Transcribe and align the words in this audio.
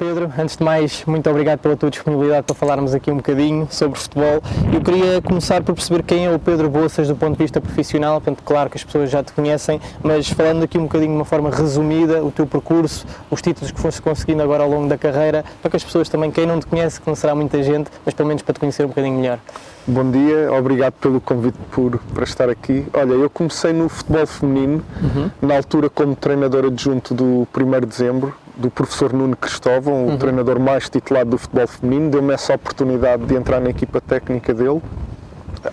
Pedro. 0.00 0.32
Antes 0.38 0.56
de 0.56 0.64
mais, 0.64 1.04
muito 1.04 1.28
obrigado 1.28 1.58
pela 1.58 1.76
tua 1.76 1.90
disponibilidade 1.90 2.44
para 2.44 2.54
falarmos 2.54 2.94
aqui 2.94 3.10
um 3.10 3.16
bocadinho 3.16 3.68
sobre 3.70 3.98
futebol. 3.98 4.42
Eu 4.72 4.80
queria 4.80 5.20
começar 5.20 5.62
por 5.62 5.74
perceber 5.74 6.02
quem 6.02 6.24
é 6.24 6.34
o 6.34 6.38
Pedro 6.38 6.70
Bolsas 6.70 7.06
do 7.06 7.14
ponto 7.14 7.36
de 7.36 7.44
vista 7.44 7.60
profissional. 7.60 8.18
Portanto, 8.18 8.42
claro 8.42 8.70
que 8.70 8.78
as 8.78 8.82
pessoas 8.82 9.10
já 9.10 9.22
te 9.22 9.30
conhecem, 9.34 9.78
mas 10.02 10.30
falando 10.30 10.62
aqui 10.62 10.78
um 10.78 10.84
bocadinho 10.84 11.10
de 11.10 11.16
uma 11.16 11.24
forma 11.26 11.50
resumida, 11.50 12.24
o 12.24 12.30
teu 12.30 12.46
percurso, 12.46 13.04
os 13.30 13.42
títulos 13.42 13.70
que 13.70 13.78
foste 13.78 14.00
conseguindo 14.00 14.42
agora 14.42 14.62
ao 14.62 14.70
longo 14.70 14.88
da 14.88 14.96
carreira, 14.96 15.44
para 15.60 15.70
que 15.70 15.76
as 15.76 15.84
pessoas 15.84 16.08
também, 16.08 16.30
quem 16.30 16.46
não 16.46 16.58
te 16.58 16.66
conhece, 16.66 16.98
que 16.98 17.06
não 17.06 17.14
será 17.14 17.34
muita 17.34 17.62
gente, 17.62 17.90
mas 18.02 18.14
pelo 18.14 18.26
menos 18.28 18.42
para 18.42 18.54
te 18.54 18.60
conhecer 18.60 18.86
um 18.86 18.88
bocadinho 18.88 19.18
melhor. 19.18 19.38
Bom 19.86 20.10
dia, 20.10 20.50
obrigado 20.50 20.94
pelo 20.94 21.20
convite 21.20 21.58
por, 21.70 21.98
para 22.14 22.24
estar 22.24 22.48
aqui. 22.48 22.86
Olha, 22.94 23.12
eu 23.12 23.28
comecei 23.28 23.74
no 23.74 23.86
futebol 23.90 24.26
feminino, 24.26 24.82
uhum. 25.02 25.30
na 25.42 25.56
altura 25.56 25.90
como 25.90 26.16
treinador 26.16 26.64
adjunto 26.64 27.12
do 27.12 27.46
1 27.54 27.80
de 27.80 27.86
dezembro, 27.86 28.34
do 28.60 28.70
professor 28.70 29.12
Nuno 29.12 29.36
Cristóvão, 29.36 30.04
o 30.04 30.10
uhum. 30.10 30.18
treinador 30.18 30.60
mais 30.60 30.88
titulado 30.88 31.30
do 31.30 31.38
futebol 31.38 31.66
feminino, 31.66 32.10
deu-me 32.10 32.34
essa 32.34 32.54
oportunidade 32.54 33.24
de 33.24 33.34
entrar 33.34 33.60
na 33.60 33.70
equipa 33.70 34.00
técnica 34.00 34.52
dele, 34.52 34.80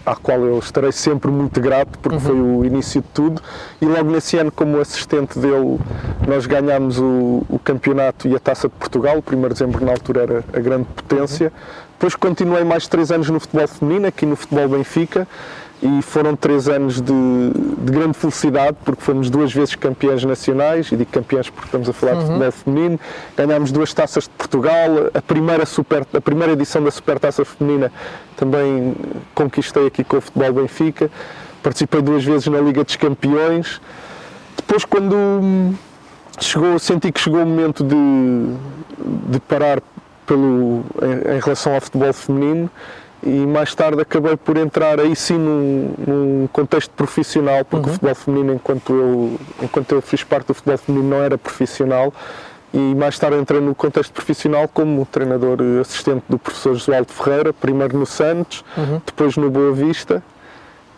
à 0.06 0.16
qual 0.16 0.40
eu 0.40 0.58
estarei 0.60 0.92
sempre 0.92 1.30
muito 1.30 1.60
grato, 1.60 2.00
porque 2.00 2.18
uhum. 2.18 2.22
foi 2.24 2.40
o 2.40 2.66
início 2.66 3.02
de 3.02 3.08
tudo. 3.10 3.42
E 3.82 3.86
logo 3.86 4.10
nesse 4.10 4.38
ano, 4.38 4.52
como 4.52 4.80
assistente 4.80 5.38
dele, 5.38 5.80
nós 6.28 6.46
ganhámos 6.46 7.00
o, 7.00 7.44
o 7.50 7.60
campeonato 7.64 8.28
e 8.28 8.36
a 8.36 8.40
taça 8.40 8.68
de 8.68 8.76
Portugal. 8.76 9.18
O 9.18 9.36
1 9.36 9.42
de 9.42 9.50
dezembro, 9.50 9.86
na 9.86 9.92
altura, 9.92 10.22
era 10.24 10.44
a 10.54 10.60
grande 10.60 10.86
potência. 10.96 11.48
Uhum. 11.48 11.88
Depois 11.94 12.16
continuei 12.16 12.64
mais 12.64 12.88
três 12.88 13.12
anos 13.12 13.30
no 13.30 13.40
futebol 13.40 13.68
feminino, 13.68 14.08
aqui 14.08 14.26
no 14.26 14.36
futebol 14.36 14.68
Benfica 14.70 15.28
e 15.82 16.02
foram 16.02 16.36
três 16.36 16.68
anos 16.68 17.00
de, 17.00 17.14
de, 17.14 17.92
grande 17.92 18.18
felicidade 18.18 18.78
porque 18.84 19.02
fomos 19.02 19.30
duas 19.30 19.54
vezes 19.54 19.76
campeões 19.76 20.24
nacionais 20.24 20.92
e 20.92 20.96
digo 20.96 21.12
campeões 21.12 21.50
porque 21.50 21.68
estamos 21.68 21.88
a 21.88 21.94
falar 21.94 22.14
uhum. 22.14 22.20
de 22.20 22.26
futebol 22.26 22.52
feminino. 22.52 23.00
Ganhámos 23.36 23.72
duas 23.72 23.94
taças 23.94 24.24
de 24.24 24.30
Portugal 24.32 24.90
a 25.14 25.22
primeira, 25.22 25.66
super, 25.66 26.06
a 26.14 26.22
primeira 26.22 26.54
edição 26.54 26.84
da 26.84 26.90
Supertaça 26.90 27.46
Feminina 27.46 27.92
também 28.36 28.96
conquistei 29.36 29.86
aqui 29.86 30.04
com 30.04 30.18
o 30.18 30.22
futebol 30.22 30.54
Benfica. 30.54 31.12
Participei 31.62 32.02
duas 32.02 32.24
vezes 32.24 32.48
na 32.48 32.60
Liga 32.60 32.84
dos 32.84 32.96
Campeões. 32.96 33.80
Depois 34.56 34.84
quando 34.84 35.76
chegou, 36.40 36.80
senti 36.80 37.12
que 37.12 37.20
chegou 37.20 37.44
o 37.44 37.46
momento 37.46 37.84
de, 37.84 37.96
de 39.32 39.40
parar 39.42 39.80
pelo, 40.26 40.84
em, 41.04 41.36
em 41.36 41.40
relação 41.40 41.76
ao 41.76 41.82
futebol 41.82 42.12
feminino 42.14 42.70
e 43.24 43.30
mais 43.30 43.74
tarde 43.74 44.02
acabei 44.02 44.38
por 44.38 44.58
entrar 44.58 45.00
aí 45.00 45.16
sim 45.16 45.38
num, 45.38 45.94
num 46.06 46.48
contexto 46.52 46.92
profissional, 46.92 47.66
porque 47.66 47.88
uhum. 47.88 47.92
o 47.92 47.94
futebol 47.94 48.16
feminino, 48.16 48.54
enquanto 48.54 48.94
eu, 48.94 49.40
enquanto 49.62 49.92
eu 49.94 50.02
fiz 50.02 50.24
parte 50.24 50.48
do 50.48 50.54
futebol 50.54 50.78
feminino, 50.78 51.10
não 51.10 51.24
era 51.24 51.38
profissional. 51.38 52.14
E 52.74 52.96
mais 52.96 53.18
tarde 53.18 53.38
entrei 53.38 53.62
no 53.62 53.74
contexto 53.74 54.12
profissional 54.12 54.68
como 54.68 55.06
treinador 55.06 55.58
assistente 55.82 56.24
do 56.30 56.38
professor 56.38 56.76
Josualdo 56.76 57.12
Ferreira, 57.12 57.54
primeiro 57.54 57.98
no 57.98 58.06
Santos, 58.06 58.64
uhum. 58.78 59.02
depois 59.06 59.36
no 59.36 59.50
Boa 59.50 59.72
Vista. 59.72 60.22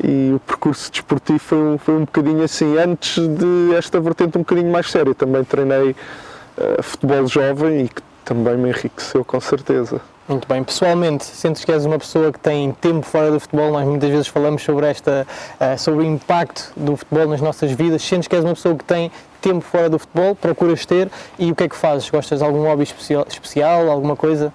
E 0.04 0.34
o 0.34 0.40
percurso 0.40 0.92
desportivo 0.92 1.40
foi 1.40 1.58
um, 1.58 1.78
foi 1.78 1.94
um 1.96 2.02
bocadinho 2.02 2.44
assim. 2.44 2.78
Antes 2.78 3.28
de 3.28 3.76
esta 3.76 4.00
vertente 4.00 4.38
um 4.38 4.42
bocadinho 4.42 4.72
mais 4.72 4.90
séria, 4.90 5.14
também 5.14 5.44
treinei 5.44 5.92
uh, 5.92 6.84
futebol 6.84 7.28
jovem 7.28 7.86
e 7.86 7.90
que 7.90 8.02
também 8.26 8.58
me 8.58 8.70
enriqueceu 8.70 9.24
com 9.26 9.40
certeza. 9.40 10.02
Muito 10.30 10.48
bem. 10.48 10.64
Pessoalmente, 10.64 11.26
sentes 11.26 11.66
que 11.66 11.72
és 11.72 11.86
uma 11.86 11.98
pessoa 11.98 12.32
que 12.32 12.40
tem 12.40 12.72
tempo 12.74 13.04
fora 13.04 13.32
do 13.32 13.40
futebol? 13.40 13.72
Nós 13.72 13.84
muitas 13.88 14.12
vezes 14.12 14.28
falamos 14.28 14.62
sobre, 14.62 14.86
esta, 14.86 15.26
uh, 15.60 15.76
sobre 15.80 16.02
o 16.02 16.06
impacto 16.06 16.72
do 16.78 16.96
futebol 16.96 17.28
nas 17.28 17.42
nossas 17.42 17.72
vidas. 17.72 18.04
Sentes 18.04 18.28
que 18.28 18.36
és 18.36 18.46
uma 18.46 18.54
pessoa 18.54 18.76
que 18.76 18.84
tem 18.84 19.12
tempo 19.42 19.62
fora 19.62 19.90
do 19.90 19.98
futebol? 19.98 20.36
Procuras 20.36 20.86
ter? 20.86 21.10
E 21.40 21.52
o 21.52 21.56
que 21.56 21.64
é 21.64 21.68
que 21.68 21.76
fazes? 21.76 22.08
Gostas 22.12 22.40
de 22.40 22.46
algum 22.46 22.62
hobby 22.62 22.84
especial, 22.84 23.90
alguma 23.90 24.16
coisa? 24.16 24.54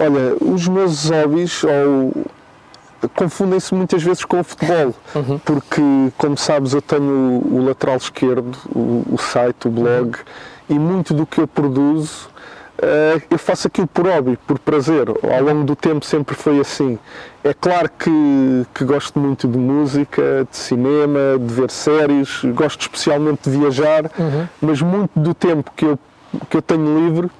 Olha, 0.00 0.36
os 0.40 0.66
meus 0.66 1.08
hobbies 1.08 1.62
ou 1.62 2.12
confundem-se 3.14 3.72
muitas 3.72 4.02
vezes 4.02 4.24
com 4.24 4.40
o 4.40 4.44
futebol, 4.44 4.94
uhum. 5.14 5.38
porque, 5.44 5.82
como 6.16 6.36
sabes, 6.36 6.72
eu 6.72 6.82
tenho 6.82 7.42
o 7.44 7.64
lateral 7.64 7.98
esquerdo, 7.98 8.58
o, 8.74 9.04
o 9.12 9.18
site, 9.18 9.68
o 9.68 9.70
blog, 9.70 10.16
uhum. 10.16 10.76
e 10.76 10.78
muito 10.78 11.14
do 11.14 11.24
que 11.24 11.40
eu 11.40 11.46
produzo 11.46 12.33
eu 13.30 13.38
faço 13.38 13.66
aquilo 13.66 13.86
por 13.86 14.06
hobby, 14.06 14.38
por 14.46 14.58
prazer. 14.58 15.06
Ao 15.08 15.42
longo 15.42 15.64
do 15.64 15.76
tempo 15.76 16.04
sempre 16.04 16.34
foi 16.34 16.60
assim. 16.60 16.98
É 17.42 17.54
claro 17.54 17.90
que, 17.98 18.66
que 18.74 18.84
gosto 18.84 19.18
muito 19.18 19.46
de 19.46 19.58
música, 19.58 20.46
de 20.50 20.56
cinema, 20.56 21.38
de 21.38 21.52
ver 21.52 21.70
séries, 21.70 22.40
gosto 22.54 22.82
especialmente 22.82 23.48
de 23.48 23.58
viajar, 23.58 24.04
uhum. 24.18 24.48
mas 24.60 24.80
muito 24.80 25.10
do 25.14 25.34
tempo 25.34 25.70
que 25.76 25.84
eu, 25.84 25.98
que 26.48 26.56
eu 26.56 26.62
tenho 26.62 27.06
livre 27.06 27.30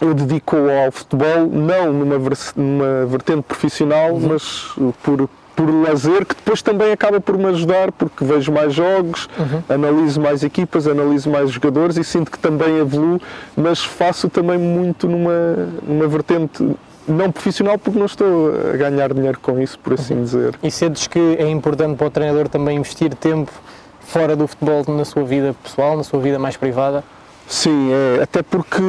eu 0.00 0.14
dedico 0.14 0.56
ao 0.56 0.92
futebol, 0.92 1.48
não 1.50 1.92
numa, 1.92 2.16
numa 2.56 3.06
vertente 3.06 3.42
profissional, 3.42 4.12
uhum. 4.12 4.28
mas 4.28 4.72
por, 5.02 5.28
por 5.58 5.68
lazer, 5.68 6.24
que 6.24 6.36
depois 6.36 6.62
também 6.62 6.92
acaba 6.92 7.20
por 7.20 7.36
me 7.36 7.46
ajudar, 7.46 7.90
porque 7.90 8.24
vejo 8.24 8.52
mais 8.52 8.72
jogos, 8.72 9.28
uhum. 9.36 9.60
analiso 9.68 10.20
mais 10.20 10.44
equipas, 10.44 10.86
analiso 10.86 11.28
mais 11.28 11.50
jogadores 11.50 11.96
e 11.96 12.04
sinto 12.04 12.30
que 12.30 12.38
também 12.38 12.78
evoluo, 12.78 13.20
mas 13.56 13.82
faço 13.82 14.28
também 14.28 14.56
muito 14.56 15.08
numa, 15.08 15.68
numa 15.82 16.06
vertente 16.06 16.76
não 17.08 17.32
profissional 17.32 17.76
porque 17.76 17.98
não 17.98 18.06
estou 18.06 18.52
a 18.72 18.76
ganhar 18.76 19.12
dinheiro 19.12 19.40
com 19.42 19.58
isso, 19.58 19.76
por 19.80 19.94
assim 19.94 20.14
uhum. 20.14 20.22
dizer. 20.22 20.54
E 20.62 20.70
sentes 20.70 21.08
que 21.08 21.18
é 21.18 21.48
importante 21.50 21.96
para 21.96 22.06
o 22.06 22.10
treinador 22.10 22.48
também 22.48 22.76
investir 22.76 23.12
tempo 23.16 23.50
fora 23.98 24.36
do 24.36 24.46
futebol 24.46 24.84
na 24.86 25.04
sua 25.04 25.24
vida 25.24 25.56
pessoal, 25.60 25.96
na 25.96 26.04
sua 26.04 26.20
vida 26.20 26.38
mais 26.38 26.56
privada? 26.56 27.02
Sim, 27.48 27.90
é, 27.90 28.22
até 28.22 28.44
porque 28.44 28.80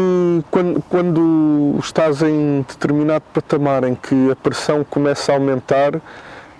quando, 0.51 0.83
quando 0.87 1.79
estás 1.79 2.21
em 2.21 2.63
determinado 2.67 3.23
patamar 3.33 3.85
em 3.85 3.95
que 3.95 4.29
a 4.29 4.35
pressão 4.35 4.83
começa 4.83 5.31
a 5.31 5.35
aumentar, 5.35 5.99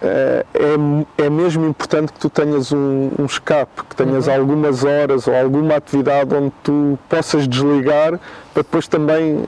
é, 0.01 0.45
é, 0.53 1.25
é 1.25 1.29
mesmo 1.29 1.67
importante 1.67 2.13
que 2.13 2.19
tu 2.19 2.29
tenhas 2.29 2.71
um, 2.71 3.11
um 3.19 3.25
escape, 3.25 3.83
que 3.89 3.95
tenhas 3.95 4.27
uhum. 4.27 4.33
algumas 4.33 4.83
horas 4.83 5.27
ou 5.27 5.35
alguma 5.35 5.75
atividade 5.75 6.33
onde 6.33 6.53
tu 6.63 6.97
possas 7.09 7.47
desligar 7.47 8.19
para 8.53 8.63
depois 8.63 8.87
também 8.87 9.43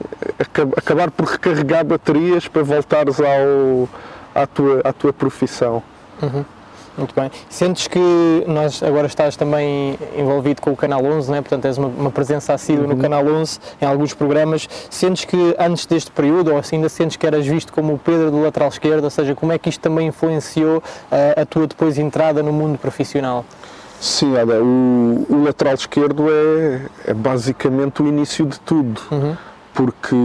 acabar 0.76 1.10
por 1.10 1.26
recarregar 1.26 1.84
baterias 1.84 2.48
para 2.48 2.62
voltares 2.62 3.18
ao, 3.18 3.88
à, 4.34 4.46
tua, 4.46 4.80
à 4.84 4.92
tua 4.92 5.12
profissão. 5.12 5.82
Uhum. 6.22 6.44
Muito 6.96 7.14
bem. 7.14 7.30
Sentes 7.48 7.86
que 7.86 8.44
nós 8.46 8.82
agora 8.82 9.06
estás 9.06 9.34
também 9.34 9.98
envolvido 10.16 10.60
com 10.60 10.72
o 10.72 10.76
Canal 10.76 11.02
11, 11.02 11.30
né? 11.30 11.40
portanto 11.40 11.64
és 11.64 11.78
uma, 11.78 11.88
uma 11.88 12.10
presença 12.10 12.52
assídua 12.52 12.84
uhum. 12.84 12.94
no 12.94 12.96
Canal 12.98 13.26
11 13.26 13.58
em 13.80 13.86
alguns 13.86 14.12
programas. 14.12 14.68
Sentes 14.90 15.24
que 15.24 15.56
antes 15.58 15.86
deste 15.86 16.10
período, 16.10 16.52
ou 16.52 16.58
assim, 16.58 16.76
ainda 16.76 16.88
sentes 16.88 17.16
que 17.16 17.26
eras 17.26 17.46
visto 17.46 17.72
como 17.72 17.94
o 17.94 17.98
Pedro 17.98 18.30
do 18.30 18.42
lateral 18.42 18.68
esquerdo, 18.68 19.04
ou 19.04 19.10
seja, 19.10 19.34
como 19.34 19.52
é 19.52 19.58
que 19.58 19.70
isto 19.70 19.80
também 19.80 20.08
influenciou 20.08 20.78
uh, 20.78 21.40
a 21.40 21.46
tua 21.46 21.66
depois 21.66 21.98
entrada 21.98 22.42
no 22.42 22.52
mundo 22.52 22.78
profissional? 22.78 23.44
Sim, 23.98 24.34
olha, 24.36 24.60
o, 24.60 25.26
o 25.30 25.44
lateral 25.44 25.74
esquerdo 25.74 26.26
é, 26.28 26.80
é, 27.06 27.14
basicamente 27.14 28.02
o 28.02 28.08
início 28.08 28.44
de 28.44 28.58
tudo, 28.58 29.00
uhum. 29.10 29.36
porque 29.72 30.16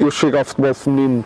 eu 0.00 0.10
chego 0.10 0.38
ao 0.38 0.44
futebol 0.44 0.72
feminino 0.72 1.24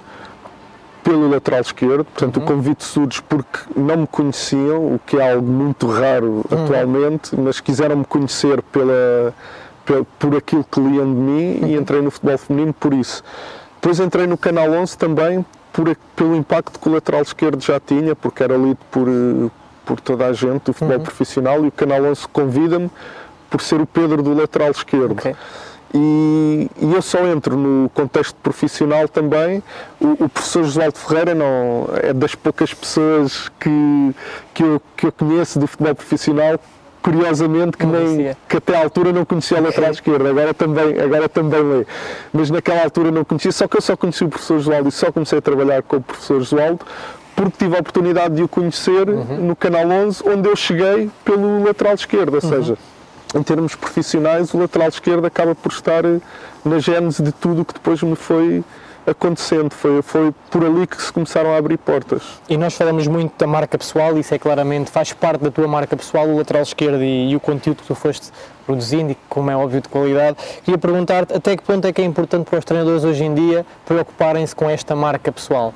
pelo 1.04 1.28
lateral 1.28 1.60
esquerdo, 1.60 2.04
portanto 2.04 2.38
uhum. 2.38 2.42
o 2.42 2.46
convite 2.46 2.82
surge 2.82 3.22
porque 3.28 3.58
não 3.76 3.98
me 3.98 4.06
conheciam, 4.06 4.94
o 4.94 5.00
que 5.06 5.18
é 5.18 5.32
algo 5.32 5.46
muito 5.46 5.86
raro 5.86 6.42
uhum. 6.50 6.64
atualmente, 6.64 7.38
mas 7.38 7.60
quiseram 7.60 7.96
me 7.98 8.04
conhecer 8.06 8.62
pela, 8.62 9.34
pela, 9.84 10.04
por 10.18 10.34
aquilo 10.34 10.64
que 10.64 10.80
liam 10.80 11.04
de 11.04 11.20
mim 11.20 11.58
uhum. 11.60 11.68
e 11.68 11.76
entrei 11.76 12.00
no 12.00 12.10
futebol 12.10 12.38
feminino 12.38 12.72
por 12.72 12.94
isso. 12.94 13.22
Depois 13.74 14.00
entrei 14.00 14.26
no 14.26 14.38
Canal 14.38 14.70
11 14.70 14.96
também 14.96 15.44
por, 15.74 15.94
pelo 16.16 16.34
impacto 16.34 16.80
que 16.80 16.88
o 16.88 16.92
lateral 16.92 17.20
esquerdo 17.20 17.62
já 17.62 17.78
tinha, 17.78 18.16
porque 18.16 18.42
era 18.42 18.56
lido 18.56 18.78
por, 18.90 19.06
por 19.84 20.00
toda 20.00 20.26
a 20.26 20.32
gente 20.32 20.64
do 20.64 20.72
futebol 20.72 20.96
uhum. 20.96 21.02
profissional 21.02 21.64
e 21.64 21.68
o 21.68 21.72
Canal 21.72 22.02
11 22.02 22.26
convida-me 22.28 22.90
por 23.50 23.60
ser 23.60 23.78
o 23.78 23.86
Pedro 23.86 24.22
do 24.22 24.32
lateral 24.32 24.70
esquerdo. 24.70 25.12
Okay. 25.12 25.36
E, 25.94 26.68
e, 26.80 26.92
eu 26.92 27.00
só 27.00 27.24
entro 27.24 27.56
no 27.56 27.88
contexto 27.90 28.34
profissional 28.42 29.08
também. 29.08 29.62
O, 30.00 30.24
o 30.24 30.28
professor 30.28 30.64
Josualdo 30.64 30.98
Ferreira 30.98 31.34
não, 31.34 31.88
é 32.02 32.12
das 32.12 32.34
poucas 32.34 32.74
pessoas 32.74 33.48
que, 33.60 34.14
que, 34.52 34.62
eu, 34.64 34.82
que 34.96 35.06
eu 35.06 35.12
conheço 35.12 35.58
do 35.58 35.68
futebol 35.68 35.94
profissional 35.94 36.58
curiosamente 37.00 37.76
que, 37.76 37.84
nem, 37.84 38.34
que 38.48 38.56
até 38.56 38.78
à 38.78 38.82
altura 38.82 39.12
não 39.12 39.26
conhecia 39.26 39.58
a 39.58 39.60
lateral 39.60 39.90
esquerda, 39.90 40.30
agora 40.30 40.54
também, 40.54 40.98
agora 40.98 41.28
também 41.28 41.62
lê. 41.62 41.86
Mas 42.32 42.50
naquela 42.50 42.82
altura 42.82 43.10
não 43.10 43.22
conhecia, 43.24 43.52
só 43.52 43.68
que 43.68 43.76
eu 43.76 43.82
só 43.82 43.94
conheci 43.94 44.24
o 44.24 44.28
professor 44.30 44.58
Josualdo 44.58 44.88
e 44.88 44.92
só 44.92 45.12
comecei 45.12 45.38
a 45.38 45.42
trabalhar 45.42 45.82
com 45.82 45.98
o 45.98 46.00
professor 46.00 46.40
Josualdo 46.40 46.80
porque 47.36 47.64
tive 47.64 47.76
a 47.76 47.80
oportunidade 47.80 48.36
de 48.36 48.42
o 48.42 48.48
conhecer 48.48 49.08
uhum. 49.08 49.48
no 49.48 49.56
Canal 49.56 49.86
11, 49.86 50.22
onde 50.26 50.48
eu 50.48 50.56
cheguei 50.56 51.10
pelo 51.24 51.64
lateral 51.64 51.94
esquerdo, 51.94 52.38
ou 52.42 52.50
uhum. 52.50 52.76
Em 53.34 53.42
termos 53.42 53.74
profissionais, 53.74 54.54
o 54.54 54.58
lateral 54.58 54.88
esquerdo 54.88 55.24
acaba 55.26 55.54
por 55.54 55.72
estar 55.72 56.04
eh, 56.04 56.20
na 56.64 56.78
gênese 56.78 57.22
de 57.22 57.32
tudo 57.32 57.62
o 57.62 57.64
que 57.64 57.74
depois 57.74 58.02
me 58.02 58.14
foi 58.14 58.62
acontecendo, 59.06 59.70
foi, 59.70 60.00
foi 60.00 60.32
por 60.50 60.64
ali 60.64 60.86
que 60.86 61.00
se 61.00 61.12
começaram 61.12 61.52
a 61.52 61.58
abrir 61.58 61.76
portas. 61.76 62.22
E 62.48 62.56
nós 62.56 62.74
falamos 62.74 63.06
muito 63.06 63.36
da 63.36 63.46
marca 63.46 63.76
pessoal, 63.76 64.16
isso 64.18 64.34
é 64.34 64.38
claramente, 64.38 64.90
faz 64.90 65.12
parte 65.12 65.42
da 65.42 65.50
tua 65.50 65.68
marca 65.68 65.96
pessoal, 65.96 66.26
o 66.26 66.36
lateral 66.36 66.62
esquerdo 66.62 67.02
e, 67.02 67.30
e 67.30 67.36
o 67.36 67.40
conteúdo 67.40 67.82
que 67.82 67.86
tu 67.86 67.94
foste 67.94 68.30
produzindo 68.64 69.12
e 69.12 69.18
como 69.28 69.50
é 69.50 69.56
óbvio 69.56 69.80
de 69.80 69.88
qualidade. 69.88 70.38
Queria 70.64 70.78
perguntar-te 70.78 71.34
até 71.34 71.56
que 71.56 71.62
ponto 71.62 71.86
é 71.86 71.92
que 71.92 72.00
é 72.00 72.04
importante 72.04 72.48
para 72.48 72.58
os 72.58 72.64
treinadores 72.64 73.04
hoje 73.04 73.24
em 73.24 73.34
dia 73.34 73.66
preocuparem-se 73.84 74.56
com 74.56 74.70
esta 74.70 74.96
marca 74.96 75.30
pessoal? 75.30 75.74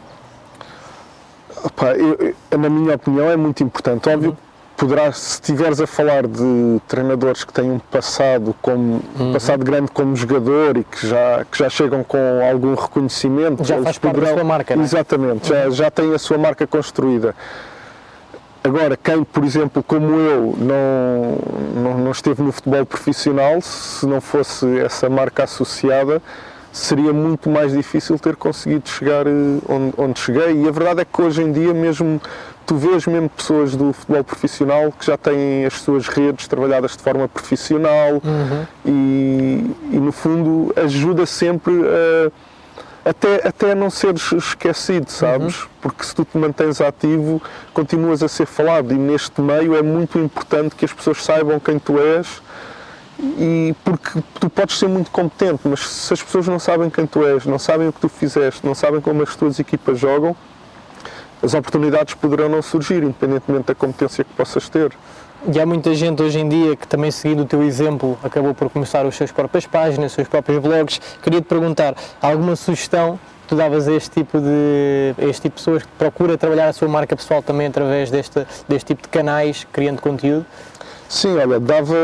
Opa, 1.64 1.92
eu, 1.92 2.34
eu, 2.50 2.58
na 2.58 2.70
minha 2.70 2.94
opinião 2.94 3.30
é 3.30 3.36
muito 3.36 3.62
importante. 3.62 4.08
Óbvio, 4.08 4.30
uhum. 4.30 4.47
Poderá, 4.78 5.10
se 5.10 5.32
estiveres 5.32 5.80
a 5.80 5.86
falar 5.88 6.24
de 6.26 6.80
treinadores 6.86 7.42
que 7.42 7.52
têm 7.52 7.68
um 7.68 7.80
passado, 7.80 8.54
como, 8.62 9.02
uhum. 9.18 9.32
passado 9.32 9.64
grande 9.64 9.90
como 9.90 10.14
jogador 10.14 10.76
e 10.76 10.84
que 10.84 11.04
já, 11.04 11.44
que 11.50 11.58
já 11.58 11.68
chegam 11.68 12.04
com 12.04 12.18
algum 12.48 12.74
reconhecimento, 12.74 13.64
já 13.64 13.82
faz 13.82 13.98
parte 13.98 14.14
poderão, 14.14 14.36
da 14.36 14.40
sua 14.40 14.44
marca, 14.44 14.76
não 14.76 14.82
é? 14.82 14.86
Exatamente, 14.86 15.52
uhum. 15.52 15.58
já, 15.58 15.70
já 15.70 15.90
têm 15.90 16.14
a 16.14 16.18
sua 16.18 16.38
marca 16.38 16.64
construída. 16.64 17.34
Agora, 18.62 18.96
quem, 18.96 19.24
por 19.24 19.44
exemplo, 19.44 19.82
como 19.82 20.14
eu, 20.14 20.54
não, 20.56 21.82
não, 21.82 21.98
não 21.98 22.10
esteve 22.12 22.40
no 22.40 22.52
futebol 22.52 22.86
profissional, 22.86 23.60
se 23.60 24.06
não 24.06 24.20
fosse 24.20 24.78
essa 24.78 25.08
marca 25.08 25.42
associada, 25.42 26.22
seria 26.72 27.12
muito 27.12 27.48
mais 27.48 27.72
difícil 27.72 28.18
ter 28.18 28.36
conseguido 28.36 28.88
chegar 28.88 29.26
eh, 29.26 29.30
onde, 29.68 29.94
onde, 29.96 30.20
cheguei. 30.20 30.62
E 30.62 30.68
a 30.68 30.70
verdade 30.70 31.00
é 31.00 31.04
que 31.04 31.22
hoje 31.22 31.42
em 31.42 31.52
dia, 31.52 31.72
mesmo 31.72 32.20
tu 32.66 32.76
vês 32.76 33.06
mesmo 33.06 33.30
pessoas 33.30 33.74
do 33.74 33.92
futebol 33.92 34.22
profissional 34.22 34.92
que 34.92 35.06
já 35.06 35.16
têm 35.16 35.64
as 35.64 35.74
suas 35.74 36.06
redes 36.06 36.46
trabalhadas 36.46 36.96
de 36.96 37.02
forma 37.02 37.26
profissional 37.26 38.20
uhum. 38.22 38.66
e, 38.84 39.74
e, 39.92 39.98
no 39.98 40.12
fundo, 40.12 40.72
ajuda 40.76 41.24
sempre 41.24 41.72
a, 41.72 43.10
até, 43.10 43.48
até 43.48 43.72
a 43.72 43.74
não 43.74 43.88
seres 43.88 44.32
esquecido, 44.32 45.10
sabes? 45.10 45.62
Uhum. 45.62 45.68
Porque 45.80 46.04
se 46.04 46.14
tu 46.14 46.26
te 46.26 46.36
mantens 46.36 46.80
ativo, 46.82 47.40
continuas 47.72 48.22
a 48.22 48.28
ser 48.28 48.44
falado 48.44 48.92
e 48.92 48.98
neste 48.98 49.40
meio 49.40 49.74
é 49.74 49.82
muito 49.82 50.18
importante 50.18 50.76
que 50.76 50.84
as 50.84 50.92
pessoas 50.92 51.24
saibam 51.24 51.58
quem 51.58 51.78
tu 51.78 51.98
és 51.98 52.42
e 53.18 53.74
porque 53.84 54.22
tu 54.38 54.48
podes 54.48 54.78
ser 54.78 54.88
muito 54.88 55.10
competente, 55.10 55.60
mas 55.64 55.80
se 55.80 56.12
as 56.12 56.22
pessoas 56.22 56.46
não 56.46 56.58
sabem 56.58 56.88
quem 56.88 57.06
tu 57.06 57.24
és, 57.24 57.44
não 57.44 57.58
sabem 57.58 57.88
o 57.88 57.92
que 57.92 58.00
tu 58.00 58.08
fizeste, 58.08 58.64
não 58.64 58.74
sabem 58.74 59.00
como 59.00 59.22
as 59.22 59.34
tuas 59.34 59.58
equipas 59.58 59.98
jogam, 59.98 60.36
as 61.42 61.54
oportunidades 61.54 62.14
poderão 62.14 62.48
não 62.48 62.62
surgir, 62.62 63.02
independentemente 63.02 63.66
da 63.66 63.74
competência 63.74 64.24
que 64.24 64.32
possas 64.34 64.68
ter. 64.68 64.92
E 65.52 65.60
há 65.60 65.64
muita 65.64 65.94
gente 65.94 66.20
hoje 66.20 66.38
em 66.38 66.48
dia 66.48 66.74
que 66.74 66.86
também 66.86 67.10
seguindo 67.10 67.42
o 67.42 67.46
teu 67.46 67.62
exemplo 67.62 68.18
acabou 68.24 68.54
por 68.54 68.68
começar 68.70 69.06
os 69.06 69.14
seus 69.14 69.30
próprias 69.30 69.66
páginas, 69.66 70.10
os 70.10 70.16
seus 70.16 70.28
próprios 70.28 70.60
blogs. 70.60 71.00
Queria 71.22 71.40
te 71.40 71.46
perguntar, 71.46 71.94
alguma 72.20 72.56
sugestão 72.56 73.18
tu 73.46 73.56
davas 73.56 73.88
a 73.88 73.92
este 73.92 74.10
tipo 74.10 74.38
de 74.40 75.14
este 75.16 75.42
tipo 75.42 75.56
de 75.56 75.62
pessoas 75.62 75.82
que 75.82 75.88
procura 75.96 76.36
trabalhar 76.36 76.68
a 76.68 76.72
sua 76.72 76.86
marca 76.86 77.16
pessoal 77.16 77.42
também 77.42 77.68
através 77.68 78.10
deste, 78.10 78.46
deste 78.68 78.88
tipo 78.88 79.02
de 79.02 79.08
canais, 79.08 79.66
criando 79.72 80.02
conteúdo? 80.02 80.44
Sim, 81.08 81.38
olha, 81.38 81.58
dava 81.58 81.96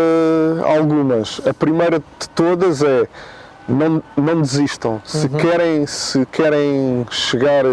algumas. 0.64 1.40
A 1.46 1.52
primeira 1.52 1.98
de 1.98 2.28
todas 2.34 2.82
é 2.82 3.06
não, 3.68 4.02
não 4.16 4.40
desistam. 4.40 5.00
Se, 5.04 5.26
uhum. 5.26 5.38
querem, 5.38 5.86
se 5.86 6.26
querem 6.26 7.06
chegar 7.10 7.64
eh, 7.64 7.68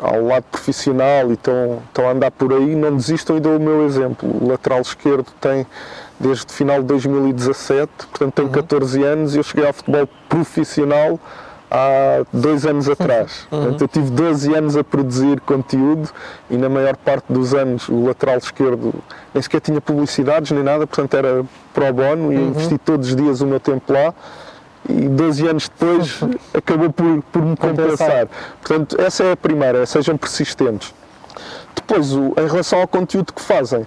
ao 0.00 0.22
lado 0.22 0.44
profissional 0.50 1.30
e 1.30 1.34
estão, 1.34 1.82
estão 1.86 2.08
a 2.08 2.12
andar 2.12 2.30
por 2.30 2.52
aí, 2.52 2.74
não 2.74 2.96
desistam 2.96 3.36
e 3.36 3.40
dou 3.40 3.56
o 3.56 3.60
meu 3.60 3.84
exemplo. 3.84 4.28
O 4.40 4.48
lateral 4.48 4.80
esquerdo 4.80 5.26
tem 5.40 5.66
desde 6.18 6.46
o 6.46 6.52
final 6.52 6.80
de 6.80 6.86
2017, 6.86 7.90
portanto 8.10 8.34
tem 8.34 8.44
uhum. 8.46 8.52
14 8.52 9.02
anos 9.02 9.34
e 9.34 9.38
eu 9.38 9.42
cheguei 9.42 9.66
ao 9.66 9.72
futebol 9.72 10.08
profissional 10.28 11.18
há 11.74 12.24
dois 12.32 12.64
anos 12.64 12.88
atrás. 12.88 13.48
Uhum. 13.50 13.60
Portanto, 13.60 13.80
eu 13.82 13.88
tive 13.88 14.10
12 14.10 14.54
anos 14.54 14.76
a 14.76 14.84
produzir 14.84 15.40
conteúdo 15.40 16.08
e 16.48 16.56
na 16.56 16.68
maior 16.68 16.96
parte 16.96 17.24
dos 17.28 17.52
anos 17.52 17.88
o 17.88 18.06
lateral 18.06 18.38
esquerdo 18.38 18.94
nem 19.34 19.42
sequer 19.42 19.60
tinha 19.60 19.80
publicidades 19.80 20.52
nem 20.52 20.62
nada, 20.62 20.86
portanto 20.86 21.14
era 21.14 21.44
pro 21.72 21.92
bono 21.92 22.32
e 22.32 22.36
uhum. 22.36 22.48
investi 22.50 22.78
todos 22.78 23.08
os 23.08 23.16
dias 23.16 23.40
o 23.40 23.46
meu 23.46 23.58
tempo 23.58 23.92
lá 23.92 24.14
e 24.88 25.08
12 25.08 25.48
anos 25.48 25.68
depois 25.68 26.20
acabou 26.54 26.92
por, 26.92 27.22
por 27.32 27.42
me 27.42 27.56
compensar. 27.56 28.28
Portanto, 28.60 29.00
essa 29.00 29.24
é 29.24 29.32
a 29.32 29.36
primeira, 29.36 29.84
sejam 29.86 30.16
persistentes. 30.16 30.94
Depois, 31.74 32.12
o, 32.12 32.34
em 32.38 32.46
relação 32.46 32.80
ao 32.80 32.86
conteúdo 32.86 33.32
que 33.32 33.42
fazem, 33.42 33.84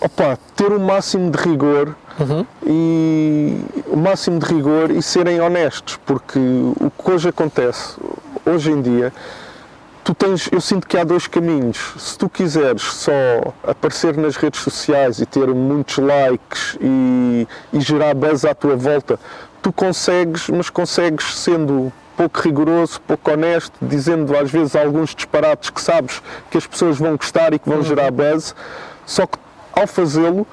opa, 0.00 0.38
ter 0.54 0.70
o 0.70 0.78
máximo 0.78 1.30
de 1.30 1.38
rigor 1.38 1.94
uhum. 2.18 2.46
e 2.66 3.60
o 3.86 3.96
máximo 3.96 4.38
de 4.38 4.46
rigor 4.46 4.90
e 4.90 5.02
serem 5.02 5.40
honestos, 5.40 5.98
porque 6.04 6.38
o 6.38 6.90
que 6.90 7.10
hoje 7.10 7.28
acontece, 7.28 7.96
hoje 8.44 8.70
em 8.70 8.80
dia, 8.80 9.12
tu 10.04 10.14
tens, 10.14 10.48
eu 10.50 10.60
sinto 10.60 10.86
que 10.86 10.96
há 10.96 11.04
dois 11.04 11.26
caminhos. 11.26 11.94
Se 11.98 12.18
tu 12.18 12.28
quiseres 12.28 12.82
só 12.82 13.12
aparecer 13.66 14.16
nas 14.16 14.36
redes 14.36 14.60
sociais 14.60 15.20
e 15.20 15.26
ter 15.26 15.46
muitos 15.48 15.98
likes 15.98 16.76
e, 16.80 17.46
e 17.72 17.80
gerar 17.80 18.14
buzz 18.14 18.44
à 18.44 18.54
tua 18.54 18.76
volta, 18.76 19.18
tu 19.62 19.72
consegues, 19.72 20.48
mas 20.48 20.70
consegues 20.70 21.36
sendo 21.36 21.92
pouco 22.16 22.40
rigoroso, 22.40 23.00
pouco 23.00 23.30
honesto, 23.30 23.72
dizendo 23.80 24.36
às 24.36 24.50
vezes 24.50 24.76
alguns 24.76 25.14
disparates 25.14 25.70
que 25.70 25.80
sabes 25.80 26.22
que 26.50 26.58
as 26.58 26.66
pessoas 26.66 26.98
vão 26.98 27.16
gostar 27.16 27.54
e 27.54 27.58
que 27.58 27.68
vão 27.68 27.78
uhum. 27.78 27.84
gerar 27.84 28.10
buzz, 28.10 28.54
só 29.06 29.26
que 29.26 29.38
ao 29.72 29.86
fazê-lo 29.86 30.46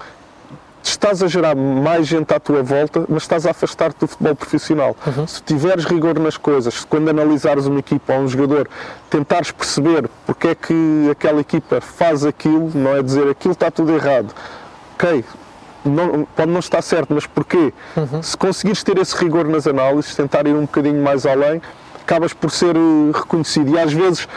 estás 0.90 1.22
a 1.24 1.28
gerar 1.28 1.56
mais 1.56 2.08
gente 2.08 2.34
à 2.34 2.40
tua 2.40 2.64
volta, 2.64 3.06
mas 3.08 3.24
estás 3.24 3.46
a 3.46 3.52
afastar-te 3.52 4.00
do 4.00 4.08
futebol 4.08 4.36
profissional. 4.36 4.96
Uhum. 5.06 5.28
Se 5.28 5.42
tiveres 5.42 5.86
rigor 5.86 6.20
nas 6.20 6.38
coisas, 6.38 6.86
quando 6.86 7.10
analisares 7.10 7.66
uma 7.66 7.80
equipa 7.80 8.14
ou 8.14 8.22
um 8.22 8.28
jogador, 8.28 8.68
tentares 9.10 9.52
perceber 9.52 10.10
porque 10.26 10.50
é 10.50 10.56
que 10.56 11.10
aquela 11.12 11.42
equipa 11.42 11.82
faz 11.82 12.26
aquilo, 12.26 12.72
não 12.74 12.96
é 12.96 13.02
dizer 13.02 13.30
aquilo 13.30 13.54
está 13.54 13.72
tudo 13.72 13.94
errado. 13.94 14.34
Ok, 14.96 15.24
não, 15.86 16.26
pode 16.36 16.52
não 16.52 16.60
estar 16.60 16.82
certo, 16.82 17.14
mas 17.14 17.26
porquê? 17.26 17.74
Uhum. 17.96 18.22
Se 18.22 18.36
conseguires 18.36 18.84
ter 18.84 18.98
esse 18.98 19.16
rigor 19.16 19.46
nas 19.46 19.68
análises, 19.68 20.16
tentar 20.16 20.48
ir 20.48 20.56
um 20.56 20.62
bocadinho 20.62 21.02
mais 21.02 21.26
além, 21.26 21.62
acabas 22.02 22.34
por 22.34 22.52
ser 22.52 22.76
eh, 22.76 23.12
reconhecido. 23.14 23.76
E 23.76 23.80
às 23.80 23.94
vezes, 23.94 24.28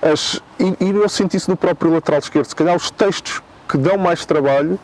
as, 0.00 0.40
e, 0.58 0.76
e 0.80 0.90
eu 0.90 1.08
sinto 1.08 1.36
isso 1.36 1.50
no 1.50 1.56
próprio 1.56 1.92
lateral 1.92 2.20
esquerdo, 2.20 2.46
se 2.46 2.56
calhar 2.56 2.74
os 2.74 2.90
textos 2.90 3.42
que 3.68 3.78
dão 3.78 3.96
mais 3.96 4.26
trabalho 4.26 4.78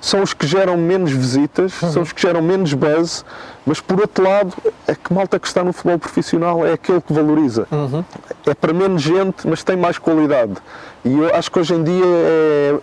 são 0.00 0.22
os 0.22 0.32
que 0.32 0.46
geram 0.46 0.76
menos 0.76 1.12
visitas, 1.12 1.80
uhum. 1.82 1.92
são 1.92 2.02
os 2.02 2.12
que 2.12 2.22
geram 2.22 2.40
menos 2.40 2.72
buzz, 2.72 3.24
mas 3.66 3.80
por 3.80 4.00
outro 4.00 4.24
lado, 4.24 4.52
é 4.86 4.94
que 4.94 5.12
malta 5.12 5.38
que 5.38 5.46
está 5.46 5.62
no 5.62 5.72
futebol 5.72 5.98
profissional 5.98 6.66
é 6.66 6.72
aquele 6.72 7.00
que 7.00 7.12
valoriza. 7.12 7.66
Uhum. 7.70 8.04
É 8.46 8.54
para 8.54 8.72
menos 8.72 9.02
gente, 9.02 9.46
mas 9.46 9.62
tem 9.62 9.76
mais 9.76 9.98
qualidade. 9.98 10.54
E 11.04 11.18
eu 11.18 11.34
acho 11.34 11.50
que 11.50 11.58
hoje 11.58 11.74
em 11.74 11.84
dia 11.84 12.04
é, 12.04 12.78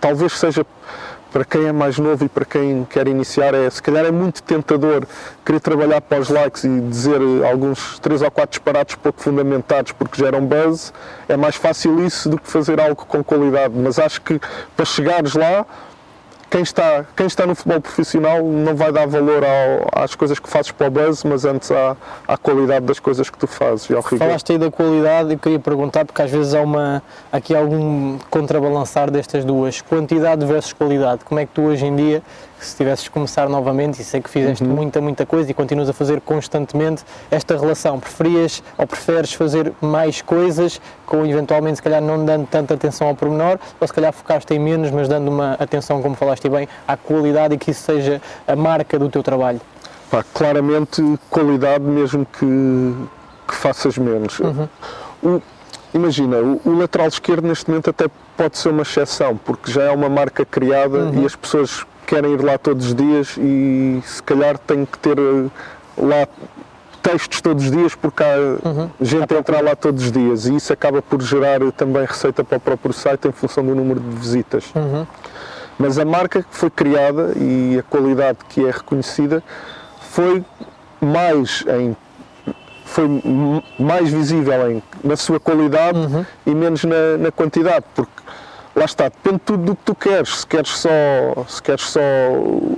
talvez 0.00 0.32
seja 0.32 0.66
para 1.32 1.44
quem 1.44 1.66
é 1.66 1.72
mais 1.72 1.98
novo 1.98 2.24
e 2.24 2.28
para 2.30 2.46
quem 2.46 2.86
quer 2.88 3.06
iniciar, 3.08 3.52
é, 3.52 3.68
se 3.68 3.82
calhar 3.82 4.06
é 4.06 4.10
muito 4.10 4.42
tentador 4.42 5.06
querer 5.44 5.60
trabalhar 5.60 6.00
para 6.00 6.18
os 6.18 6.30
likes 6.30 6.64
e 6.64 6.80
dizer 6.80 7.20
alguns 7.46 7.98
três 7.98 8.22
ou 8.22 8.30
quatro 8.30 8.52
disparados 8.52 8.94
pouco 8.94 9.20
fundamentados 9.20 9.92
porque 9.92 10.22
geram 10.22 10.40
buzz. 10.46 10.94
É 11.28 11.36
mais 11.36 11.54
fácil 11.54 12.02
isso 12.04 12.30
do 12.30 12.38
que 12.38 12.50
fazer 12.50 12.80
algo 12.80 13.04
com 13.04 13.22
qualidade. 13.22 13.74
Mas 13.76 13.98
acho 13.98 14.22
que 14.22 14.40
para 14.74 14.86
chegares 14.86 15.34
lá, 15.34 15.66
quem 16.56 16.62
está, 16.62 17.04
quem 17.14 17.26
está 17.26 17.44
no 17.44 17.54
futebol 17.54 17.82
profissional 17.82 18.42
não 18.42 18.74
vai 18.74 18.90
dar 18.90 19.06
valor 19.06 19.44
ao, 19.44 20.02
às 20.02 20.14
coisas 20.14 20.38
que 20.38 20.48
fazes 20.48 20.70
para 20.72 20.86
o 20.86 20.90
buzz, 20.90 21.22
mas 21.22 21.44
antes 21.44 21.70
à, 21.70 21.94
à 22.26 22.38
qualidade 22.38 22.86
das 22.86 22.98
coisas 22.98 23.28
que 23.28 23.36
tu 23.36 23.46
fazes. 23.46 23.86
Falaste 24.18 24.52
aí 24.52 24.58
da 24.58 24.70
qualidade 24.70 25.34
e 25.34 25.36
queria 25.36 25.58
perguntar, 25.58 26.06
porque 26.06 26.22
às 26.22 26.30
vezes 26.30 26.54
há 26.54 26.62
uma, 26.62 27.02
aqui 27.30 27.54
algum 27.54 28.16
contrabalançar 28.30 29.10
destas 29.10 29.44
duas, 29.44 29.82
quantidade 29.82 30.46
versus 30.46 30.72
qualidade. 30.72 31.26
Como 31.26 31.38
é 31.38 31.44
que 31.44 31.52
tu 31.52 31.60
hoje 31.60 31.84
em 31.84 31.94
dia 31.94 32.22
se 32.60 32.76
tivesses 32.76 33.04
de 33.04 33.10
começar 33.10 33.48
novamente, 33.48 34.00
e 34.00 34.04
sei 34.04 34.20
que 34.20 34.30
fizeste 34.30 34.64
uhum. 34.64 34.70
muita, 34.70 35.00
muita 35.00 35.26
coisa 35.26 35.50
e 35.50 35.54
continuas 35.54 35.88
a 35.88 35.92
fazer 35.92 36.20
constantemente 36.20 37.04
esta 37.30 37.56
relação, 37.56 37.98
preferias 38.00 38.62
ou 38.76 38.86
preferes 38.86 39.32
fazer 39.32 39.72
mais 39.80 40.22
coisas 40.22 40.80
com 41.04 41.24
eventualmente 41.24 41.76
se 41.76 41.82
calhar 41.82 42.02
não 42.02 42.24
dando 42.24 42.46
tanta 42.46 42.74
atenção 42.74 43.08
ao 43.08 43.14
pormenor, 43.14 43.58
ou 43.80 43.86
se 43.86 43.92
calhar 43.92 44.12
focaste 44.12 44.52
em 44.54 44.58
menos, 44.58 44.90
mas 44.90 45.08
dando 45.08 45.28
uma 45.28 45.54
atenção, 45.54 46.02
como 46.02 46.14
falaste 46.14 46.48
bem, 46.48 46.68
à 46.86 46.96
qualidade 46.96 47.54
e 47.54 47.58
que 47.58 47.70
isso 47.70 47.82
seja 47.82 48.20
a 48.46 48.56
marca 48.56 48.98
do 48.98 49.08
teu 49.08 49.22
trabalho? 49.22 49.60
Pá, 50.10 50.24
claramente 50.34 51.02
qualidade 51.28 51.84
mesmo 51.84 52.26
que, 52.26 52.94
que 53.48 53.54
faças 53.54 53.98
menos. 53.98 54.38
Uhum. 54.38 54.68
O, 55.22 55.42
imagina, 55.92 56.38
o, 56.38 56.60
o, 56.64 56.78
lateral 56.78 57.08
esquerdo 57.08 57.46
neste 57.46 57.68
momento 57.68 57.90
até 57.90 58.06
pode 58.36 58.58
ser 58.58 58.68
uma 58.68 58.82
exceção, 58.82 59.36
porque 59.36 59.70
já 59.70 59.84
é 59.84 59.90
uma 59.90 60.08
marca 60.08 60.44
criada 60.44 60.98
uhum. 60.98 61.22
e 61.22 61.26
as 61.26 61.34
pessoas 61.34 61.84
querem 62.06 62.32
ir 62.32 62.42
lá 62.42 62.56
todos 62.56 62.86
os 62.86 62.94
dias 62.94 63.36
e 63.36 64.00
se 64.04 64.22
calhar 64.22 64.56
tenho 64.58 64.86
que 64.86 64.98
ter 64.98 65.18
eh, 65.18 65.48
lá 65.98 66.26
textos 67.02 67.40
todos 67.40 67.64
os 67.64 67.70
dias 67.70 67.94
porque 67.94 68.22
há 68.22 68.68
uhum. 68.68 68.90
gente 69.00 69.34
a 69.34 69.38
entrar 69.38 69.62
lá 69.62 69.76
todos 69.76 70.04
os 70.04 70.12
dias 70.12 70.46
e 70.46 70.56
isso 70.56 70.72
acaba 70.72 71.02
por 71.02 71.20
gerar 71.22 71.60
também 71.72 72.04
receita 72.04 72.42
para 72.42 72.58
o 72.58 72.60
próprio 72.60 72.92
site 72.92 73.28
em 73.28 73.32
função 73.32 73.64
do 73.64 73.74
número 73.74 74.00
de 74.00 74.16
visitas. 74.16 74.72
Uhum. 74.74 75.06
Mas 75.78 75.98
a 75.98 76.04
marca 76.04 76.42
que 76.42 76.48
foi 76.50 76.70
criada 76.70 77.32
e 77.36 77.78
a 77.78 77.82
qualidade 77.82 78.38
que 78.48 78.64
é 78.64 78.70
reconhecida 78.70 79.42
foi 80.00 80.44
mais 81.00 81.64
em 81.68 81.96
foi 82.86 83.08
mais 83.78 84.08
visível 84.10 84.70
em, 84.70 84.82
na 85.04 85.16
sua 85.16 85.38
qualidade 85.38 85.98
uhum. 85.98 86.24
e 86.46 86.54
menos 86.54 86.84
na, 86.84 87.18
na, 87.18 87.32
quantidade, 87.32 87.84
porque 87.94 88.22
lá 88.76 88.84
está, 88.84 89.04
depende 89.04 89.40
tudo 89.44 89.64
do 89.64 89.74
que 89.74 89.82
tu 89.84 89.94
queres. 89.94 90.40
Se 90.40 90.46
queres 90.46 90.70
só, 90.70 90.90
se 91.48 91.62
queres 91.62 91.82
só 91.88 92.00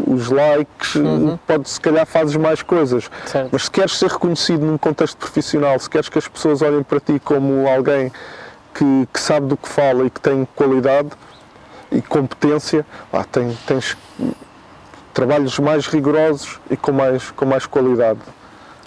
os 0.07 0.31
likes, 0.31 0.95
uhum. 0.95 1.37
pode, 1.45 1.69
se 1.69 1.81
calhar 1.81 2.07
fazes 2.07 2.37
mais 2.37 2.63
coisas. 2.63 3.11
Certo. 3.27 3.49
Mas 3.51 3.65
se 3.65 3.71
queres 3.71 3.99
ser 3.99 4.09
reconhecido 4.09 4.65
num 4.65 4.79
contexto 4.79 5.17
profissional, 5.17 5.79
se 5.79 5.91
queres 5.91 6.09
que 6.09 6.19
as 6.19 6.29
pessoas 6.29 6.63
olhem 6.63 6.85
para 6.85 7.01
ti 7.01 7.21
como 7.23 7.69
alguém 7.69 8.13
que, 8.73 9.09
que 9.13 9.21
sabe 9.21 9.49
do 9.49 9.57
que 9.57 9.69
fala 9.69 10.07
e 10.07 10.11
que 10.11 10.21
tem 10.21 10.47
qualidade 10.55 11.11
e 11.91 12.01
competência, 12.01 12.87
ah, 13.13 13.25
tem, 13.25 13.57
tens 13.67 13.97
trabalhos 15.13 15.59
mais 15.59 15.89
rigorosos 15.89 16.61
e 16.71 16.77
com 16.77 16.93
mais, 16.93 17.31
com 17.33 17.45
mais 17.45 17.67
qualidade. 17.67 18.21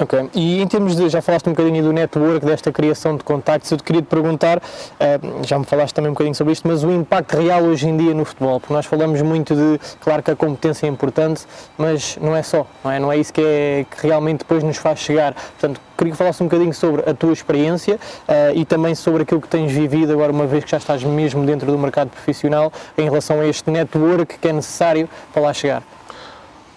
Ok, 0.02 0.32
e 0.34 0.60
em 0.60 0.68
termos 0.68 0.96
de, 0.96 1.08
já 1.10 1.22
falaste 1.22 1.46
um 1.46 1.52
bocadinho 1.52 1.84
do 1.84 1.94
network, 1.94 2.44
desta 2.44 2.72
criação 2.72 3.16
de 3.16 3.24
contactos, 3.24 3.70
eu 3.70 3.78
te 3.78 3.84
queria 3.84 4.02
te 4.02 4.08
perguntar, 4.08 4.58
uh, 4.58 5.44
já 5.46 5.60
me 5.60 5.64
falaste 5.64 5.94
também 5.94 6.10
um 6.10 6.14
bocadinho 6.16 6.34
sobre 6.34 6.54
isto, 6.54 6.68
mas 6.68 6.84
o 6.84 6.90
impacto 6.92 7.38
real 7.38 7.62
hoje 7.62 7.88
em 7.88 7.96
dia 7.96 8.12
no 8.12 8.26
futebol, 8.26 8.60
porque 8.60 8.74
nós 8.74 8.88
falamos 8.88 9.22
muito 9.22 9.54
de, 9.54 9.80
claro 10.00 10.24
que 10.24 10.32
a 10.32 10.36
competência 10.36 10.88
é 10.88 10.90
importante, 10.90 11.46
mas 11.78 12.18
não 12.20 12.36
é 12.36 12.42
só, 12.42 12.66
não 12.84 12.92
é, 12.92 13.00
não 13.00 13.12
é 13.12 13.18
isso 13.18 13.32
que, 13.32 13.42
é, 13.42 13.86
que 13.92 14.08
realmente 14.08 14.40
depois 14.40 14.64
nos 14.64 14.78
faz 14.78 14.98
chegar. 14.98 15.36
Portanto, 15.36 15.80
queria 15.96 16.14
que 16.14 16.18
falasses 16.18 16.42
um 16.42 16.46
bocadinho 16.46 16.74
sobre 16.74 17.08
a 17.08 17.14
tua 17.14 17.34
experiência 17.34 17.98
uh, 18.28 18.58
e 18.58 18.66
também 18.66 18.96
sobre 18.96 19.22
aquilo 19.22 19.40
que 19.40 19.50
tens 19.50 19.72
vivido 19.72 20.14
agora, 20.14 20.32
uma 20.32 20.48
vez 20.48 20.64
que 20.64 20.72
já 20.72 20.78
estás 20.78 21.04
mesmo 21.04 21.46
dentro 21.46 21.72
do 21.72 21.78
mercado 21.78 22.10
profissional, 22.10 22.74
em 22.98 23.04
relação 23.04 23.40
a 23.40 23.46
este 23.46 23.70
network 23.70 24.40
que 24.40 24.48
é 24.48 24.54
necessário 24.54 25.08
para 25.32 25.44
lá 25.44 25.54
chegar. 25.54 25.84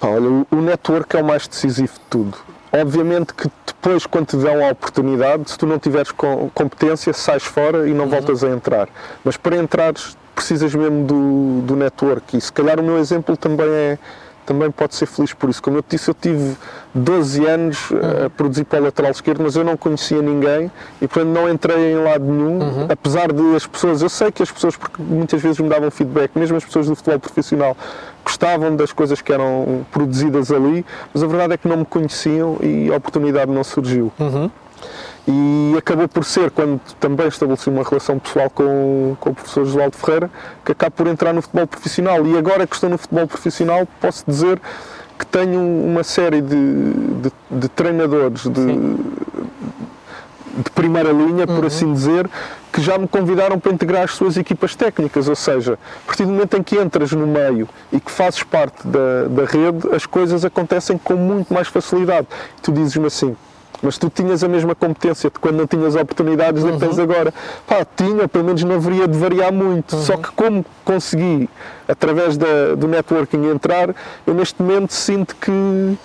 Olha, 0.02 0.44
o 0.50 0.56
network 0.56 1.16
é 1.16 1.22
o 1.22 1.24
mais 1.24 1.48
decisivo 1.48 1.94
de 1.94 2.00
tudo 2.10 2.53
Obviamente 2.80 3.34
que 3.34 3.48
depois, 3.66 4.06
quando 4.06 4.26
te 4.26 4.36
dão 4.36 4.66
a 4.66 4.70
oportunidade, 4.70 5.50
se 5.50 5.58
tu 5.58 5.66
não 5.66 5.78
tiveres 5.78 6.10
competência, 6.54 7.12
sais 7.12 7.42
fora 7.42 7.88
e 7.88 7.92
não 7.92 8.04
uhum. 8.04 8.10
voltas 8.10 8.42
a 8.42 8.48
entrar. 8.48 8.88
Mas 9.22 9.36
para 9.36 9.56
entrares, 9.56 10.16
precisas 10.34 10.74
mesmo 10.74 11.04
do, 11.04 11.60
do 11.62 11.76
network. 11.76 12.36
E 12.36 12.40
se 12.40 12.52
calhar 12.52 12.80
o 12.80 12.82
meu 12.82 12.98
exemplo 12.98 13.36
também 13.36 13.68
é, 13.68 13.98
também 14.44 14.70
pode 14.70 14.94
ser 14.94 15.06
feliz 15.06 15.32
por 15.32 15.48
isso. 15.48 15.62
Como 15.62 15.78
eu 15.78 15.82
te 15.82 15.96
disse, 15.96 16.10
eu 16.10 16.14
tive 16.14 16.56
12 16.94 17.46
anos 17.46 17.90
uhum. 17.90 18.26
a 18.26 18.30
produzir 18.30 18.64
para 18.64 18.80
o 18.80 18.84
lateral 18.84 19.10
esquerdo, 19.10 19.42
mas 19.42 19.56
eu 19.56 19.64
não 19.64 19.76
conhecia 19.76 20.20
ninguém 20.20 20.70
e 21.00 21.06
portanto 21.06 21.32
não 21.32 21.48
entrei 21.48 21.92
em 21.92 21.96
lado 21.96 22.24
nenhum, 22.24 22.58
uhum. 22.58 22.86
apesar 22.88 23.32
de 23.32 23.56
as 23.56 23.66
pessoas, 23.66 24.02
eu 24.02 24.08
sei 24.08 24.30
que 24.30 24.42
as 24.42 24.50
pessoas, 24.50 24.76
porque 24.76 25.02
muitas 25.02 25.40
vezes 25.40 25.58
me 25.60 25.68
davam 25.68 25.90
feedback, 25.90 26.30
mesmo 26.36 26.56
as 26.56 26.64
pessoas 26.64 26.86
do 26.86 26.96
futebol 26.96 27.18
profissional, 27.18 27.76
gostavam 28.24 28.74
das 28.74 28.92
coisas 28.92 29.20
que 29.20 29.32
eram 29.32 29.86
produzidas 29.92 30.50
ali, 30.50 30.84
mas 31.12 31.22
a 31.22 31.26
verdade 31.26 31.54
é 31.54 31.56
que 31.56 31.68
não 31.68 31.78
me 31.78 31.84
conheciam 31.84 32.58
e 32.60 32.92
a 32.92 32.96
oportunidade 32.96 33.50
não 33.50 33.62
surgiu. 33.62 34.12
Uhum. 34.18 34.50
E 35.26 35.74
acabou 35.78 36.06
por 36.06 36.24
ser, 36.24 36.50
quando 36.50 36.78
também 37.00 37.26
estabeleci 37.28 37.70
uma 37.70 37.82
relação 37.82 38.18
pessoal 38.18 38.50
com, 38.50 39.16
com 39.18 39.30
o 39.30 39.34
professor 39.34 39.64
Josualdo 39.64 39.96
Ferreira, 39.96 40.30
que 40.64 40.72
acabo 40.72 40.92
por 40.94 41.06
entrar 41.06 41.32
no 41.32 41.40
futebol 41.40 41.66
profissional. 41.66 42.26
E 42.26 42.36
agora 42.36 42.66
que 42.66 42.74
estou 42.74 42.90
no 42.90 42.98
futebol 42.98 43.26
profissional, 43.26 43.88
posso 44.00 44.22
dizer 44.26 44.60
que 45.18 45.24
tenho 45.24 45.60
uma 45.60 46.02
série 46.02 46.42
de, 46.42 46.92
de, 47.22 47.32
de 47.50 47.68
treinadores 47.68 48.42
de, 48.42 48.50
de, 50.62 50.70
primeira 50.74 51.10
linha, 51.10 51.46
por 51.46 51.60
uhum. 51.60 51.66
assim 51.66 51.92
dizer, 51.92 52.28
que 52.74 52.82
já 52.82 52.98
me 52.98 53.06
convidaram 53.06 53.56
para 53.56 53.70
integrar 53.70 54.02
as 54.02 54.10
suas 54.10 54.36
equipas 54.36 54.74
técnicas. 54.74 55.28
Ou 55.28 55.36
seja, 55.36 55.78
a 56.02 56.06
partir 56.06 56.24
do 56.24 56.32
momento 56.32 56.56
em 56.56 56.62
que 56.62 56.76
entras 56.76 57.12
no 57.12 57.24
meio 57.24 57.68
e 57.92 58.00
que 58.00 58.10
fazes 58.10 58.42
parte 58.42 58.84
da, 58.84 59.28
da 59.30 59.44
rede, 59.44 59.94
as 59.94 60.04
coisas 60.04 60.44
acontecem 60.44 60.98
com 60.98 61.14
muito 61.14 61.54
mais 61.54 61.68
facilidade. 61.68 62.26
Tu 62.60 62.72
dizes-me 62.72 63.06
assim, 63.06 63.36
mas 63.80 63.96
tu 63.96 64.10
tinhas 64.10 64.42
a 64.42 64.48
mesma 64.48 64.74
competência 64.74 65.30
de 65.30 65.38
quando 65.38 65.56
não 65.56 65.68
tinhas 65.68 65.94
oportunidades 65.94 66.64
uhum. 66.64 66.76
tens 66.76 66.98
agora. 66.98 67.32
Pá, 67.64 67.86
tinha, 67.96 68.26
pelo 68.26 68.44
menos 68.44 68.64
não 68.64 68.74
haveria 68.74 69.06
de 69.06 69.16
variar 69.16 69.52
muito. 69.52 69.94
Uhum. 69.94 70.02
Só 70.02 70.16
que 70.16 70.32
como 70.32 70.66
consegui, 70.84 71.48
através 71.86 72.36
da, 72.36 72.74
do 72.76 72.88
networking, 72.88 73.50
entrar, 73.50 73.94
eu 74.26 74.34
neste 74.34 74.60
momento 74.60 74.92
sinto 74.92 75.36
que 75.36 75.96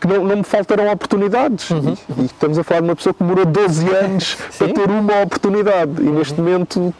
que 0.00 0.06
não, 0.06 0.24
não, 0.24 0.36
me 0.36 0.42
faltarão 0.42 0.90
oportunidades. 0.90 1.70
Uhum. 1.70 1.96
E, 2.16 2.22
e, 2.22 2.24
estamos 2.24 2.58
a 2.58 2.64
falar 2.64 2.80
de 2.80 2.88
uma 2.88 2.96
pessoa 2.96 3.12
que 3.12 3.22
demorou 3.22 3.44
12 3.44 3.88
anos 3.94 4.36
para 4.56 4.72
ter 4.72 4.90
uma 4.90 5.22
oportunidade. 5.22 5.92
E 6.00 6.08
uhum. 6.08 6.14
neste 6.14 6.40
momento, 6.40 6.94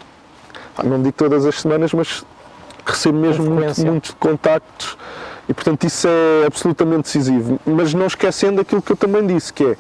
não 0.84 1.02
digo 1.02 1.12
todas 1.12 1.46
as 1.46 1.60
semanas, 1.60 1.92
mas 1.92 2.24
recebo 2.84 3.18
mesmo 3.18 3.50
muito, 3.50 3.80
muitos 3.86 4.10
contactos 4.12 4.96
e, 5.50 5.54
portanto, 5.54 5.84
isso 5.84 6.06
é 6.06 6.46
absolutamente 6.46 7.02
decisivo. 7.02 7.58
Mas 7.66 7.92
não 7.92 8.06
esquecendo 8.06 8.60
aquilo 8.60 8.80
que 8.80 8.92
eu 8.92 8.96
também 8.96 9.26
disse, 9.26 9.52
que 9.52 9.64
é 9.64 9.76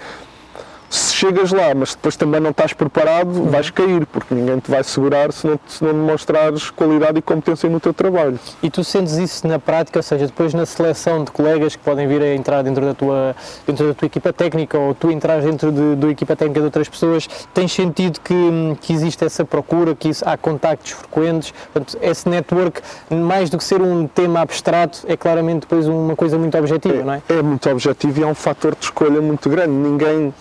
se 0.90 1.14
chegas 1.14 1.52
lá, 1.52 1.72
mas 1.72 1.94
depois 1.94 2.16
também 2.16 2.40
não 2.40 2.50
estás 2.50 2.72
preparado, 2.72 3.28
uhum. 3.28 3.48
vais 3.48 3.70
cair, 3.70 4.04
porque 4.06 4.34
ninguém 4.34 4.58
te 4.58 4.68
vai 4.68 4.82
segurar 4.82 5.32
se 5.32 5.46
não, 5.46 5.60
se 5.68 5.84
não 5.84 5.92
demonstrares 5.92 6.68
qualidade 6.68 7.16
e 7.20 7.22
competência 7.22 7.70
no 7.70 7.78
teu 7.78 7.94
trabalho. 7.94 8.38
E 8.60 8.68
tu 8.68 8.82
sentes 8.82 9.14
isso 9.14 9.46
na 9.46 9.60
prática, 9.60 10.00
ou 10.00 10.02
seja, 10.02 10.26
depois 10.26 10.52
na 10.52 10.66
seleção 10.66 11.22
de 11.22 11.30
colegas 11.30 11.76
que 11.76 11.82
podem 11.82 12.08
vir 12.08 12.20
a 12.20 12.34
entrar 12.34 12.62
dentro 12.62 12.84
da 12.84 12.92
tua, 12.92 13.36
dentro 13.64 13.86
da 13.86 13.94
tua 13.94 14.06
equipa 14.06 14.32
técnica 14.32 14.76
ou 14.76 14.92
tu 14.92 15.12
entras 15.12 15.44
dentro 15.44 15.70
de, 15.70 15.94
da 15.94 16.08
equipa 16.08 16.34
técnica 16.34 16.58
de 16.58 16.66
outras 16.66 16.88
pessoas, 16.88 17.28
tens 17.54 17.72
sentido 17.72 18.18
que, 18.20 18.34
que 18.80 18.92
existe 18.92 19.24
essa 19.24 19.44
procura, 19.44 19.94
que 19.94 20.08
isso, 20.08 20.28
há 20.28 20.36
contactos 20.36 20.90
frequentes, 20.90 21.54
portanto, 21.72 21.98
esse 22.02 22.28
network, 22.28 22.80
mais 23.08 23.48
do 23.48 23.56
que 23.56 23.62
ser 23.62 23.80
um 23.80 24.08
tema 24.08 24.40
abstrato, 24.40 25.04
é 25.06 25.16
claramente 25.16 25.60
depois 25.60 25.86
uma 25.86 26.16
coisa 26.16 26.36
muito 26.36 26.58
objetiva, 26.58 26.96
é, 26.96 27.04
não 27.04 27.12
é? 27.12 27.22
É 27.28 27.42
muito 27.42 27.70
objetivo 27.70 28.18
e 28.18 28.22
é 28.24 28.26
um 28.26 28.34
fator 28.34 28.74
de 28.74 28.86
escolha 28.86 29.20
muito 29.20 29.48
grande. 29.48 29.70
Ninguém 29.70 30.34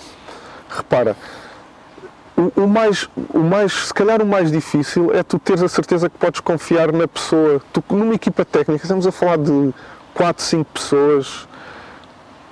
repara, 0.69 1.15
o, 2.37 2.63
o, 2.63 2.67
mais, 2.67 3.09
o 3.33 3.39
mais, 3.39 3.73
se 3.87 3.93
calhar 3.93 4.21
o 4.21 4.25
mais 4.25 4.51
difícil 4.51 5.13
é 5.13 5.23
tu 5.23 5.37
teres 5.37 5.61
a 5.61 5.67
certeza 5.67 6.09
que 6.09 6.17
podes 6.17 6.39
confiar 6.39 6.91
na 6.91 7.07
pessoa. 7.07 7.61
Tu, 7.73 7.83
numa 7.89 8.13
equipa 8.13 8.45
técnica, 8.45 8.83
estamos 8.83 9.05
a 9.05 9.11
falar 9.11 9.37
de 9.37 9.73
4, 10.13 10.43
5 10.43 10.65
pessoas, 10.73 11.47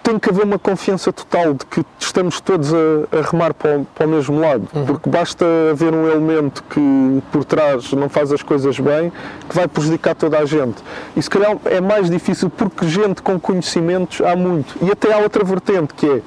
tem 0.08 0.18
que 0.18 0.30
haver 0.30 0.46
uma 0.46 0.58
confiança 0.58 1.12
total 1.12 1.54
de 1.54 1.66
que 1.66 1.86
estamos 2.00 2.40
todos 2.40 2.74
a, 2.74 2.78
a 3.12 3.30
remar 3.30 3.54
para 3.54 3.80
o, 3.80 3.86
para 3.86 4.08
o, 4.08 4.10
mesmo 4.10 4.40
lado, 4.40 4.66
uhum. 4.74 4.86
porque 4.86 5.10
basta 5.10 5.46
haver 5.70 5.94
um 5.94 6.08
elemento 6.08 6.64
que 6.70 7.22
por 7.30 7.44
trás 7.44 7.92
não 7.92 8.08
faz 8.08 8.32
as 8.32 8.42
coisas 8.42 8.80
bem, 8.80 9.12
que 9.50 9.54
vai 9.54 9.68
prejudicar 9.68 10.16
toda 10.16 10.40
a 10.40 10.46
gente. 10.46 10.82
E 11.14 11.22
se 11.22 11.30
calhar 11.30 11.58
é 11.66 11.82
mais 11.82 12.10
difícil 12.10 12.50
porque 12.50 12.88
gente 12.88 13.22
com 13.22 13.38
conhecimentos 13.38 14.22
há 14.22 14.34
muito. 14.34 14.78
E 14.82 14.90
até 14.90 15.14
há 15.14 15.18
outra 15.18 15.44
vertente 15.44 15.94
que 15.94 16.06
é 16.06 16.22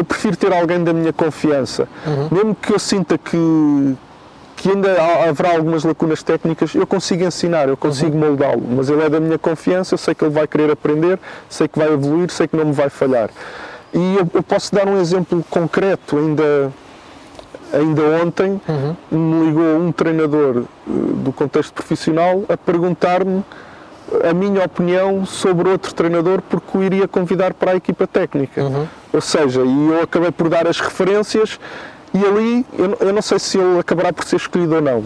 eu 0.00 0.04
prefiro 0.04 0.34
ter 0.34 0.52
alguém 0.52 0.82
da 0.82 0.94
minha 0.94 1.12
confiança. 1.12 1.86
Uhum. 2.06 2.28
Mesmo 2.30 2.54
que 2.54 2.72
eu 2.72 2.78
sinta 2.78 3.18
que, 3.18 3.96
que 4.56 4.70
ainda 4.70 4.96
haverá 5.28 5.52
algumas 5.52 5.84
lacunas 5.84 6.22
técnicas, 6.22 6.74
eu 6.74 6.86
consigo 6.86 7.22
ensinar, 7.22 7.68
eu 7.68 7.76
consigo 7.76 8.14
uhum. 8.14 8.28
moldá-lo, 8.28 8.62
mas 8.76 8.88
ele 8.88 9.02
é 9.02 9.10
da 9.10 9.20
minha 9.20 9.38
confiança, 9.38 9.94
eu 9.94 9.98
sei 9.98 10.14
que 10.14 10.24
ele 10.24 10.32
vai 10.32 10.46
querer 10.46 10.70
aprender, 10.70 11.18
sei 11.50 11.68
que 11.68 11.78
vai 11.78 11.92
evoluir, 11.92 12.30
sei 12.30 12.48
que 12.48 12.56
não 12.56 12.64
me 12.64 12.72
vai 12.72 12.88
falhar. 12.88 13.28
E 13.92 14.16
eu, 14.16 14.26
eu 14.32 14.42
posso 14.42 14.74
dar 14.74 14.88
um 14.88 14.98
exemplo 14.98 15.44
concreto, 15.50 16.16
ainda, 16.16 16.72
ainda 17.70 18.02
ontem 18.24 18.58
uhum. 18.66 18.96
me 19.10 19.46
ligou 19.46 19.76
um 19.76 19.92
treinador 19.92 20.62
eh, 20.62 20.64
do 20.86 21.30
contexto 21.30 21.74
profissional 21.74 22.44
a 22.48 22.56
perguntar-me 22.56 23.44
a 24.28 24.32
minha 24.32 24.64
opinião 24.64 25.24
sobre 25.24 25.68
outro 25.68 25.94
treinador 25.94 26.42
porque 26.42 26.76
o 26.76 26.82
iria 26.82 27.06
convidar 27.06 27.54
para 27.54 27.72
a 27.72 27.76
equipa 27.76 28.06
técnica. 28.06 28.62
Uhum. 28.62 28.86
Ou 29.12 29.20
seja, 29.20 29.62
e 29.62 29.88
eu 29.88 30.02
acabei 30.02 30.30
por 30.30 30.48
dar 30.48 30.66
as 30.66 30.80
referências 30.80 31.58
e 32.12 32.24
ali 32.24 32.66
eu, 32.78 32.96
eu 33.00 33.12
não 33.12 33.22
sei 33.22 33.38
se 33.38 33.58
ele 33.58 33.78
acabará 33.78 34.12
por 34.12 34.24
ser 34.24 34.36
escolhido 34.36 34.74
ou 34.74 34.80
não. 34.80 35.04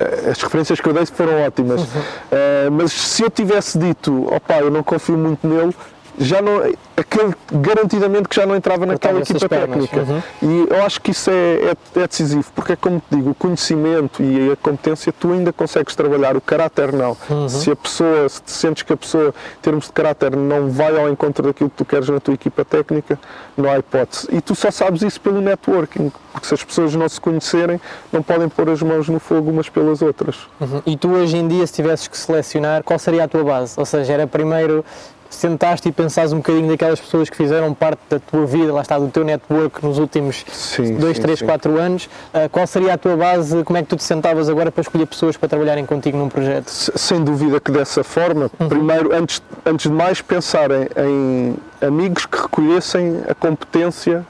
Eh, 0.00 0.30
as 0.30 0.40
referências 0.42 0.80
que 0.80 0.88
eu 0.88 0.94
dei 0.94 1.04
foram 1.04 1.42
ótimas, 1.42 1.82
uhum. 1.82 1.86
uh, 1.86 2.70
mas 2.72 2.92
se 2.92 3.22
eu 3.22 3.30
tivesse 3.30 3.78
dito, 3.78 4.26
opá, 4.34 4.60
eu 4.60 4.70
não 4.70 4.82
confio 4.82 5.16
muito 5.16 5.46
nele, 5.46 5.74
já 6.20 6.42
não, 6.42 6.62
aquele 6.94 7.34
garantidamente 7.50 8.28
que 8.28 8.36
já 8.36 8.44
não 8.44 8.54
entrava 8.54 8.84
naquela 8.84 9.20
equipa 9.20 9.48
técnica. 9.48 10.00
Uhum. 10.00 10.22
E 10.42 10.66
eu 10.70 10.82
acho 10.82 11.00
que 11.00 11.12
isso 11.12 11.30
é, 11.30 11.34
é, 11.34 12.00
é, 12.00 12.06
decisivo, 12.06 12.44
porque 12.54 12.74
é 12.74 12.76
como 12.76 13.00
te 13.00 13.16
digo, 13.16 13.30
o 13.30 13.34
conhecimento 13.34 14.22
e 14.22 14.52
a 14.52 14.56
competência 14.56 15.12
tu 15.18 15.32
ainda 15.32 15.50
consegues 15.50 15.94
trabalhar, 15.94 16.36
o 16.36 16.40
caráter 16.40 16.92
não. 16.92 17.16
Uhum. 17.28 17.48
Se 17.48 17.70
a 17.70 17.76
pessoa, 17.76 18.28
se 18.28 18.42
te 18.42 18.50
sentes 18.52 18.82
que 18.82 18.92
a 18.92 18.96
pessoa, 18.96 19.28
em 19.28 19.62
termos 19.62 19.86
de 19.86 19.92
caráter, 19.92 20.36
não 20.36 20.68
vai 20.68 20.94
ao 20.96 21.08
encontro 21.08 21.46
daquilo 21.46 21.70
que 21.70 21.76
tu 21.76 21.84
queres 21.86 22.08
na 22.08 22.20
tua 22.20 22.34
equipa 22.34 22.64
técnica, 22.66 23.18
não 23.56 23.70
há 23.70 23.78
hipótese. 23.78 24.28
E 24.30 24.42
tu 24.42 24.54
só 24.54 24.70
sabes 24.70 25.00
isso 25.00 25.20
pelo 25.22 25.40
networking, 25.40 26.12
porque 26.32 26.46
se 26.46 26.54
as 26.54 26.62
pessoas 26.62 26.94
não 26.94 27.08
se 27.08 27.20
conhecerem, 27.20 27.80
não 28.12 28.22
podem 28.22 28.48
pôr 28.48 28.68
as 28.68 28.82
mãos 28.82 29.08
no 29.08 29.18
fogo 29.18 29.50
umas 29.50 29.70
pelas 29.70 30.02
outras. 30.02 30.36
Uhum. 30.60 30.82
E 30.84 30.96
tu 30.98 31.08
hoje 31.08 31.38
em 31.38 31.48
dia, 31.48 31.66
se 31.66 31.72
tivesses 31.72 32.06
que 32.06 32.18
selecionar, 32.18 32.84
qual 32.84 32.98
seria 32.98 33.24
a 33.24 33.28
tua 33.28 33.42
base? 33.42 33.74
Ou 33.78 33.86
seja, 33.86 34.12
era 34.12 34.26
primeiro 34.26 34.84
sentaste 35.30 35.88
e 35.88 35.92
pensares 35.92 36.32
um 36.32 36.38
bocadinho 36.38 36.68
daquelas 36.68 37.00
pessoas 37.00 37.30
que 37.30 37.36
fizeram 37.36 37.72
parte 37.72 38.00
da 38.08 38.18
tua 38.18 38.44
vida, 38.46 38.72
lá 38.72 38.82
está, 38.82 38.98
do 38.98 39.08
teu 39.08 39.24
network 39.24 39.84
nos 39.84 39.98
últimos 39.98 40.44
2, 40.78 41.18
3, 41.18 41.42
4 41.42 41.78
anos, 41.78 42.06
uh, 42.34 42.48
qual 42.50 42.66
seria 42.66 42.94
a 42.94 42.98
tua 42.98 43.16
base? 43.16 43.62
Como 43.64 43.78
é 43.78 43.82
que 43.82 43.88
tu 43.88 43.96
te 43.96 44.04
sentavas 44.04 44.48
agora 44.48 44.70
para 44.70 44.82
escolher 44.82 45.06
pessoas 45.06 45.36
para 45.36 45.48
trabalharem 45.48 45.86
contigo 45.86 46.18
num 46.18 46.28
projeto? 46.28 46.68
Sem 46.68 47.22
dúvida 47.22 47.60
que 47.60 47.70
dessa 47.70 48.02
forma, 48.02 48.50
uhum. 48.58 48.68
primeiro, 48.68 49.14
antes, 49.14 49.42
antes 49.64 49.90
de 49.90 49.96
mais, 49.96 50.20
pensar 50.20 50.70
em, 50.70 51.56
amigos 51.80 52.26
que 52.26 52.36
recolhessem 52.36 53.22
a 53.28 53.34
competência 53.34 54.26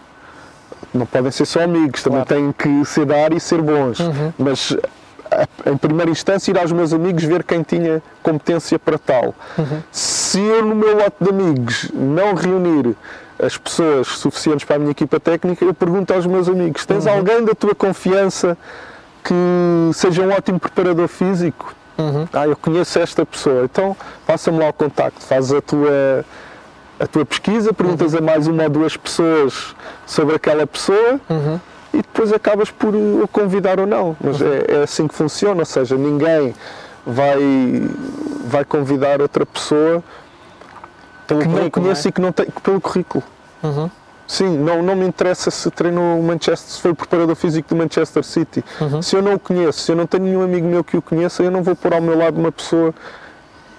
não 0.92 1.06
podem 1.06 1.30
ser 1.30 1.46
só 1.46 1.62
amigos, 1.62 2.02
também 2.02 2.24
claro. 2.24 2.42
têm 2.42 2.52
que 2.52 2.84
ser 2.84 3.04
dar 3.04 3.32
e 3.32 3.40
ser 3.40 3.62
bons. 3.62 4.00
Uhum. 4.00 4.32
Mas 4.38 4.76
em 5.66 5.76
primeira 5.76 6.10
instância, 6.10 6.50
ir 6.50 6.58
aos 6.58 6.72
meus 6.72 6.92
amigos 6.92 7.24
ver 7.24 7.44
quem 7.44 7.62
tinha 7.62 8.02
competência 8.22 8.78
para 8.78 8.98
tal. 8.98 9.34
Uhum. 9.56 9.82
Se 9.90 10.40
eu, 10.40 10.64
no 10.64 10.74
meu 10.74 10.96
lote 10.96 11.16
de 11.20 11.30
amigos, 11.30 11.90
não 11.94 12.34
reunir 12.34 12.96
as 13.38 13.56
pessoas 13.56 14.08
suficientes 14.08 14.64
para 14.64 14.76
a 14.76 14.78
minha 14.78 14.90
equipa 14.90 15.18
técnica, 15.18 15.64
eu 15.64 15.74
pergunto 15.74 16.12
aos 16.12 16.26
meus 16.26 16.48
amigos: 16.48 16.84
tens 16.84 17.06
uhum. 17.06 17.12
alguém 17.12 17.44
da 17.44 17.54
tua 17.54 17.74
confiança 17.74 18.56
que 19.24 19.34
seja 19.94 20.22
um 20.22 20.30
ótimo 20.30 20.58
preparador 20.58 21.08
físico? 21.08 21.74
Uhum. 21.98 22.26
Ah, 22.32 22.46
eu 22.46 22.56
conheço 22.56 22.98
esta 22.98 23.26
pessoa, 23.26 23.64
então 23.64 23.96
passa-me 24.26 24.58
lá 24.58 24.70
o 24.70 24.72
contacto, 24.72 25.22
faz 25.22 25.52
a 25.52 25.60
tua, 25.60 26.24
a 26.98 27.06
tua 27.06 27.26
pesquisa, 27.26 27.74
perguntas 27.74 28.14
uhum. 28.14 28.18
a 28.18 28.22
mais 28.22 28.46
uma 28.46 28.62
ou 28.62 28.70
duas 28.70 28.96
pessoas 28.96 29.74
sobre 30.06 30.34
aquela 30.34 30.66
pessoa 30.66 31.20
uhum 31.28 31.60
e 31.92 31.98
depois 31.98 32.32
acabas 32.32 32.70
por 32.70 32.94
o 32.94 33.26
convidar 33.28 33.80
ou 33.80 33.86
não. 33.86 34.16
Mas 34.22 34.40
é, 34.40 34.64
é, 34.68 34.82
assim 34.82 35.08
que 35.08 35.14
funciona, 35.14 35.60
ou 35.60 35.66
seja, 35.66 35.96
ninguém 35.96 36.54
vai, 37.06 37.40
vai 38.46 38.64
convidar 38.64 39.20
outra 39.20 39.44
pessoa 39.44 40.02
pelo 41.26 41.40
que 41.40 41.48
não 41.48 41.70
conhece 41.70 42.08
é? 42.08 42.10
e 42.10 42.12
que 42.12 42.20
não 42.20 42.32
tem, 42.32 42.46
pelo 42.62 42.80
currículo. 42.80 43.22
Uhum. 43.62 43.90
Sim, 44.26 44.58
não, 44.58 44.80
não 44.80 44.94
me 44.94 45.04
interessa 45.04 45.50
se 45.50 45.68
treino 45.72 46.18
o 46.18 46.22
Manchester, 46.22 46.70
se 46.70 46.80
foi 46.80 46.94
preparador 46.94 47.34
físico 47.34 47.68
do 47.70 47.76
Manchester 47.76 48.22
City. 48.22 48.64
Uhum. 48.80 49.02
Se 49.02 49.16
eu 49.16 49.22
não 49.22 49.34
o 49.34 49.38
conheço, 49.40 49.80
se 49.80 49.90
eu 49.90 49.96
não 49.96 50.06
tenho 50.06 50.22
nenhum 50.22 50.42
amigo 50.42 50.68
meu 50.68 50.84
que 50.84 50.96
o 50.96 51.02
conheça, 51.02 51.42
eu 51.42 51.50
não 51.50 51.64
vou 51.64 51.74
pôr 51.74 51.94
ao 51.94 52.00
meu 52.00 52.16
lado 52.16 52.38
uma 52.38 52.52
pessoa 52.52 52.94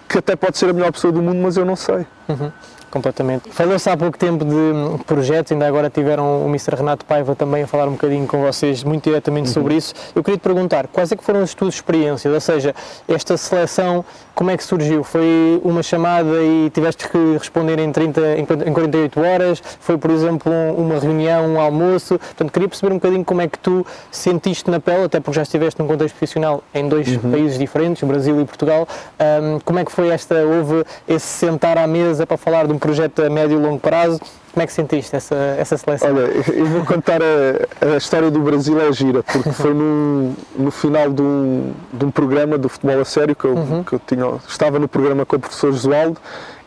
que 0.09 0.17
até 0.17 0.35
pode 0.35 0.57
ser 0.57 0.69
a 0.69 0.73
melhor 0.73 0.91
pessoa 0.91 1.13
do 1.13 1.21
mundo, 1.21 1.41
mas 1.41 1.55
eu 1.55 1.63
não 1.63 1.77
sei. 1.77 2.05
Uhum. 2.27 2.51
Completamente. 2.91 3.49
Falou-se 3.51 3.89
há 3.89 3.95
pouco 3.95 4.17
tempo 4.17 4.43
de 4.43 5.03
projetos, 5.05 5.53
ainda 5.53 5.65
agora 5.65 5.89
tiveram 5.89 6.45
o 6.45 6.49
Mr. 6.49 6.75
Renato 6.75 7.05
Paiva 7.05 7.33
também 7.35 7.63
a 7.63 7.67
falar 7.67 7.87
um 7.87 7.93
bocadinho 7.93 8.27
com 8.27 8.41
vocês, 8.41 8.83
muito 8.83 9.05
diretamente 9.05 9.47
uhum. 9.47 9.53
sobre 9.53 9.75
isso. 9.75 9.93
Eu 10.13 10.21
queria 10.21 10.37
te 10.37 10.41
perguntar, 10.41 10.87
quais 10.87 11.09
é 11.09 11.15
que 11.15 11.23
foram 11.23 11.41
as 11.41 11.53
tuas 11.53 11.75
experiências? 11.75 12.33
Ou 12.33 12.41
seja, 12.41 12.75
esta 13.07 13.37
seleção, 13.37 14.03
como 14.35 14.51
é 14.51 14.57
que 14.57 14.63
surgiu? 14.63 15.03
Foi 15.03 15.61
uma 15.63 15.83
chamada 15.83 16.41
e 16.41 16.69
tiveste 16.69 17.07
que 17.07 17.17
responder 17.37 17.79
em, 17.79 17.91
30, 17.91 18.37
em 18.37 18.73
48 18.73 19.19
horas? 19.19 19.63
Foi, 19.79 19.97
por 19.97 20.11
exemplo, 20.11 20.51
uma 20.77 20.99
reunião, 20.99 21.53
um 21.53 21.59
almoço? 21.59 22.17
Portanto, 22.17 22.51
queria 22.51 22.67
perceber 22.67 22.93
um 22.93 22.97
bocadinho 22.97 23.25
como 23.25 23.41
é 23.41 23.47
que 23.47 23.59
tu 23.59 23.85
sentiste 24.09 24.69
na 24.69 24.79
pele, 24.79 25.05
até 25.05 25.19
porque 25.19 25.35
já 25.35 25.43
estiveste 25.43 25.79
num 25.79 25.87
contexto 25.87 26.15
profissional 26.15 26.63
em 26.73 26.87
dois 26.87 27.07
uhum. 27.07 27.31
países 27.31 27.57
diferentes, 27.57 28.03
Brasil 28.03 28.39
e 28.41 28.45
Portugal. 28.45 28.87
Um, 29.19 29.59
como 29.59 29.79
é 29.79 29.85
que 29.85 29.91
foi 29.91 30.09
esta, 30.09 30.35
houve 30.43 30.83
esse 31.07 31.27
sentar 31.27 31.77
à 31.77 31.87
mesa 31.87 32.25
para 32.25 32.37
falar 32.37 32.67
de 32.67 32.73
um 32.73 32.79
projeto 32.79 33.21
a 33.21 33.29
médio 33.29 33.59
e 33.59 33.61
longo 33.61 33.79
prazo. 33.79 34.19
Como 34.53 34.63
é 34.63 34.67
que 34.67 34.73
sentiste 34.73 35.15
essa, 35.15 35.35
essa 35.57 35.77
seleção? 35.77 36.09
Olha, 36.09 36.21
eu 36.53 36.65
vou 36.65 36.85
contar 36.85 37.21
a, 37.21 37.93
a 37.93 37.97
história 37.97 38.29
do 38.29 38.39
Brasil 38.39 38.79
é 38.81 38.91
gira, 38.91 39.23
porque 39.23 39.51
foi 39.51 39.73
no, 39.73 40.35
no 40.57 40.71
final 40.71 41.09
de 41.09 41.21
um, 41.21 41.71
de 41.93 42.05
um 42.05 42.11
programa 42.11 42.57
do 42.57 42.67
futebol 42.67 42.99
a 42.99 43.05
sério 43.05 43.33
que 43.33 43.45
eu, 43.45 43.55
uhum. 43.55 43.83
que 43.83 43.93
eu 43.93 43.99
tinha, 43.99 44.25
estava 44.47 44.77
no 44.77 44.89
programa 44.89 45.25
com 45.25 45.37
o 45.37 45.39
professor 45.39 45.71
Josualdo 45.71 46.17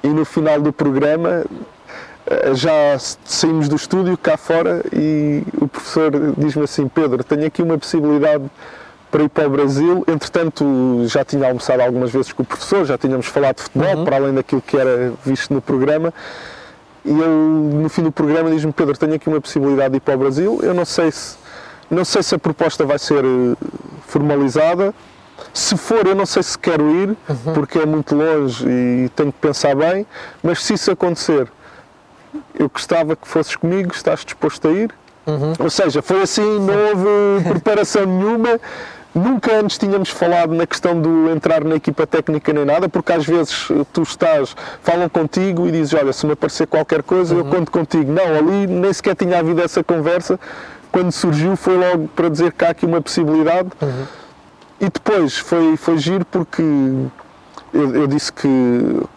e 0.03 0.09
no 0.09 0.25
final 0.25 0.61
do 0.63 0.73
programa 0.73 1.45
eh, 2.27 2.55
já 2.55 2.99
saímos 3.25 3.69
do 3.69 3.77
estúdio 3.77 4.17
cá 4.17 4.39
fora 4.39 4.83
e 4.91 5.43
o 5.61 5.69
professor 5.69 6.11
diz-me 6.39 6.65
assim, 6.65 6.89
Pedro, 6.89 7.23
tenho 7.23 7.47
aqui 7.47 7.63
uma 7.63 7.77
possibilidade 7.77 8.45
para 9.11 9.25
ir 9.25 9.29
para 9.29 9.47
o 9.47 9.51
Brasil. 9.51 10.05
Entretanto, 10.09 11.05
já 11.07 11.25
tinha 11.25 11.47
almoçado 11.47 11.81
algumas 11.81 12.11
vezes 12.11 12.33
com 12.33 12.43
o 12.43 12.47
professor, 12.47 12.85
já 12.85 12.97
tínhamos 12.97 13.27
falado 13.27 13.57
de 13.57 13.63
futebol, 13.65 13.97
uhum. 13.97 14.05
para 14.05 14.17
além 14.17 14.35
daquilo 14.35 14.63
que 14.63 14.77
era 14.77 15.13
visto 15.25 15.53
no 15.53 15.61
programa. 15.61 16.13
E 17.05 17.11
ele, 17.11 17.83
no 17.83 17.89
fim 17.89 18.03
do 18.03 18.11
programa, 18.11 18.51
diz-me: 18.51 18.73
Pedro, 18.73 18.97
tenho 18.97 19.15
aqui 19.15 19.29
uma 19.29 19.41
possibilidade 19.41 19.91
de 19.91 19.97
ir 19.99 20.01
para 20.01 20.15
o 20.15 20.19
Brasil. 20.19 20.61
Eu 20.63 20.73
não 20.73 20.85
sei 20.85 21.11
se, 21.11 21.37
não 21.91 22.05
sei 22.05 22.23
se 22.23 22.35
a 22.35 22.39
proposta 22.39 22.85
vai 22.85 22.99
ser 22.99 23.25
eh, 23.25 23.57
formalizada. 24.07 24.95
Se 25.53 25.77
for, 25.77 26.07
eu 26.07 26.15
não 26.15 26.27
sei 26.27 26.43
se 26.43 26.59
quero 26.59 26.91
ir, 26.91 27.09
uhum. 27.29 27.53
porque 27.55 27.79
é 27.79 27.87
muito 27.87 28.15
longe 28.15 28.67
e 28.67 29.09
tenho 29.15 29.33
que 29.33 29.39
pensar 29.39 29.75
bem. 29.75 30.07
Mas 30.43 30.63
se 30.63 30.75
isso 30.75 30.91
acontecer, 30.91 31.49
eu 32.59 32.69
gostava 32.69 33.15
que 33.15 33.27
fosses 33.27 33.55
comigo, 33.55 33.93
estás 33.93 34.25
disposto 34.25 34.67
a 34.69 34.73
ir? 34.73 34.95
Uhum. 35.27 35.53
Ou 35.59 35.71
seja, 35.71 36.03
foi 36.03 36.23
assim, 36.23 36.61
não 36.61 36.75
houve 36.89 37.49
preparação 37.51 38.07
nenhuma. 38.07 38.61
Nunca 39.15 39.61
antes 39.61 39.79
tínhamos 39.79 40.11
falado 40.11 40.53
na 40.53 40.67
questão 40.67 41.01
do 41.01 41.31
entrar 41.31 41.63
na 41.63 41.77
equipa 41.77 42.05
técnica 42.05 42.53
nem 42.53 42.65
nada, 42.65 42.89
porque 42.89 43.13
às 43.13 43.25
vezes 43.25 43.69
tu 43.93 44.03
estás, 44.03 44.57
falam 44.83 45.09
contigo 45.09 45.69
e 45.69 45.71
dizes, 45.71 45.95
olha, 45.95 46.13
se 46.13 46.27
me 46.27 46.33
aparecer 46.33 46.67
qualquer 46.67 47.03
coisa, 47.03 47.33
uhum. 47.33 47.41
eu 47.41 47.45
conto 47.47 47.71
contigo. 47.71 48.11
Não, 48.11 48.27
ali 48.27 48.67
nem 48.67 48.93
sequer 48.93 49.15
tinha 49.15 49.39
havido 49.39 49.63
essa 49.63 49.85
conversa. 49.85 50.39
Quando 50.91 51.13
surgiu 51.13 51.57
foi 51.57 51.77
logo 51.77 52.09
para 52.09 52.29
dizer 52.29 52.53
que 52.53 52.65
há 52.65 52.71
aqui 52.71 52.85
uma 52.85 53.01
possibilidade. 53.01 53.69
Uhum. 53.81 54.05
E 54.81 54.85
depois 54.87 55.39
foi, 55.39 55.77
foi 55.77 55.97
giro 55.99 56.25
porque 56.25 56.63
eu, 57.73 57.95
eu, 57.95 58.07
disse 58.09 58.33
que, 58.33 58.49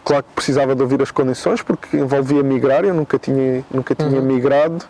claro 0.04 0.22
que 0.22 0.32
precisava 0.34 0.76
de 0.76 0.82
ouvir 0.82 1.02
as 1.02 1.10
condições, 1.10 1.60
porque 1.60 1.96
envolvia 1.96 2.42
migrar, 2.42 2.84
eu 2.84 2.94
nunca 2.94 3.18
tinha, 3.18 3.64
nunca 3.70 3.94
tinha 3.94 4.20
uhum. 4.20 4.26
migrado. 4.26 4.84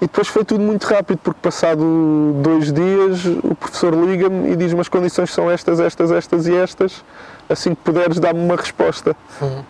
E 0.00 0.06
depois 0.06 0.28
foi 0.28 0.44
tudo 0.44 0.62
muito 0.62 0.84
rápido, 0.84 1.18
porque 1.18 1.40
passado 1.42 2.32
dois 2.40 2.72
dias 2.72 3.24
o 3.42 3.54
professor 3.54 3.92
liga-me 3.94 4.52
e 4.52 4.56
diz-me 4.56 4.80
as 4.80 4.88
condições 4.88 5.30
são 5.30 5.50
estas, 5.50 5.80
estas, 5.80 6.12
estas 6.12 6.46
e 6.46 6.54
estas, 6.54 7.04
assim 7.48 7.74
que 7.74 7.80
puderes 7.82 8.20
dar-me 8.20 8.40
uma 8.40 8.54
resposta. 8.54 9.16
Uhum. 9.42 9.64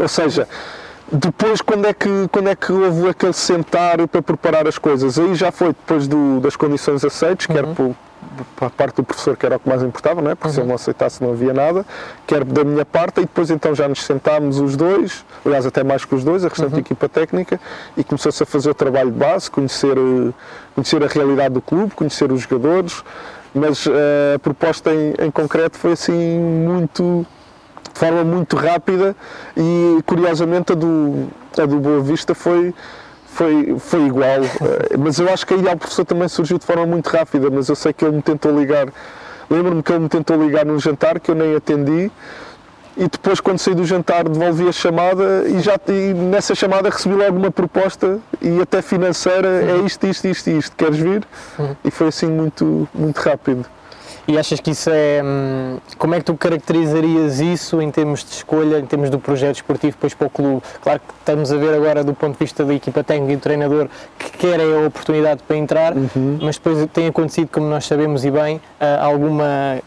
Ou 0.00 0.08
seja, 0.08 0.46
depois 1.10 1.60
quando 1.60 1.86
é, 1.86 1.92
que, 1.92 2.28
quando 2.30 2.48
é 2.48 2.54
que 2.54 2.72
houve 2.72 3.08
aquele 3.08 3.32
sentar 3.32 4.06
para 4.06 4.22
preparar 4.22 4.68
as 4.68 4.78
coisas? 4.78 5.18
Aí 5.18 5.34
já 5.34 5.50
foi 5.50 5.68
depois 5.68 6.06
do, 6.06 6.38
das 6.40 6.54
condições 6.54 7.04
aceites, 7.04 7.48
uhum. 7.48 7.54
quer 7.54 7.66
por, 7.74 7.94
para 8.56 8.68
a 8.68 8.70
parte 8.70 8.96
do 8.96 9.04
professor, 9.04 9.36
que 9.36 9.46
era 9.46 9.56
o 9.56 9.60
que 9.60 9.68
mais 9.68 9.82
importava, 9.82 10.20
não 10.20 10.30
é? 10.30 10.34
porque 10.34 10.48
uhum. 10.48 10.54
se 10.54 10.60
ele 10.60 10.68
não 10.68 10.74
aceitasse 10.74 11.22
não 11.22 11.32
havia 11.32 11.52
nada, 11.52 11.84
quer 12.26 12.44
da 12.44 12.64
minha 12.64 12.84
parte, 12.84 13.20
e 13.20 13.22
depois 13.22 13.50
então 13.50 13.74
já 13.74 13.88
nos 13.88 14.04
sentámos 14.04 14.58
os 14.58 14.76
dois, 14.76 15.24
aliás 15.44 15.66
até 15.66 15.82
mais 15.82 16.04
que 16.04 16.14
os 16.14 16.24
dois, 16.24 16.44
a 16.44 16.48
restante 16.48 16.74
uhum. 16.74 16.80
equipa 16.80 17.08
técnica, 17.08 17.60
e 17.96 18.04
começou-se 18.04 18.42
a 18.42 18.46
fazer 18.46 18.70
o 18.70 18.74
trabalho 18.74 19.10
de 19.10 19.18
base, 19.18 19.50
conhecer, 19.50 19.96
eh, 19.96 20.32
conhecer 20.74 21.02
a 21.02 21.06
realidade 21.06 21.54
do 21.54 21.60
clube, 21.60 21.94
conhecer 21.94 22.30
os 22.32 22.42
jogadores, 22.42 23.02
mas 23.54 23.86
uh, 23.86 23.92
a 24.34 24.38
proposta 24.38 24.92
em, 24.92 25.14
em 25.18 25.30
concreto 25.30 25.78
foi 25.78 25.92
assim 25.92 26.12
muito 26.12 27.24
de 27.92 28.00
forma 28.00 28.24
muito 28.24 28.56
rápida 28.56 29.14
e 29.56 30.02
curiosamente 30.04 30.72
a 30.72 30.74
do, 30.74 31.28
a 31.56 31.64
do 31.64 31.78
Boa 31.78 32.00
Vista 32.00 32.34
foi 32.34 32.74
foi, 33.34 33.76
foi 33.80 34.06
igual, 34.06 34.44
eh, 34.44 34.96
mas 34.96 35.18
eu 35.18 35.28
acho 35.28 35.44
que 35.44 35.54
a 35.54 35.56
ida 35.56 35.70
ao 35.70 35.76
professor 35.76 36.04
também 36.04 36.28
surgiu 36.28 36.56
de 36.56 36.64
forma 36.64 36.86
muito 36.86 37.08
rápida, 37.08 37.50
mas 37.50 37.68
eu 37.68 37.74
sei 37.74 37.92
que 37.92 38.04
ele 38.04 38.16
me 38.16 38.22
tentou 38.22 38.56
ligar, 38.56 38.86
lembro-me 39.50 39.82
que 39.82 39.92
ele 39.92 40.00
me 40.00 40.08
tentou 40.08 40.40
ligar 40.40 40.64
num 40.64 40.78
jantar 40.78 41.18
que 41.18 41.32
eu 41.32 41.34
nem 41.34 41.56
atendi, 41.56 42.12
e 42.96 43.08
depois 43.08 43.40
quando 43.40 43.58
saí 43.58 43.74
do 43.74 43.84
jantar 43.84 44.28
devolvi 44.28 44.68
a 44.68 44.72
chamada 44.72 45.44
e 45.48 45.58
já 45.58 45.74
e 45.88 46.14
nessa 46.14 46.54
chamada 46.54 46.88
recebi 46.88 47.16
logo 47.16 47.36
uma 47.36 47.50
proposta 47.50 48.20
e 48.40 48.60
até 48.60 48.80
financeira, 48.80 49.48
é 49.48 49.78
isto, 49.84 50.06
isto, 50.06 50.28
isto, 50.28 50.50
isto, 50.50 50.76
queres 50.76 50.96
vir? 50.96 51.24
E 51.84 51.90
foi 51.90 52.06
assim 52.06 52.26
muito, 52.26 52.88
muito 52.94 53.18
rápido. 53.18 53.66
E 54.26 54.38
achas 54.38 54.58
que 54.58 54.70
isso 54.70 54.90
é. 54.90 55.22
Hum, 55.22 55.78
como 55.98 56.14
é 56.14 56.18
que 56.18 56.24
tu 56.24 56.34
caracterizarias 56.34 57.40
isso 57.40 57.80
em 57.82 57.90
termos 57.90 58.24
de 58.24 58.30
escolha, 58.30 58.78
em 58.78 58.86
termos 58.86 59.10
do 59.10 59.18
projeto 59.18 59.56
esportivo 59.56 59.92
depois 59.92 60.14
para 60.14 60.26
o 60.26 60.30
clube? 60.30 60.62
Claro 60.82 61.00
que 61.00 61.14
estamos 61.18 61.52
a 61.52 61.56
ver 61.56 61.74
agora 61.74 62.02
do 62.02 62.14
ponto 62.14 62.32
de 62.32 62.38
vista 62.38 62.64
da 62.64 62.74
equipa 62.74 63.04
técnica 63.04 63.32
e 63.32 63.36
do 63.36 63.42
treinador 63.42 63.88
que 64.18 64.30
querem 64.38 64.72
a 64.72 64.86
oportunidade 64.86 65.42
para 65.42 65.56
entrar, 65.56 65.94
uhum. 65.94 66.38
mas 66.40 66.56
depois 66.56 66.86
tem 66.92 67.06
acontecido, 67.06 67.48
como 67.48 67.66
nós 67.66 67.84
sabemos 67.84 68.24
e 68.24 68.30
bem, 68.30 68.60
ah, 68.80 69.04
alguma 69.04 69.82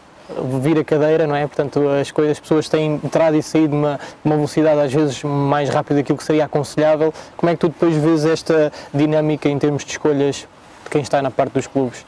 vira 0.60 0.84
cadeira, 0.84 1.26
não 1.26 1.34
é? 1.34 1.46
Portanto, 1.46 1.88
as 1.88 2.10
coisas, 2.10 2.32
as 2.32 2.40
pessoas 2.40 2.68
têm 2.68 3.00
entrado 3.02 3.36
e 3.36 3.42
saído 3.42 3.68
de 3.68 3.76
uma, 3.76 3.98
uma 4.24 4.36
velocidade 4.36 4.80
às 4.80 4.92
vezes 4.92 5.22
mais 5.24 5.68
rápida 5.68 5.96
daquilo 5.96 6.18
que 6.18 6.24
seria 6.24 6.44
aconselhável. 6.44 7.12
Como 7.36 7.50
é 7.50 7.54
que 7.54 7.60
tu 7.60 7.68
depois 7.68 7.96
vês 7.96 8.24
esta 8.24 8.72
dinâmica 8.92 9.48
em 9.48 9.58
termos 9.58 9.84
de 9.84 9.92
escolhas 9.92 10.46
de 10.84 10.90
quem 10.90 11.00
está 11.00 11.22
na 11.22 11.30
parte 11.30 11.52
dos 11.52 11.66
clubes? 11.66 12.04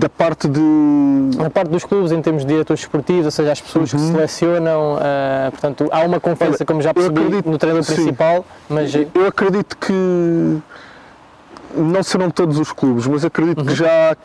Da 0.00 0.08
parte 0.08 0.48
de. 0.48 0.60
Da 1.36 1.50
parte 1.50 1.70
dos 1.70 1.84
clubes, 1.84 2.12
em 2.12 2.20
termos 2.20 2.42
de 2.42 2.48
diretores 2.48 2.82
esportivos, 2.82 3.24
ou 3.26 3.30
seja, 3.30 3.52
as 3.52 3.60
pessoas 3.60 3.92
uhum. 3.92 3.98
que 3.98 4.06
selecionam, 4.06 4.96
uh, 4.96 5.50
portanto, 5.50 5.88
há 5.90 6.00
uma 6.00 6.20
confiança, 6.20 6.58
Olha, 6.60 6.66
como 6.66 6.82
já 6.82 6.92
percebi, 6.92 7.20
acredito, 7.20 7.50
no 7.50 7.58
treinador 7.58 7.86
principal, 7.86 8.44
mas. 8.68 8.94
Eu 8.94 9.26
acredito 9.26 9.76
que. 9.76 10.58
Não 11.74 12.02
serão 12.02 12.30
todos 12.30 12.58
os 12.58 12.72
clubes, 12.72 13.06
mas 13.06 13.24
acredito 13.24 13.60
uhum. 13.60 13.66
que 13.66 13.74
já 13.74 14.16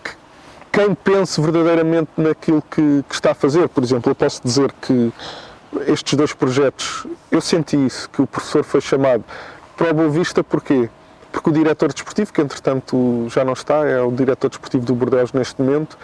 quem 0.71 0.95
pense 0.95 1.39
verdadeiramente 1.39 2.09
naquilo 2.17 2.63
que, 2.63 3.03
que, 3.07 3.13
está 3.13 3.31
a 3.31 3.35
fazer. 3.35 3.67
Por 3.67 3.83
exemplo, 3.83 4.09
eu 4.09 4.15
posso 4.15 4.41
dizer 4.41 4.73
que 4.81 5.11
estes 5.87 6.13
dois 6.15 6.33
projetos, 6.33 7.05
eu 7.29 7.41
senti 7.41 7.85
isso, 7.85 8.09
que 8.09 8.21
o 8.21 8.27
professor 8.27 8.63
foi 8.63 8.79
chamado 8.81 9.23
para 9.75 9.91
o 9.91 9.93
Boa 9.93 10.09
Vista, 10.09 10.43
porquê? 10.43 10.89
Porque 11.33 11.49
o 11.49 11.53
diretor 11.53 11.91
desportivo, 11.91 12.31
que 12.31 12.41
entretanto 12.41 13.27
já 13.27 13.43
não 13.43 13.53
está, 13.53 13.85
é 13.85 13.99
o 13.99 14.11
diretor 14.11 14.49
desportivo 14.49 14.85
do 14.85 14.93
Bordeaux 14.93 15.33
neste 15.33 15.61
momento, 15.61 15.97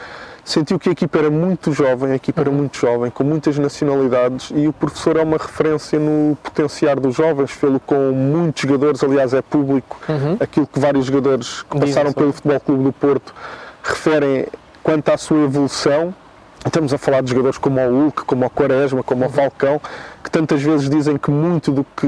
sentiu 0.43 0.79
que 0.79 0.89
a 0.89 0.91
equipa 0.91 1.19
era 1.19 1.29
muito 1.29 1.71
jovem, 1.71 2.11
a 2.11 2.15
equipa 2.15 2.41
era 2.41 2.49
muito 2.49 2.77
jovem, 2.77 3.11
com 3.11 3.23
muitas 3.23 3.57
nacionalidades 3.59 4.51
e 4.55 4.67
o 4.67 4.73
professor 4.73 5.17
é 5.17 5.21
uma 5.21 5.37
referência 5.37 5.99
no 5.99 6.35
potenciar 6.41 6.99
dos 6.99 7.15
jovens, 7.15 7.51
fê-lo 7.51 7.79
com 7.79 8.11
muitos 8.11 8.63
jogadores, 8.63 9.03
aliás 9.03 9.33
é 9.33 9.41
público, 9.41 9.99
uhum. 10.09 10.37
aquilo 10.39 10.65
que 10.65 10.79
vários 10.79 11.05
jogadores 11.05 11.61
que 11.61 11.79
passaram 11.79 12.11
pelo 12.11 12.33
Futebol 12.33 12.59
Clube 12.59 12.83
do 12.85 12.91
Porto 12.93 13.33
referem 13.83 14.47
quanto 14.81 15.09
à 15.09 15.17
sua 15.17 15.43
evolução 15.43 16.13
Estamos 16.65 16.93
a 16.93 16.97
falar 16.97 17.21
de 17.21 17.29
jogadores 17.29 17.57
como 17.57 17.79
o 17.79 18.03
Hulk, 18.03 18.25
como 18.25 18.45
o 18.45 18.49
Quaresma, 18.49 19.01
como 19.01 19.25
o 19.25 19.29
Falcão, 19.29 19.79
que 20.21 20.29
tantas 20.29 20.61
vezes 20.61 20.89
dizem 20.89 21.17
que 21.17 21.31
muito 21.31 21.71
do 21.71 21.85
que 21.95 22.07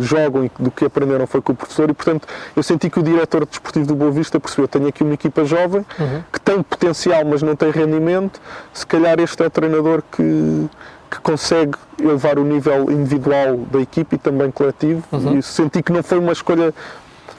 jogam 0.00 0.46
e 0.46 0.50
do 0.58 0.70
que 0.70 0.86
aprenderam 0.86 1.26
foi 1.26 1.42
com 1.42 1.52
o 1.52 1.54
professor 1.54 1.90
e, 1.90 1.92
portanto, 1.92 2.26
eu 2.56 2.62
senti 2.62 2.88
que 2.88 2.98
o 2.98 3.02
diretor 3.02 3.44
desportivo 3.44 3.86
do 3.86 3.94
Boa 3.94 4.10
Vista 4.10 4.40
percebeu, 4.40 4.66
tenho 4.66 4.88
aqui 4.88 5.02
uma 5.02 5.12
equipa 5.12 5.44
jovem, 5.44 5.84
uhum. 5.98 6.22
que 6.32 6.40
tem 6.40 6.62
potencial, 6.62 7.24
mas 7.26 7.42
não 7.42 7.54
tem 7.54 7.70
rendimento, 7.70 8.40
se 8.72 8.86
calhar 8.86 9.20
este 9.20 9.42
é 9.42 9.46
o 9.46 9.50
treinador 9.50 10.02
que, 10.10 10.68
que 11.10 11.20
consegue 11.20 11.72
elevar 12.00 12.38
o 12.38 12.44
nível 12.44 12.90
individual 12.90 13.58
da 13.70 13.80
equipe 13.80 14.16
e 14.16 14.18
também 14.18 14.50
coletivo 14.50 15.04
uhum. 15.12 15.38
e 15.38 15.42
senti 15.42 15.82
que 15.82 15.92
não 15.92 16.02
foi 16.02 16.18
uma 16.18 16.32
escolha, 16.32 16.72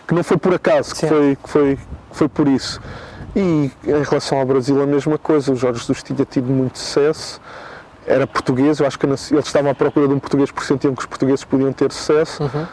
que 0.08 0.14
não 0.14 0.24
foi 0.24 0.38
por 0.38 0.54
acaso, 0.54 0.94
que 0.94 1.08
foi, 1.08 1.36
que 1.36 1.50
foi, 1.50 1.76
que 1.76 2.18
foi 2.18 2.28
por 2.30 2.48
isso. 2.48 2.80
E 3.36 3.72
em 3.86 4.04
relação 4.04 4.40
ao 4.40 4.46
Brasil, 4.46 4.82
a 4.82 4.86
mesma 4.86 5.18
coisa. 5.18 5.52
O 5.52 5.56
Jorge 5.56 5.80
Jesus 5.80 6.04
tinha 6.04 6.26
tido 6.26 6.48
muito 6.48 6.78
sucesso, 6.78 7.42
era 8.06 8.28
português. 8.28 8.80
Eu 8.80 8.86
acho 8.86 9.00
que 9.00 9.06
eles 9.06 9.32
estavam 9.32 9.72
à 9.72 9.76
procura 9.76 10.08
de 10.08 10.14
um 10.14 10.20
português 10.20 10.52
porque 10.52 10.68
sentiam 10.68 10.94
que 10.94 11.02
os 11.02 11.06
portugueses 11.06 11.44
podiam 11.44 11.74
ter 11.74 11.92
sucesso. 11.92 12.44
Uhum. 12.44 12.68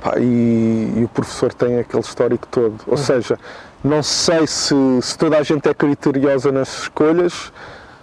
Pá, 0.00 0.18
e, 0.18 0.94
e, 0.96 1.04
o 1.04 1.08
professor 1.08 1.52
tem 1.52 1.78
aquele 1.78 2.02
histórico 2.02 2.46
todo. 2.50 2.80
Ou 2.86 2.92
uhum. 2.92 2.96
seja, 2.96 3.38
não 3.82 4.02
sei 4.02 4.46
se, 4.46 4.74
se, 5.02 5.16
toda 5.16 5.38
a 5.38 5.42
gente 5.42 5.68
é 5.68 5.74
criteriosa 5.74 6.50
nas 6.50 6.82
escolhas, 6.82 7.52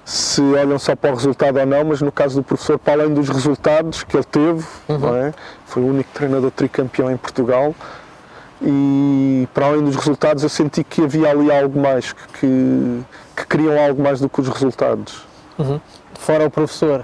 se 0.06 0.42
olham 0.42 0.80
só 0.80 0.96
para 0.96 1.12
o 1.12 1.16
resultado 1.16 1.60
ou 1.60 1.66
não, 1.66 1.86
mas 1.86 2.02
no 2.02 2.12
caso 2.12 2.36
do 2.36 2.44
professor, 2.44 2.78
para 2.80 2.94
além 3.04 3.14
dos 3.14 3.30
resultados 3.30 4.04
que 4.04 4.16
ele 4.16 4.24
teve, 4.24 4.66
uhum. 4.90 5.16
é? 5.16 5.34
foi 5.66 5.84
o 5.84 5.88
único 5.88 6.10
treinador 6.14 6.52
tricampeão 6.52 7.12
em 7.12 7.18
Portugal 7.18 7.76
e 8.62 9.48
para 9.54 9.68
além 9.68 9.84
dos 9.84 9.96
resultados 9.96 10.44
eu 10.44 10.50
senti 10.50 10.84
que 10.84 11.04
havia 11.04 11.32
ali 11.32 11.52
algo 11.52 11.80
mais, 11.80 12.14
que, 12.14 12.28
que, 12.40 13.04
que 13.36 13.48
queriam 13.48 13.78
algo 13.84 14.02
mais 14.02 14.20
do 14.20 14.30
que 14.30 14.42
os 14.42 14.48
resultados. 14.48 15.24
Uhum. 15.58 15.80
Fora 16.14 16.46
o 16.46 16.50
professor, 16.50 17.04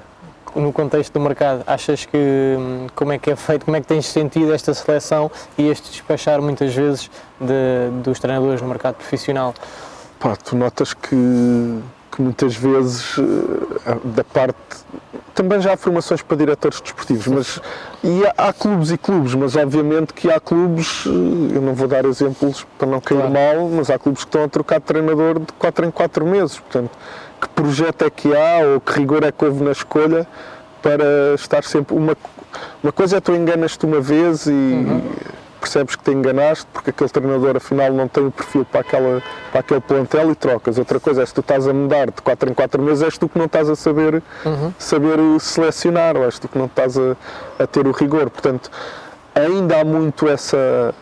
no 0.55 0.71
contexto 0.71 1.13
do 1.13 1.19
mercado, 1.19 1.63
achas 1.65 2.05
que 2.05 2.17
hum, 2.17 2.87
como 2.95 3.11
é 3.11 3.17
que 3.17 3.31
é 3.31 3.35
feito, 3.35 3.65
como 3.65 3.77
é 3.77 3.81
que 3.81 3.87
tens 3.87 4.05
sentido 4.05 4.53
esta 4.53 4.73
seleção 4.73 5.31
e 5.57 5.67
este 5.67 5.89
despachar 5.91 6.41
muitas 6.41 6.73
vezes 6.73 7.09
de, 7.39 8.01
dos 8.03 8.19
treinadores 8.19 8.61
no 8.61 8.67
mercado 8.67 8.95
profissional? 8.95 9.53
Pá, 10.19 10.35
tu 10.35 10.55
notas 10.55 10.93
que, 10.93 11.15
que 12.11 12.21
muitas 12.21 12.55
vezes 12.55 13.15
eh, 13.17 13.97
da 14.03 14.23
parte 14.23 14.57
também 15.33 15.61
já 15.61 15.73
há 15.73 15.77
formações 15.77 16.21
para 16.21 16.35
diretores 16.35 16.81
desportivos, 16.81 17.27
mas 17.27 17.61
e 18.03 18.25
há, 18.25 18.49
há, 18.49 18.53
clubes 18.53 18.89
e 18.89 18.97
clubes, 18.97 19.35
mas 19.35 19.55
obviamente 19.55 20.13
que 20.13 20.31
há 20.31 20.39
clubes, 20.39 21.03
eh, 21.05 21.55
eu 21.55 21.61
não 21.61 21.73
vou 21.75 21.87
dar 21.87 22.05
exemplos 22.05 22.65
para 22.77 22.87
não 22.87 22.99
cair 22.99 23.17
claro. 23.17 23.33
mal, 23.33 23.69
mas 23.69 23.89
há 23.89 23.99
clubes 23.99 24.23
que 24.23 24.29
estão 24.29 24.43
a 24.43 24.47
trocar 24.47 24.79
de 24.79 24.85
treinador 24.85 25.39
de 25.39 25.53
4 25.53 25.85
em 25.85 25.91
4 25.91 26.25
meses. 26.25 26.59
Portanto, 26.59 26.91
que 27.39 27.49
projeto 27.49 28.03
é 28.03 28.09
que 28.09 28.35
há 28.35 28.65
ou 28.73 28.81
que 28.81 28.93
rigor 28.93 29.23
é 29.23 29.31
que 29.31 29.45
houve 29.45 29.63
na 29.63 29.71
escolha 29.71 30.25
para 30.81 31.35
estar 31.35 31.63
sempre. 31.63 31.95
Uma, 31.95 32.17
uma 32.81 32.91
coisa 32.91 33.17
é 33.17 33.21
tu 33.21 33.33
enganas-te 33.33 33.85
uma 33.85 34.01
vez 34.01 34.47
e. 34.47 34.51
Uhum 34.51 35.37
percebes 35.67 35.95
que 35.97 36.03
te 36.03 36.11
enganaste 36.11 36.65
porque 36.71 36.91
aquele 36.91 37.09
treinador 37.09 37.57
afinal 37.57 37.91
não 37.91 38.07
tem 38.07 38.25
o 38.25 38.31
perfil 38.31 38.65
para, 38.65 38.81
aquela, 38.81 39.21
para 39.51 39.59
aquele 39.59 39.81
plantel 39.81 40.31
e 40.31 40.35
trocas. 40.35 40.77
Outra 40.77 40.99
coisa 40.99 41.21
é 41.21 41.25
se 41.25 41.33
tu 41.33 41.41
estás 41.41 41.67
a 41.67 41.73
mudar 41.73 42.07
de 42.07 42.21
4 42.21 42.49
em 42.49 42.53
4 42.53 42.81
meses, 42.81 43.03
és 43.03 43.17
tu 43.17 43.27
que 43.27 43.37
não 43.37 43.45
estás 43.45 43.69
a 43.69 43.75
saber, 43.75 44.23
uhum. 44.45 44.73
saber 44.79 45.19
selecionar, 45.39 46.15
ou 46.15 46.23
és 46.23 46.39
tu 46.39 46.47
que 46.47 46.57
não 46.57 46.65
estás 46.65 46.97
a, 46.97 47.15
a 47.59 47.67
ter 47.67 47.85
o 47.85 47.91
rigor. 47.91 48.29
Portanto, 48.29 48.71
ainda 49.35 49.81
há 49.81 49.83
muito 49.83 50.27
essa 50.27 50.93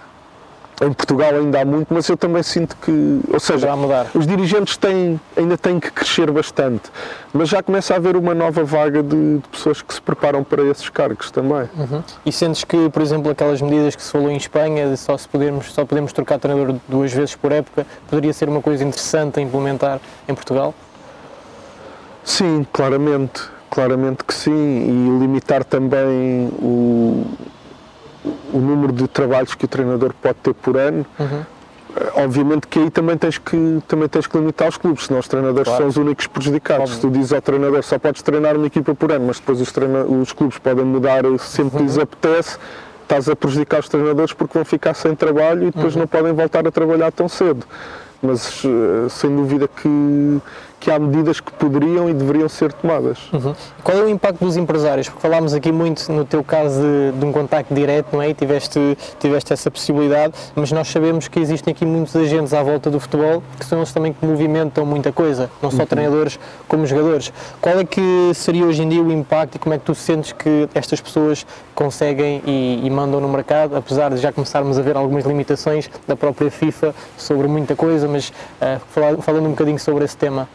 em 0.81 0.91
Portugal 0.91 1.35
ainda 1.35 1.61
há 1.61 1.65
muito, 1.65 1.93
mas 1.93 2.07
eu 2.09 2.17
também 2.17 2.43
sinto 2.43 2.75
que, 2.77 3.21
ou 3.31 3.39
seja, 3.39 3.69
os 4.13 4.27
dirigentes 4.27 4.75
têm, 4.75 5.19
ainda 5.37 5.57
têm 5.57 5.79
que 5.79 5.89
crescer 5.89 6.29
bastante, 6.31 6.91
mas 7.33 7.49
já 7.49 7.63
começa 7.63 7.93
a 7.93 7.97
haver 7.97 8.15
uma 8.17 8.33
nova 8.33 8.63
vaga 8.63 9.01
de, 9.01 9.37
de 9.37 9.47
pessoas 9.49 9.81
que 9.81 9.93
se 9.93 10.01
preparam 10.01 10.43
para 10.43 10.63
esses 10.63 10.89
cargos 10.89 11.31
também. 11.31 11.69
Uhum. 11.77 12.03
E 12.25 12.31
sentes 12.31 12.63
que, 12.63 12.89
por 12.89 13.01
exemplo, 13.01 13.31
aquelas 13.31 13.61
medidas 13.61 13.95
que 13.95 14.03
se 14.03 14.11
falou 14.11 14.29
em 14.29 14.37
Espanha, 14.37 14.89
de 14.89 14.97
só, 14.97 15.17
se 15.17 15.27
podermos, 15.27 15.71
só 15.73 15.85
podemos 15.85 16.11
trocar 16.11 16.39
treinador 16.39 16.75
duas 16.87 17.13
vezes 17.13 17.35
por 17.35 17.51
época, 17.51 17.85
poderia 18.09 18.33
ser 18.33 18.49
uma 18.49 18.61
coisa 18.61 18.83
interessante 18.83 19.39
a 19.39 19.43
implementar 19.43 19.99
em 20.27 20.35
Portugal? 20.35 20.73
Sim, 22.23 22.65
claramente, 22.73 23.43
claramente 23.69 24.23
que 24.23 24.33
sim, 24.33 24.51
e 24.51 25.19
limitar 25.19 25.63
também 25.63 26.49
o 26.59 27.25
o 28.53 28.59
número 28.59 28.93
de 28.93 29.07
trabalhos 29.07 29.55
que 29.55 29.65
o 29.65 29.67
treinador 29.67 30.13
pode 30.21 30.35
ter 30.35 30.53
por 30.53 30.77
ano. 30.77 31.05
Uhum. 31.19 31.43
Obviamente 32.15 32.67
que 32.67 32.79
aí 32.79 32.89
também 32.89 33.17
tens 33.17 33.37
que, 33.37 33.81
também 33.87 34.09
tens 34.09 34.27
que 34.27 34.37
limitar 34.37 34.67
os 34.67 34.75
clubes, 34.75 35.05
senão 35.05 35.19
os 35.19 35.27
treinadores 35.29 35.63
claro. 35.63 35.83
são 35.83 35.87
os 35.87 35.95
únicos 35.95 36.27
prejudicados. 36.27 36.83
Óbvio. 36.83 36.95
Se 36.95 37.01
tu 37.01 37.09
dizes 37.09 37.31
ao 37.31 37.41
treinador 37.41 37.83
só 37.83 37.97
podes 37.97 38.21
treinar 38.21 38.55
uma 38.57 38.67
equipa 38.67 38.93
por 38.93 39.11
ano, 39.11 39.27
mas 39.27 39.39
depois 39.39 39.61
os, 39.61 39.71
treina 39.71 40.03
os 40.03 40.33
clubes 40.33 40.57
podem 40.57 40.83
mudar 40.83 41.23
sempre 41.39 41.63
uhum. 41.63 41.69
que 41.69 41.83
lhes 41.83 41.97
apetece, 41.97 42.57
estás 43.01 43.29
a 43.29 43.35
prejudicar 43.35 43.79
os 43.79 43.87
treinadores 43.87 44.33
porque 44.33 44.53
vão 44.57 44.65
ficar 44.65 44.93
sem 44.93 45.15
trabalho 45.15 45.63
e 45.63 45.65
depois 45.71 45.93
uhum. 45.93 46.01
não 46.01 46.07
podem 46.07 46.33
voltar 46.33 46.67
a 46.67 46.71
trabalhar 46.71 47.11
tão 47.11 47.29
cedo. 47.29 47.65
Mas 48.21 48.63
eh, 48.65 49.09
sem 49.09 49.33
dúvida 49.33 49.67
que 49.67 50.41
que 50.85 50.91
há 50.91 50.99
medidas 50.99 51.39
que 51.39 51.51
poderiam 51.51 52.07
e 52.07 52.13
deveriam 52.13 52.47
ser 52.47 52.71
tomadas. 52.71 53.17
Uhum. 53.33 53.55
Qual 53.83 53.97
é 53.97 54.01
o 54.03 54.07
impacto 54.07 54.45
dos 54.45 54.55
empresários? 54.55 55.09
Porque 55.09 55.19
falámos 55.19 55.55
aqui 55.55 55.71
muito 55.71 56.11
no 56.11 56.23
teu 56.23 56.43
caso 56.43 56.79
de, 56.79 57.17
de, 57.17 57.25
um 57.25 57.31
contacto 57.31 57.73
direto, 57.73 58.09
não 58.13 58.21
é? 58.21 58.29
E 58.29 58.35
tiveste, 58.35 58.95
tiveste 59.19 59.51
essa 59.51 59.71
possibilidade, 59.71 60.35
mas 60.55 60.71
nós 60.71 60.87
sabemos 60.87 61.27
que 61.27 61.39
existem 61.39 61.71
aqui 61.71 61.87
muitos 61.87 62.15
agentes 62.15 62.53
à 62.53 62.61
volta 62.61 62.91
do 62.91 62.99
futebol 62.99 63.41
que 63.57 63.65
são 63.65 63.79
eles 63.79 63.91
também 63.91 64.13
que 64.13 64.23
movimentam 64.23 64.85
muita 64.85 65.11
coisa, 65.11 65.49
não 65.59 65.71
só 65.71 65.79
uhum. 65.79 65.85
treinadores 65.87 66.37
como 66.67 66.85
jogadores. 66.85 67.33
Qual 67.59 67.79
é 67.79 67.83
que 67.83 68.31
seria 68.35 68.65
hoje 68.65 68.83
em 68.83 68.89
dia 68.89 69.01
o 69.01 69.11
impacto 69.11 69.55
e 69.55 69.59
como 69.59 69.73
é 69.73 69.79
que 69.79 69.85
tu 69.85 69.95
sentes 69.95 70.33
que 70.33 70.69
estas 70.75 71.01
pessoas 71.01 71.47
conseguem 71.73 72.43
e, 72.45 72.81
e 72.83 72.89
mandam 72.91 73.19
no 73.19 73.27
mercado, 73.27 73.75
apesar 73.75 74.11
de 74.11 74.17
já 74.17 74.31
começarmos 74.31 74.77
a 74.77 74.83
ver 74.83 74.95
algumas 74.95 75.25
limitações 75.25 75.89
da 76.07 76.15
própria 76.15 76.51
FIFA 76.51 76.93
sobre 77.17 77.47
muita 77.47 77.75
coisa, 77.75 78.07
mas 78.07 78.29
uh, 78.29 78.79
falando 79.23 79.47
um 79.47 79.51
bocadinho 79.51 79.79
sobre 79.79 80.05
esse 80.05 80.15
tema? 80.15 80.47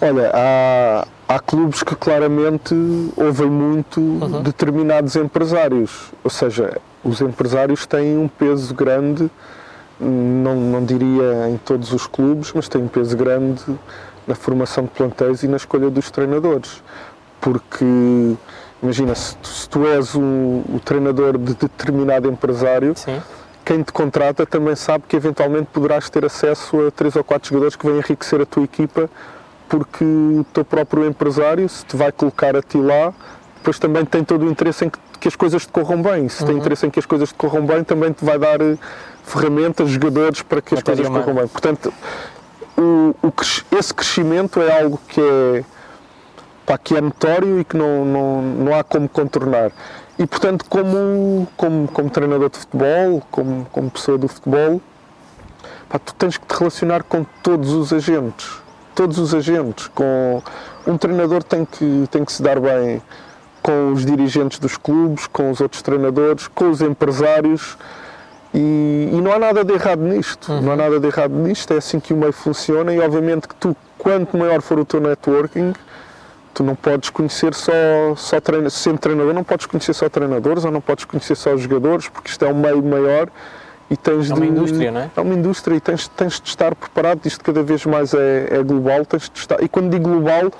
Olha, 0.00 0.30
há, 0.34 1.06
há 1.26 1.38
clubes 1.38 1.82
que 1.82 1.96
claramente 1.96 2.74
ouvem 3.16 3.48
muito 3.48 4.00
uhum. 4.00 4.42
determinados 4.42 5.16
empresários, 5.16 6.12
ou 6.22 6.30
seja, 6.30 6.76
os 7.02 7.20
empresários 7.20 7.86
têm 7.86 8.18
um 8.18 8.28
peso 8.28 8.74
grande, 8.74 9.30
não, 9.98 10.54
não 10.54 10.84
diria 10.84 11.48
em 11.48 11.56
todos 11.56 11.92
os 11.92 12.06
clubes, 12.06 12.52
mas 12.54 12.68
têm 12.68 12.82
um 12.82 12.88
peso 12.88 13.16
grande 13.16 13.62
na 14.26 14.34
formação 14.34 14.84
de 14.84 14.90
plantéis 14.90 15.42
e 15.42 15.48
na 15.48 15.56
escolha 15.56 15.88
dos 15.88 16.10
treinadores. 16.10 16.82
Porque, 17.40 17.84
imagina, 18.82 19.14
se 19.14 19.36
tu, 19.36 19.48
se 19.48 19.68
tu 19.68 19.86
és 19.86 20.14
o, 20.14 20.20
o, 20.20 20.80
treinador 20.84 21.38
de 21.38 21.54
determinado 21.54 22.28
empresário, 22.28 22.92
Sim. 22.96 23.22
quem 23.64 23.82
te 23.82 23.92
contrata 23.92 24.44
também 24.44 24.74
sabe 24.74 25.04
que 25.08 25.16
eventualmente 25.16 25.68
poderás 25.72 26.10
ter 26.10 26.24
acesso 26.24 26.86
a 26.86 26.90
três 26.90 27.16
ou 27.16 27.24
quatro 27.24 27.48
jogadores 27.48 27.76
que 27.76 27.86
vêm 27.86 27.98
enriquecer 27.98 28.40
a 28.42 28.46
tua 28.46 28.64
equipa 28.64 29.08
porque 29.68 30.04
o 30.04 30.44
teu 30.52 30.64
próprio 30.64 31.06
empresário, 31.06 31.68
se 31.68 31.84
te 31.84 31.96
vai 31.96 32.12
colocar 32.12 32.56
a 32.56 32.62
ti 32.62 32.78
lá, 32.78 33.12
depois 33.56 33.78
também 33.78 34.04
tem 34.04 34.22
todo 34.22 34.46
o 34.46 34.50
interesse 34.50 34.84
em 34.84 34.90
que, 34.90 34.98
que 35.20 35.28
as 35.28 35.36
coisas 35.36 35.66
te 35.66 35.72
corram 35.72 36.00
bem. 36.02 36.28
Se 36.28 36.42
uhum. 36.42 36.48
tem 36.48 36.58
interesse 36.58 36.86
em 36.86 36.90
que 36.90 36.98
as 36.98 37.06
coisas 37.06 37.30
te 37.30 37.34
corram 37.34 37.66
bem, 37.66 37.82
também 37.82 38.12
te 38.12 38.24
vai 38.24 38.38
dar 38.38 38.60
eh, 38.60 38.78
ferramentas, 39.24 39.90
jogadores 39.90 40.42
para 40.42 40.62
que 40.62 40.74
as 40.74 40.82
coisas 40.82 41.08
corram 41.08 41.34
bem. 41.34 41.48
Portanto, 41.48 41.92
o, 42.78 43.14
o, 43.22 43.32
esse 43.76 43.92
crescimento 43.92 44.60
é 44.60 44.80
algo 44.82 45.00
que 45.08 45.20
é, 45.20 45.64
pá, 46.64 46.78
que 46.78 46.96
é 46.96 47.00
notório 47.00 47.60
e 47.60 47.64
que 47.64 47.76
não, 47.76 48.04
não, 48.04 48.42
não 48.42 48.78
há 48.78 48.84
como 48.84 49.08
contornar. 49.08 49.72
E, 50.18 50.26
portanto, 50.26 50.64
como, 50.68 51.46
como, 51.56 51.88
como 51.88 52.08
treinador 52.08 52.48
de 52.48 52.58
futebol, 52.58 53.22
como, 53.30 53.66
como 53.72 53.90
pessoa 53.90 54.16
do 54.16 54.28
futebol, 54.28 54.80
pá, 55.88 55.98
tu 55.98 56.14
tens 56.14 56.36
que 56.36 56.46
te 56.46 56.56
relacionar 56.56 57.02
com 57.02 57.26
todos 57.42 57.72
os 57.72 57.92
agentes 57.92 58.65
todos 58.96 59.18
os 59.18 59.32
agentes. 59.32 59.88
Com 59.94 60.42
um 60.84 60.98
treinador 60.98 61.44
tem 61.44 61.64
que 61.64 62.08
tem 62.10 62.24
que 62.24 62.32
se 62.32 62.42
dar 62.42 62.58
bem 62.58 63.00
com 63.62 63.92
os 63.92 64.04
dirigentes 64.04 64.58
dos 64.58 64.76
clubes, 64.76 65.28
com 65.28 65.50
os 65.50 65.60
outros 65.60 65.82
treinadores, 65.82 66.48
com 66.48 66.70
os 66.70 66.80
empresários. 66.80 67.76
E, 68.52 69.10
e 69.12 69.20
não 69.20 69.32
há 69.32 69.38
nada 69.38 69.62
de 69.62 69.72
errado 69.72 70.00
nisto. 70.00 70.50
Uhum. 70.50 70.62
Não 70.62 70.72
há 70.72 70.76
nada 70.76 70.98
de 70.98 71.06
errado 71.06 71.34
nisto. 71.34 71.72
É 71.72 71.76
assim 71.76 72.00
que 72.00 72.12
o 72.12 72.16
meio 72.16 72.32
funciona. 72.32 72.92
E 72.92 72.98
obviamente 72.98 73.46
que 73.46 73.54
tu, 73.54 73.76
quanto 73.98 74.36
maior 74.36 74.60
for 74.62 74.78
o 74.78 74.84
teu 74.84 75.00
networking, 75.00 75.72
Tu 76.56 76.64
não 76.64 76.74
podes 76.74 77.10
conhecer 77.10 77.52
só, 77.52 77.70
só 78.16 78.40
treina, 78.40 78.70
sendo 78.70 78.96
treinador, 78.96 79.34
não 79.34 79.44
podes 79.44 79.66
conhecer 79.66 79.92
só 79.92 80.08
treinadores 80.08 80.64
ou 80.64 80.70
não 80.70 80.80
podes 80.80 81.04
conhecer 81.04 81.34
só 81.34 81.52
os 81.52 81.60
jogadores, 81.60 82.08
porque 82.08 82.30
isto 82.30 82.42
é 82.46 82.48
um 82.48 82.58
meio 82.58 82.82
maior 82.82 83.28
e 83.90 83.96
tens 83.96 84.30
É 84.30 84.34
uma 84.34 84.44
de, 84.44 84.52
indústria, 84.52 84.90
não 84.90 85.00
é? 85.00 85.10
É 85.16 85.20
uma 85.20 85.34
indústria 85.34 85.74
e 85.76 85.80
tens, 85.80 86.08
tens 86.08 86.40
de 86.40 86.48
estar 86.48 86.74
preparado, 86.74 87.20
isto 87.24 87.44
cada 87.44 87.62
vez 87.62 87.84
mais 87.86 88.12
é, 88.14 88.48
é 88.50 88.62
global, 88.62 89.04
tens 89.04 89.30
de 89.32 89.38
estar, 89.38 89.62
e 89.62 89.68
quando 89.68 89.90
digo 89.90 90.08
global, 90.08 90.50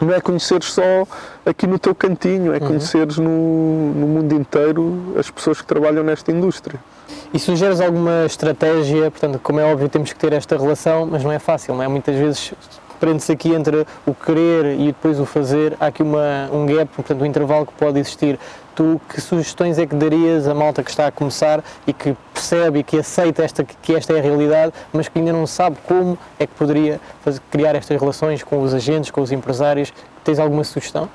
não 0.00 0.12
é 0.14 0.20
conheceres 0.20 0.72
só 0.72 1.06
aqui 1.44 1.66
no 1.66 1.78
teu 1.78 1.94
cantinho, 1.94 2.50
Uhum. 2.50 2.54
é 2.54 2.60
conheceres 2.60 3.18
no, 3.18 3.92
no 3.94 4.06
mundo 4.06 4.32
inteiro 4.34 5.14
as 5.18 5.30
pessoas 5.30 5.60
que 5.60 5.66
trabalham 5.66 6.04
nesta 6.04 6.30
indústria. 6.30 6.78
E 7.32 7.38
sugeres 7.38 7.80
alguma 7.80 8.24
estratégia, 8.26 9.10
portanto, 9.10 9.40
como 9.42 9.58
é 9.60 9.64
óbvio, 9.64 9.88
temos 9.88 10.12
que 10.12 10.18
ter 10.18 10.32
esta 10.32 10.56
relação, 10.56 11.06
mas 11.06 11.24
não 11.24 11.32
é 11.32 11.38
fácil, 11.38 11.74
não 11.74 11.82
é? 11.82 11.88
Muitas 11.88 12.14
vezes 12.14 12.52
prende-se 13.00 13.32
aqui 13.32 13.52
entre 13.54 13.86
o 14.06 14.14
querer 14.14 14.78
e 14.78 14.86
depois 14.86 15.18
o 15.20 15.24
fazer, 15.24 15.76
há 15.80 15.86
aqui 15.86 16.02
uma, 16.02 16.48
um 16.52 16.66
gap, 16.66 16.86
portanto, 16.94 17.22
um 17.22 17.26
intervalo 17.26 17.66
que 17.66 17.72
pode 17.74 17.98
existir. 17.98 18.38
Tu, 18.78 19.00
que 19.08 19.20
sugestões 19.20 19.76
é 19.76 19.84
que 19.84 19.96
darias 19.96 20.46
à 20.46 20.54
malta 20.54 20.84
que 20.84 20.90
está 20.90 21.08
a 21.08 21.10
começar 21.10 21.64
e 21.84 21.92
que 21.92 22.16
percebe 22.32 22.78
e 22.78 22.84
que 22.84 22.96
aceita 22.96 23.42
esta, 23.42 23.64
que 23.64 23.92
esta 23.92 24.12
é 24.12 24.20
a 24.20 24.22
realidade, 24.22 24.72
mas 24.92 25.08
que 25.08 25.18
ainda 25.18 25.32
não 25.32 25.48
sabe 25.48 25.76
como 25.84 26.16
é 26.38 26.46
que 26.46 26.54
poderia 26.54 27.00
fazer, 27.24 27.40
criar 27.50 27.74
estas 27.74 28.00
relações 28.00 28.44
com 28.44 28.62
os 28.62 28.72
agentes, 28.72 29.10
com 29.10 29.20
os 29.20 29.32
empresários? 29.32 29.92
Tens 30.22 30.38
alguma 30.38 30.62
sugestão? 30.62 31.08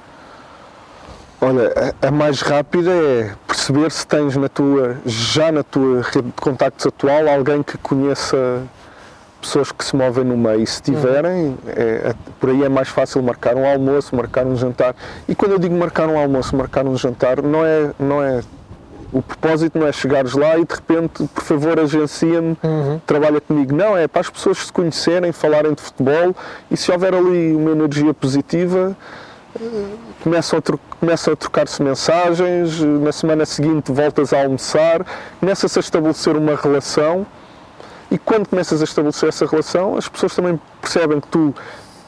Olha, 1.39 1.93
a, 2.02 2.08
a 2.10 2.12
mais 2.12 2.41
rápida 2.41 2.91
é 2.91 3.34
perceber 3.47 3.89
se 3.93 4.06
tens 4.06 4.36
na 4.36 4.49
tua, 4.49 4.97
já 5.06 5.49
na 5.49 5.63
tua 5.63 6.02
rede 6.02 6.28
de 6.28 6.41
contactos 6.41 6.86
atual 6.86 7.30
alguém 7.30 7.63
que 7.63 7.78
conheça 7.78 8.62
pessoas 9.45 9.71
que 9.71 9.84
se 9.86 9.95
movem 9.95 10.23
no 10.23 10.36
meio. 10.38 10.65
Se 10.65 10.82
tiverem, 10.82 11.58
é- 11.67 12.10
é- 12.10 12.13
por 12.39 12.49
aí 12.49 12.63
é 12.63 12.69
mais 12.69 12.88
fácil 12.89 13.21
marcar 13.21 13.56
um 13.56 13.65
almoço, 13.69 14.15
marcar 14.15 14.45
um 14.45 14.56
jantar. 14.56 14.95
E 15.27 15.36
quando 15.36 15.51
eu 15.53 15.60
digo 15.60 15.75
marcar 15.75 16.08
um 16.10 16.17
almoço, 16.17 16.56
marcar 16.56 16.86
um 16.86 16.95
jantar, 16.97 17.41
não 17.41 17.63
é, 17.65 17.91
não 17.99 18.21
é 18.23 18.41
o 19.12 19.21
propósito 19.21 19.77
não 19.77 19.86
é 19.86 19.91
chegares 19.91 20.34
lá 20.34 20.58
e 20.58 20.65
de 20.65 20.73
repente, 20.73 21.23
por 21.36 21.43
favor, 21.43 21.79
agencia-me, 21.79 22.58
trabalha 23.06 23.39
comigo. 23.39 23.75
Não, 23.75 23.95
é 23.95 24.08
para 24.08 24.21
as 24.21 24.29
pessoas 24.32 24.58
se 24.58 24.73
conhecerem, 24.73 25.32
falarem 25.32 25.71
de 25.75 25.82
futebol 25.84 26.36
e 26.71 26.75
se 26.75 26.91
houver 26.91 27.13
ali 27.13 27.53
uma 27.56 27.69
energia 27.71 28.12
positiva, 28.12 28.97
começam 30.23 30.58
a, 30.58 30.62
tro- 30.63 30.79
começam 30.99 31.32
a 31.34 31.38
trocar-se 31.38 31.84
mensagens, 31.84 32.79
na 32.82 33.12
semana 33.12 33.45
seguinte 33.45 33.91
voltas 33.91 34.34
a 34.34 34.41
almoçar, 34.41 35.06
começa-se 35.39 35.77
a 35.77 35.82
estabelecer 35.82 36.36
uma 36.36 36.56
relação 36.56 37.23
e 38.13 38.17
quando 38.17 38.47
começas 38.47 38.80
a 38.80 38.84
estabelecer 38.84 39.28
essa 39.30 39.45
relação, 39.45 39.97
as 39.97 40.08
pessoas 40.08 40.36
também 40.36 40.60
percebem 40.82 41.19
que 41.19 41.28
tu 41.28 41.54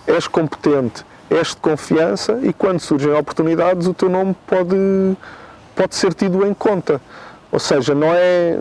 és 0.07 0.27
competente, 0.27 1.03
és 1.29 1.49
de 1.49 1.57
confiança 1.57 2.39
e 2.43 2.53
quando 2.53 2.79
surgem 2.79 3.11
oportunidades 3.13 3.87
o 3.87 3.93
teu 3.93 4.07
nome 4.09 4.35
pode, 4.45 4.75
pode 5.75 5.95
ser 5.95 6.13
tido 6.13 6.45
em 6.45 6.53
conta. 6.53 7.01
Ou 7.51 7.59
seja, 7.59 7.95
não 7.95 8.13
é. 8.13 8.59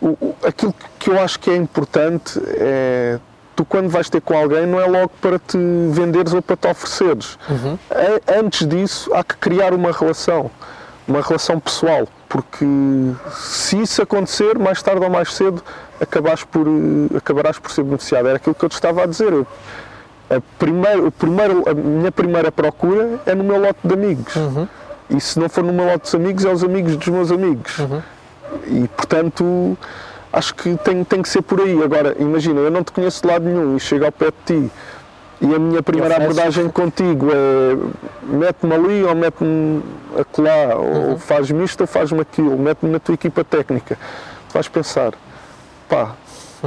o- 0.00 0.08
o- 0.20 0.36
aquilo 0.44 0.74
que 0.98 1.10
eu 1.10 1.18
acho 1.20 1.40
que 1.40 1.50
é 1.50 1.56
importante 1.56 2.40
é. 2.58 3.18
Tu, 3.56 3.64
quando 3.64 3.88
vais 3.88 4.10
ter 4.10 4.20
com 4.20 4.36
alguém, 4.36 4.66
não 4.66 4.78
é 4.78 4.86
logo 4.86 5.10
para 5.20 5.38
te 5.38 5.56
venderes 5.90 6.34
ou 6.34 6.42
para 6.42 6.56
te 6.56 6.68
ofereceres. 6.68 7.38
A- 7.90 8.38
Antes 8.38 8.68
disso, 8.68 9.10
há 9.14 9.24
que 9.24 9.34
criar 9.38 9.72
uma 9.72 9.90
relação, 9.92 10.50
uma 11.06 11.20
relação 11.20 11.60
pessoal, 11.60 12.08
porque 12.28 12.66
se 13.32 13.80
isso 13.80 14.02
acontecer, 14.02 14.58
mais 14.58 14.82
tarde 14.82 15.04
ou 15.04 15.10
mais 15.10 15.32
cedo, 15.32 15.62
acabarás 16.00 16.42
por, 16.44 16.66
eh, 16.66 17.16
acabarás 17.16 17.58
por 17.58 17.70
ser 17.70 17.84
beneficiado. 17.84 18.26
Era 18.26 18.36
aquilo 18.36 18.54
que 18.54 18.64
eu 18.64 18.68
te 18.68 18.74
estava 18.74 19.04
a 19.04 19.06
dizer. 19.06 19.32
Eu, 19.32 19.46
a, 20.28 20.40
primeiro, 20.58 21.06
o 21.06 21.12
primeiro, 21.12 21.68
a 21.68 21.74
minha 21.74 22.10
primeira 22.10 22.50
procura 22.50 23.20
é 23.24 23.34
no 23.34 23.44
meu 23.44 23.60
lote 23.60 23.78
de 23.84 23.94
amigos. 23.94 24.34
E 25.08 25.20
se 25.20 25.38
não 25.38 25.48
for 25.48 25.62
no 25.62 25.72
meu 25.72 25.86
lote 25.86 26.10
de 26.10 26.16
amigos, 26.16 26.44
é 26.44 26.50
os 26.50 26.64
amigos 26.64 26.96
dos 26.96 27.08
meus 27.08 27.30
amigos. 27.30 27.78
E 28.66 28.88
portanto, 28.88 29.78
acho 30.32 30.54
que 30.54 30.76
tem, 30.78 31.04
tem 31.04 31.22
que 31.22 31.28
ser 31.28 31.42
por 31.42 31.60
aí. 31.60 31.80
Agora, 31.82 32.16
imagina, 32.18 32.60
eu 32.60 32.70
não 32.70 32.82
te 32.82 32.90
conheço 32.90 33.22
de 33.22 33.28
lado 33.28 33.44
nenhum 33.44 33.76
e 33.76 33.80
chego 33.80 34.04
ao 34.04 34.12
pé 34.12 34.26
de 34.26 34.36
ti 34.64 34.72
e 35.40 35.54
a 35.54 35.58
minha 35.58 35.82
primeira 35.82 36.16
abordagem 36.16 36.68
contigo 36.68 37.28
é 37.30 37.76
mete-me 38.22 38.74
ali 38.74 39.04
ou 39.04 39.14
mete-me 39.14 39.82
acolá, 40.18 40.76
ou 40.76 41.18
faz-me 41.18 41.64
isto 41.64 41.82
ou 41.82 41.86
faz-me 41.86 42.20
aquilo, 42.20 42.58
mete-me 42.58 42.92
na 42.92 42.98
tua 42.98 43.14
equipa 43.14 43.44
técnica. 43.44 43.98
Vais 44.52 44.68
pensar, 44.68 45.12
pá, 45.88 46.14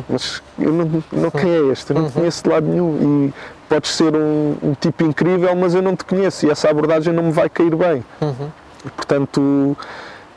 mas 0.08 0.42
eu 0.58 0.72
não, 0.72 1.04
não 1.12 1.32
quem 1.32 1.50
é 1.50 1.72
este? 1.72 1.92
Eu 1.92 2.02
não 2.02 2.10
te 2.10 2.14
conheço 2.14 2.44
de 2.44 2.50
lado 2.50 2.68
nenhum. 2.68 3.32
E 3.32 3.34
podes 3.68 3.92
ser 3.96 4.16
um, 4.16 4.56
um 4.62 4.74
tipo 4.74 5.04
incrível, 5.04 5.56
mas 5.56 5.74
eu 5.74 5.82
não 5.82 5.96
te 5.96 6.04
conheço 6.06 6.46
e 6.46 6.50
essa 6.50 6.70
abordagem 6.70 7.14
não 7.14 7.24
me 7.24 7.32
vai 7.32 7.50
cair 7.50 7.76
bem. 7.76 8.04
E, 8.86 8.90
portanto, 8.92 9.78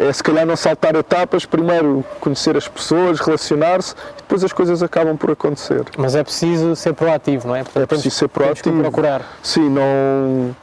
é 0.09 0.13
se 0.13 0.23
calhar 0.23 0.45
não 0.47 0.57
saltar 0.57 0.95
etapas, 0.97 1.45
primeiro 1.47 2.05
conhecer 2.21 2.57
as 2.57 2.67
pessoas, 2.69 3.21
relacionar-se 3.21 3.95
e 3.95 4.23
depois 4.23 4.43
as 4.45 4.53
coisas 4.53 4.83
acabam 4.83 5.17
por 5.17 5.31
acontecer. 5.31 5.83
Mas 5.97 6.15
é 6.15 6.23
preciso 6.23 6.75
ser 6.77 6.93
proativo, 6.95 7.49
não 7.49 7.57
é? 7.57 7.63
Portanto, 7.63 7.83
É 7.83 7.87
preciso 7.87 8.15
ser 8.17 8.29
temos 8.29 8.59
que 8.61 8.63
proativo. 8.63 8.83
procurar. 8.83 9.23
Sim, 9.43 9.69
não. 9.69 10.55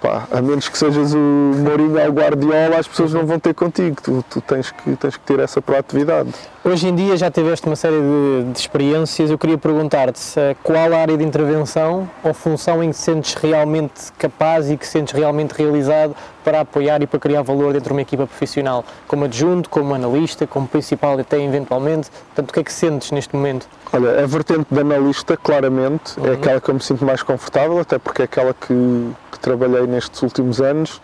Pá, 0.00 0.24
a 0.30 0.42
menos 0.42 0.68
que 0.68 0.76
sejas 0.76 1.14
o 1.14 1.16
Mourinho 1.18 1.98
ao 1.98 2.12
Guardiola, 2.12 2.76
as 2.78 2.86
pessoas 2.86 3.14
não 3.14 3.24
vão 3.24 3.38
ter 3.38 3.54
contigo. 3.54 3.96
Tu, 4.02 4.22
tu 4.28 4.40
tens, 4.42 4.70
que, 4.70 4.94
tens 4.96 5.16
que 5.16 5.22
ter 5.24 5.40
essa 5.40 5.62
proatividade. 5.62 6.28
Hoje 6.62 6.88
em 6.88 6.94
dia 6.94 7.16
já 7.16 7.30
tiveste 7.30 7.66
uma 7.66 7.74
série 7.74 7.96
de, 7.98 8.52
de 8.52 8.58
experiências. 8.58 9.30
Eu 9.30 9.38
queria 9.38 9.56
perguntar-te 9.56 10.20
eh, 10.38 10.54
qual 10.62 10.92
a 10.92 10.98
área 10.98 11.16
de 11.16 11.24
intervenção 11.24 12.06
ou 12.22 12.34
função 12.34 12.84
em 12.84 12.90
que 12.90 12.98
sentes 12.98 13.32
realmente 13.32 14.12
capaz 14.18 14.70
e 14.70 14.76
que 14.76 14.86
sentes 14.86 15.14
realmente 15.14 15.52
realizado 15.52 16.14
para 16.44 16.60
apoiar 16.60 17.02
e 17.02 17.06
para 17.06 17.18
criar 17.18 17.42
valor 17.42 17.72
dentro 17.72 17.88
de 17.88 17.92
uma 17.92 18.02
equipa 18.02 18.26
profissional, 18.26 18.84
como 19.08 19.24
adjunto, 19.24 19.68
como 19.70 19.94
analista, 19.94 20.46
como 20.46 20.68
principal 20.68 21.18
até 21.18 21.42
eventualmente. 21.42 22.10
Portanto, 22.10 22.50
o 22.50 22.52
que 22.52 22.60
é 22.60 22.64
que 22.64 22.72
sentes 22.72 23.10
neste 23.10 23.34
momento? 23.34 23.66
Olha, 23.92 24.22
a 24.22 24.26
vertente 24.26 24.66
de 24.70 24.80
analista, 24.80 25.36
claramente, 25.36 26.14
é 26.22 26.32
aquela 26.34 26.60
que 26.60 26.68
eu 26.68 26.74
me 26.74 26.80
sinto 26.80 27.04
mais 27.04 27.22
confortável, 27.22 27.78
até 27.78 27.98
porque 27.98 28.22
é 28.22 28.24
aquela 28.26 28.52
que, 28.52 29.10
que 29.32 29.38
trabalhei 29.40 29.86
nestes 29.86 30.20
últimos 30.22 30.60
anos, 30.60 31.00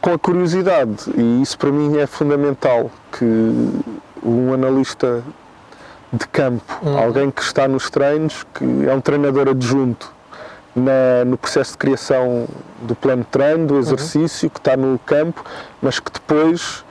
com 0.00 0.12
a 0.12 0.18
curiosidade. 0.18 1.10
E 1.16 1.40
isso 1.40 1.56
para 1.58 1.72
mim 1.72 1.96
é 1.98 2.06
fundamental, 2.06 2.90
que 3.10 3.24
um 4.22 4.52
analista 4.52 5.22
de 6.12 6.28
campo, 6.28 6.80
alguém 7.02 7.30
que 7.30 7.42
está 7.42 7.66
nos 7.66 7.90
treinos, 7.90 8.44
que 8.54 8.64
é 8.86 8.94
um 8.94 9.00
treinador 9.00 9.48
adjunto 9.48 10.12
na- 10.74 11.24
no 11.24 11.36
processo 11.36 11.72
de 11.72 11.78
criação 11.78 12.46
do 12.82 12.94
plano 12.94 13.22
de 13.22 13.28
treino, 13.28 13.66
do 13.66 13.78
exercício, 13.78 14.50
que 14.50 14.58
está 14.58 14.76
no 14.76 14.98
campo, 14.98 15.44
mas 15.80 15.98
que 16.00 16.10
depois 16.10 16.84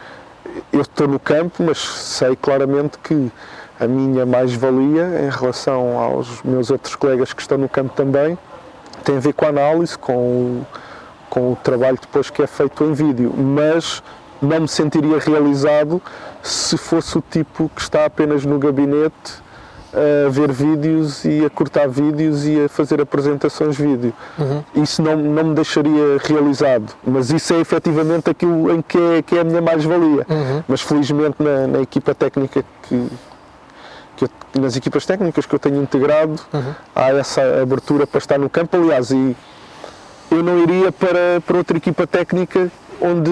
eu 0.71 0.81
estou 0.81 1.07
no 1.07 1.19
campo, 1.19 1.63
mas 1.63 1.77
sei 1.79 2.35
claramente 2.35 2.97
que 2.99 3.31
a 3.79 3.87
minha 3.87 4.25
mais-valia 4.25 5.21
em 5.25 5.29
relação 5.29 5.97
aos 5.99 6.41
meus 6.43 6.69
outros 6.69 6.95
colegas 6.95 7.33
que 7.33 7.41
estão 7.41 7.57
no 7.57 7.67
campo 7.67 7.93
também 7.95 8.37
tem 9.03 9.17
a 9.17 9.19
ver 9.19 9.33
com 9.33 9.45
a 9.45 9.49
análise, 9.49 9.97
com 9.97 10.13
o, 10.15 10.67
com 11.29 11.51
o 11.51 11.55
trabalho 11.57 11.97
depois 11.99 12.29
que 12.29 12.41
é 12.41 12.47
feito 12.47 12.83
em 12.83 12.93
vídeo, 12.93 13.33
mas 13.35 14.01
não 14.41 14.61
me 14.61 14.67
sentiria 14.67 15.19
realizado 15.19 16.01
se 16.41 16.77
fosse 16.77 17.17
o 17.17 17.23
tipo 17.29 17.69
que 17.75 17.81
está 17.81 18.05
apenas 18.05 18.45
no 18.45 18.59
gabinete 18.59 19.41
a 19.93 20.29
ver 20.29 20.51
vídeos 20.51 21.23
e 21.25 21.45
a 21.45 21.49
cortar 21.49 21.87
vídeos 21.87 22.45
e 22.45 22.65
a 22.65 22.69
fazer 22.69 22.99
apresentações 23.01 23.77
vídeo. 23.77 24.13
Isso 24.75 25.01
não, 25.01 25.15
não 25.15 25.43
me 25.43 25.53
deixaria 25.55 26.17
realizado, 26.23 26.93
mas 27.05 27.29
isso 27.29 27.53
é 27.53 27.59
efetivamente 27.59 28.29
aquilo 28.29 28.71
em 28.73 28.81
que 28.81 28.97
é, 28.97 29.21
que 29.21 29.37
é 29.37 29.41
a 29.41 29.43
minha 29.43 29.61
mais-valia. 29.61 30.25
Mas 30.67 30.81
felizmente 30.81 31.35
na, 31.39 31.67
na 31.67 31.81
equipa 31.81 32.15
técnica 32.15 32.63
que, 32.83 33.07
que 34.17 34.25
eu- 34.25 34.61
nas 34.61 34.75
equipas 34.75 35.05
técnicas 35.05 35.45
que 35.45 35.53
eu 35.53 35.59
tenho 35.59 35.81
integrado 35.81 36.39
há 36.95 37.09
essa 37.11 37.41
abertura 37.61 38.05
para 38.07 38.17
estar 38.19 38.37
no 38.39 38.49
campo. 38.49 38.75
Aliás, 38.77 39.11
e 39.11 39.35
eu 40.31 40.41
não 40.43 40.59
iria 40.63 40.91
para, 40.91 41.41
para 41.45 41.57
outra 41.57 41.77
equipa 41.77 42.07
técnica 42.07 42.71
onde 43.01 43.29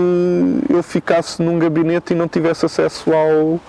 eu 0.70 0.84
ficasse 0.84 1.42
num 1.42 1.58
gabinete 1.58 2.14
e 2.14 2.16
não 2.16 2.28
tivesse 2.28 2.66
acesso 2.66 3.12
ao, 3.14 3.60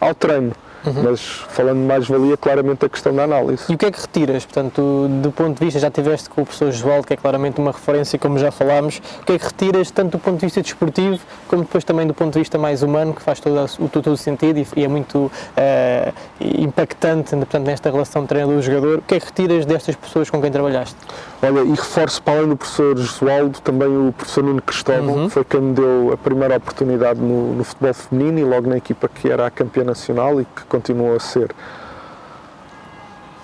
ao 0.00 0.14
treino. 0.14 0.52
Mas 0.84 1.20
falando 1.20 1.80
de 1.80 1.86
mais-valia, 1.86 2.36
claramente 2.36 2.84
a 2.84 2.88
questão 2.88 3.14
da 3.14 3.24
análise. 3.24 3.64
E 3.68 3.74
o 3.74 3.78
que 3.78 3.86
é 3.86 3.90
que 3.90 4.00
retiras? 4.00 4.44
Portanto, 4.44 5.08
do 5.22 5.30
ponto 5.30 5.58
de 5.58 5.64
vista, 5.64 5.78
já 5.78 5.90
tiveste 5.90 6.28
com 6.28 6.42
o 6.42 6.44
professor 6.44 6.72
Josualdo, 6.72 7.06
que 7.06 7.14
é 7.14 7.16
claramente 7.16 7.60
uma 7.60 7.72
referência, 7.72 8.18
como 8.18 8.38
já 8.38 8.50
falámos, 8.50 9.00
o 9.20 9.24
que 9.24 9.32
é 9.32 9.38
que 9.38 9.44
retiras 9.44 9.90
tanto 9.90 10.12
do 10.12 10.18
ponto 10.18 10.38
de 10.38 10.46
vista 10.46 10.62
desportivo, 10.62 11.18
como 11.48 11.62
depois 11.62 11.84
também 11.84 12.06
do 12.06 12.14
ponto 12.14 12.32
de 12.32 12.38
vista 12.38 12.58
mais 12.58 12.82
humano, 12.82 13.14
que 13.14 13.22
faz 13.22 13.40
todo 13.40 13.56
o 13.78 13.88
todo 13.88 14.12
o 14.12 14.16
sentido 14.16 14.58
e, 14.58 14.66
e 14.76 14.84
é 14.84 14.88
muito 14.88 15.30
eh, 15.56 16.12
impactante 16.40 17.36
portanto, 17.36 17.66
nesta 17.66 17.90
relação 17.90 18.26
treinador-jogador. 18.26 18.98
O 18.98 19.02
que 19.02 19.16
é 19.16 19.20
que 19.20 19.26
retiras 19.26 19.66
destas 19.66 19.96
pessoas 19.96 20.30
com 20.30 20.40
quem 20.40 20.50
trabalhaste? 20.50 20.96
Olha, 21.42 21.60
e 21.60 21.70
reforço 21.70 22.22
para 22.22 22.34
além 22.38 22.48
do 22.48 22.56
professor 22.56 22.96
Josualdo, 22.96 23.60
também 23.60 23.88
o 23.88 24.12
professor 24.12 24.44
Nuno 24.44 24.62
Cristóvão, 24.62 25.28
que 25.28 25.34
foi 25.34 25.44
quem 25.44 25.60
me 25.60 25.74
deu 25.74 26.12
a 26.12 26.16
primeira 26.16 26.56
oportunidade 26.56 27.20
no, 27.20 27.54
no 27.54 27.64
futebol 27.64 27.94
feminino 27.94 28.38
e 28.38 28.44
logo 28.44 28.68
na 28.68 28.76
equipa 28.76 29.08
que 29.08 29.30
era 29.30 29.46
a 29.46 29.50
campeã 29.50 29.84
nacional 29.84 30.40
e 30.40 30.44
que 30.44 30.64
continuou 30.70 31.14
a 31.14 31.20
ser. 31.20 31.50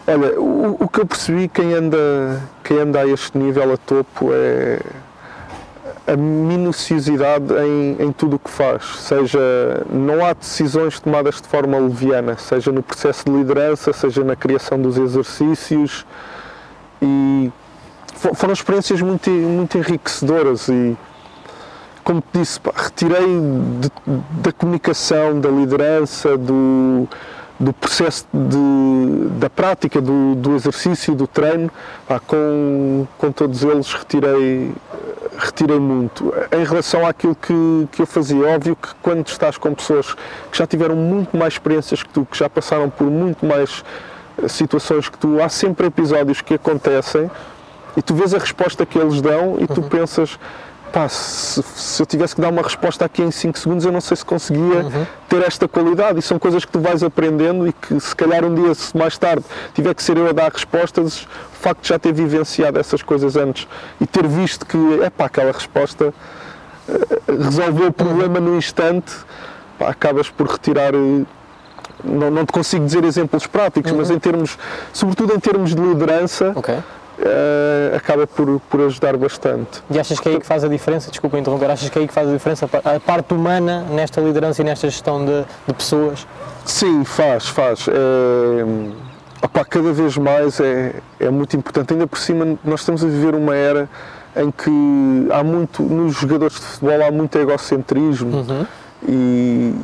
Olha, 0.07 0.41
o, 0.41 0.77
o, 0.85 0.89
que 0.89 1.01
eu 1.01 1.07
percebi, 1.07 1.49
quem 1.49 1.75
anda, 1.75 2.41
quem 2.63 2.79
anda 2.79 3.01
a 3.01 3.07
este 3.07 3.37
nível 3.37 3.73
a 3.73 3.77
topo 3.77 4.31
é 4.33 4.79
a 6.07 6.17
minuciosidade 6.17 7.53
em, 7.53 7.97
em 8.05 8.13
tudo 8.13 8.37
o 8.37 8.39
que 8.39 8.49
faz. 8.49 8.85
Seja, 9.01 9.41
não 9.91 10.25
há 10.25 10.33
decisões 10.33 11.01
tomadas 11.01 11.41
de 11.43 11.49
forma 11.49 11.77
leviana, 11.79 12.39
seja 12.39 12.71
no 12.71 12.83
processo 12.83 13.25
de 13.25 13.33
liderança, 13.33 13.93
seja 13.93 14.23
na 14.23 14.37
criação 14.37 14.81
dos 14.81 14.97
exercícios. 14.97 16.07
E 17.03 17.51
foram 18.15 18.53
experiências 18.53 19.03
muito, 19.03 19.29
muito 19.29 19.77
enriquecedoras 19.77 20.69
e 20.69 20.97
como 22.07 22.21
te 22.21 22.39
disse, 22.39 22.61
pá, 22.61 22.71
retirei 22.73 23.27
de, 23.81 23.91
da 24.41 24.53
comunicação, 24.53 25.41
da 25.41 25.49
liderança, 25.49 26.39
do, 26.39 27.09
do 27.59 27.73
processo 27.73 28.25
de, 28.33 29.29
da 29.41 29.51
prática, 29.51 30.01
do, 30.01 30.37
do 30.37 30.55
exercício, 30.55 31.17
do 31.17 31.27
treino, 31.27 31.69
pá, 32.07 32.21
com, 32.21 33.09
com 33.19 33.33
todos 33.33 33.65
eles 33.65 33.93
retirei, 33.93 34.73
retirei 35.37 35.81
muito. 35.81 36.33
Em 36.53 36.65
relação 36.65 37.05
àquilo 37.05 37.35
que, 37.35 37.89
que 37.91 38.03
eu 38.03 38.07
fazia, 38.07 38.55
óbvio 38.55 38.77
que 38.77 38.89
quando 39.03 39.27
estás 39.27 39.59
com 39.59 39.75
pessoas 39.75 40.15
que 40.15 40.57
já 40.57 40.65
tiveram 40.65 40.95
muito 40.95 41.37
mais 41.37 41.55
experiências 41.55 42.05
que 42.05 42.09
tu, 42.11 42.25
que 42.25 42.39
já 42.39 42.49
passaram 42.49 42.89
por 42.89 43.09
muito 43.11 43.45
mais 43.45 43.83
eh, 44.41 44.47
situações 44.47 45.09
que 45.09 45.19
tu, 45.19 45.43
há 45.43 45.49
sempre 45.49 45.89
episódios 45.89 46.41
que 46.41 46.55
acontecem 46.55 47.29
e 47.97 48.03
tu 48.03 48.15
vês 48.15 48.33
a 48.33 48.39
resposta 48.39 48.87
que 48.87 48.97
eles 48.97 49.21
dão 49.21 49.57
e 49.59 49.67
tu 49.67 49.81
uhum. 49.81 49.89
pensas 49.89 50.39
pá, 50.93 51.09
se, 51.09 51.63
se, 51.63 52.03
eu 52.03 52.07
tivesse 52.07 52.35
que 52.35 52.41
dar 52.41 52.49
uma 52.49 52.63
resposta 52.63 53.05
aqui 53.05 53.23
em 53.23 53.31
5 53.31 53.59
segundos, 53.59 53.85
eu 53.85 53.93
não 53.93 54.01
sei 54.01 54.17
se 54.17 54.25
conseguia 54.25 54.85
uhum. 54.85 55.07
ter 55.29 55.43
esta 55.43 55.69
qualidade. 55.69 56.19
E 56.19 56.23
são 56.23 56.39
coisas 56.39 56.65
que 56.65 56.73
tu 56.73 56.81
vais 56.81 57.03
aprendendo 57.03 57.67
e 57.67 57.73
que, 57.73 57.99
se 58.01 58.15
calhar, 58.15 58.45
um 58.45 58.55
dia, 58.55 58.75
se 58.75 58.97
mais 58.97 59.17
tarde 59.19 59.45
tiver 59.75 59.95
que 59.95 60.03
ser 60.03 60.17
eu 60.17 60.29
a 60.29 60.33
dar 60.33 60.51
respostas, 60.53 61.23
o 61.23 61.57
facto 61.61 61.83
de 61.83 61.89
já 61.89 61.99
ter 61.99 62.13
vivenciado 62.13 62.79
essas 62.79 63.03
coisas 63.03 63.37
antes 63.37 63.67
e 64.01 64.07
ter 64.07 64.27
visto 64.27 64.65
que, 64.67 64.79
é 65.03 65.11
pá, 65.11 65.27
aquela 65.27 65.53
resposta 65.53 66.13
uh, 66.89 67.43
resolveu 67.43 67.89
o 67.89 67.93
problema 67.93 68.41
no 68.41 68.57
instante, 68.57 69.13
pá, 69.79 69.89
acabas 69.91 70.31
por 70.31 70.47
retirar. 70.47 70.95
Uh, 70.95 71.27
não, 72.05 72.31
não 72.31 72.45
te 72.45 72.53
consigo 72.53 72.85
dizer 72.85 73.05
exemplos 73.05 73.47
práticos, 73.47 73.91
uhum. 73.91 73.99
mas 73.99 74.11
em 74.11 74.19
termos, 74.19 74.59
sobretudo 74.93 75.35
em 75.35 75.41
termos 75.41 75.75
de 75.75 75.81
liderança, 75.81 76.53
okay 76.55 76.79
uh, 77.19 77.97
acaba 77.97 78.27
por, 78.27 78.61
por 78.61 78.81
ajudar 78.83 79.17
bastante. 79.17 79.83
E 79.91 79.99
achas 79.99 80.21
que 80.21 80.29
é 80.29 80.33
aí 80.33 80.41
que 80.41 80.47
faz 80.47 80.65
a 80.65 80.69
diferença, 80.69 81.11
desculpa 81.11 81.39
interromper, 81.39 81.71
achas 81.71 81.89
que 81.89 81.99
é 81.99 82.03
aí 82.03 82.09
que 82.09 82.15
faz 82.15 82.29
a 82.29 82.33
diferença 82.33 82.69
a 82.85 83.01
parte 83.01 83.35
humana 83.35 83.85
nesta 83.91 84.21
liderança 84.21 84.63
e 84.63 84.65
nesta 84.65 84.89
gestão 84.89 85.25
de, 85.25 85.45
de 85.67 85.75
pessoas? 85.75 86.27
Sim, 86.65 87.05
faz, 87.05 87.49
faz. 87.49 87.87
É, 87.89 88.65
opa, 89.43 89.65
cada 89.65 89.93
vez 89.93 90.17
mais 90.17 90.61
é, 90.61 90.95
é 91.21 91.31
muito 91.31 91.57
importante. 91.57 91.93
Ainda 91.93 92.07
por 92.07 92.19
cima, 92.19 92.59
nós 92.65 92.81
estamos 92.81 93.05
a 93.05 93.07
viver 93.07 93.35
uma 93.35 93.55
era 93.55 93.89
em 94.37 94.51
que 94.51 95.29
há 95.33 95.43
muito, 95.43 95.83
nos 95.83 96.17
jogadores 96.17 96.57
de 96.57 96.63
futebol, 96.63 97.07
há 97.07 97.11
muito 97.11 97.39
egocentrismo. 97.39 98.37
Uhum. 98.37 98.67
E, 99.09 99.75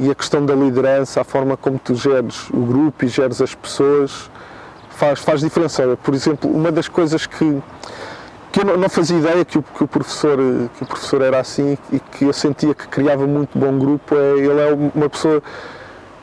e, 0.00 0.10
a 0.10 0.14
questão 0.14 0.44
da 0.44 0.54
liderança, 0.54 1.20
a 1.20 1.24
forma 1.24 1.56
como 1.56 1.78
tu 1.78 1.94
geres 1.94 2.48
o 2.50 2.60
grupo 2.60 3.04
e 3.04 3.08
geres 3.08 3.40
as 3.40 3.54
pessoas, 3.54 4.30
faz, 4.96 5.20
faz 5.20 5.40
diferença. 5.40 5.98
Por 6.02 6.14
exemplo, 6.14 6.50
uma 6.50 6.70
das 6.70 6.88
coisas 6.88 7.26
que, 7.26 7.62
que 8.50 8.60
eu 8.60 8.78
não 8.78 8.88
fazia 8.88 9.18
ideia 9.18 9.44
que 9.44 9.58
o, 9.58 9.62
que 9.62 9.84
o, 9.84 9.88
professor, 9.88 10.38
que 10.76 10.82
o 10.82 10.86
professor 10.86 11.22
era 11.22 11.40
assim 11.40 11.76
e 11.90 11.98
que 11.98 12.24
eu 12.24 12.32
sentia 12.32 12.74
que 12.74 12.86
criava 12.88 13.26
muito 13.26 13.58
bom 13.58 13.78
grupo, 13.78 14.14
é, 14.14 14.38
ele 14.38 14.60
é 14.60 14.90
uma 14.94 15.08
pessoa 15.08 15.42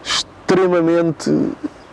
extremamente 0.04 1.30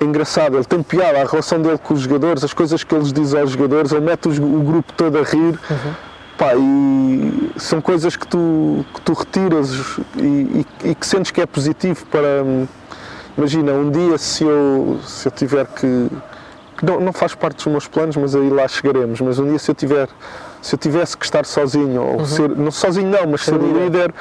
engraçada, 0.00 0.56
ele 0.56 0.64
tem 0.64 0.82
piada, 0.82 1.22
a 1.22 1.24
relação 1.24 1.60
dele 1.60 1.78
com 1.78 1.94
os 1.94 2.00
jogadores, 2.00 2.44
as 2.44 2.52
coisas 2.52 2.84
que 2.84 2.94
ele 2.94 3.10
diz 3.12 3.34
aos 3.34 3.50
jogadores, 3.50 3.92
ele 3.92 4.04
mete 4.04 4.28
o, 4.28 4.60
grupo 4.60 4.92
todo 4.92 5.18
a 5.18 5.22
rir. 5.22 5.58
Uhum. 5.70 5.94
Pá, 6.36 6.54
e 6.54 7.50
são 7.56 7.80
coisas 7.80 8.14
que 8.14 8.26
tu, 8.26 8.84
que 8.92 9.00
tu 9.00 9.14
retiras 9.14 9.98
e, 10.16 10.20
e, 10.20 10.66
e, 10.84 10.94
que 10.94 11.06
sentes 11.06 11.30
que 11.30 11.40
é 11.40 11.46
positivo 11.46 12.04
para. 12.06 12.44
Imagina, 13.38 13.72
um 13.72 13.90
dia 13.90 14.18
se 14.18 14.44
eu, 14.44 15.00
se 15.06 15.28
eu 15.28 15.32
tiver 15.32 15.66
que 15.66 16.10
não, 16.84 17.00
não 17.00 17.12
faz 17.12 17.34
parte 17.34 17.56
dos 17.56 17.66
meus 17.66 17.86
planos, 17.86 18.16
mas 18.16 18.34
aí 18.34 18.50
lá 18.50 18.66
chegaremos. 18.68 19.20
Mas 19.20 19.38
um 19.38 19.48
dia 19.48 19.58
se 19.58 19.70
eu 19.70 19.74
tiver, 19.74 20.08
se 20.60 20.74
eu 20.74 20.78
tivesse 20.78 21.16
que 21.16 21.24
estar 21.24 21.44
sozinho, 21.44 22.02
ou 22.02 22.18
uhum. 22.18 22.26
ser, 22.26 22.48
não 22.50 22.70
sozinho 22.70 23.08
não, 23.08 23.26
mas 23.26 23.42
ser 23.42 23.54
líder, 23.54 23.84
líder 23.84 24.14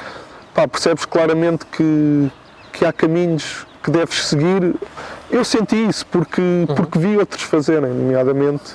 pá, 0.54 0.66
percebes 0.66 1.04
claramente 1.04 1.66
que, 1.66 2.30
que 2.72 2.84
há 2.84 2.92
caminhos 2.92 3.66
que 3.82 3.90
deves 3.90 4.26
seguir. 4.26 4.74
Eu 5.30 5.44
senti 5.44 5.76
isso 5.88 6.06
porque, 6.06 6.40
uhum. 6.40 6.74
porque 6.74 6.98
vi 6.98 7.16
outros 7.16 7.42
fazerem, 7.42 7.90
nomeadamente 7.90 8.74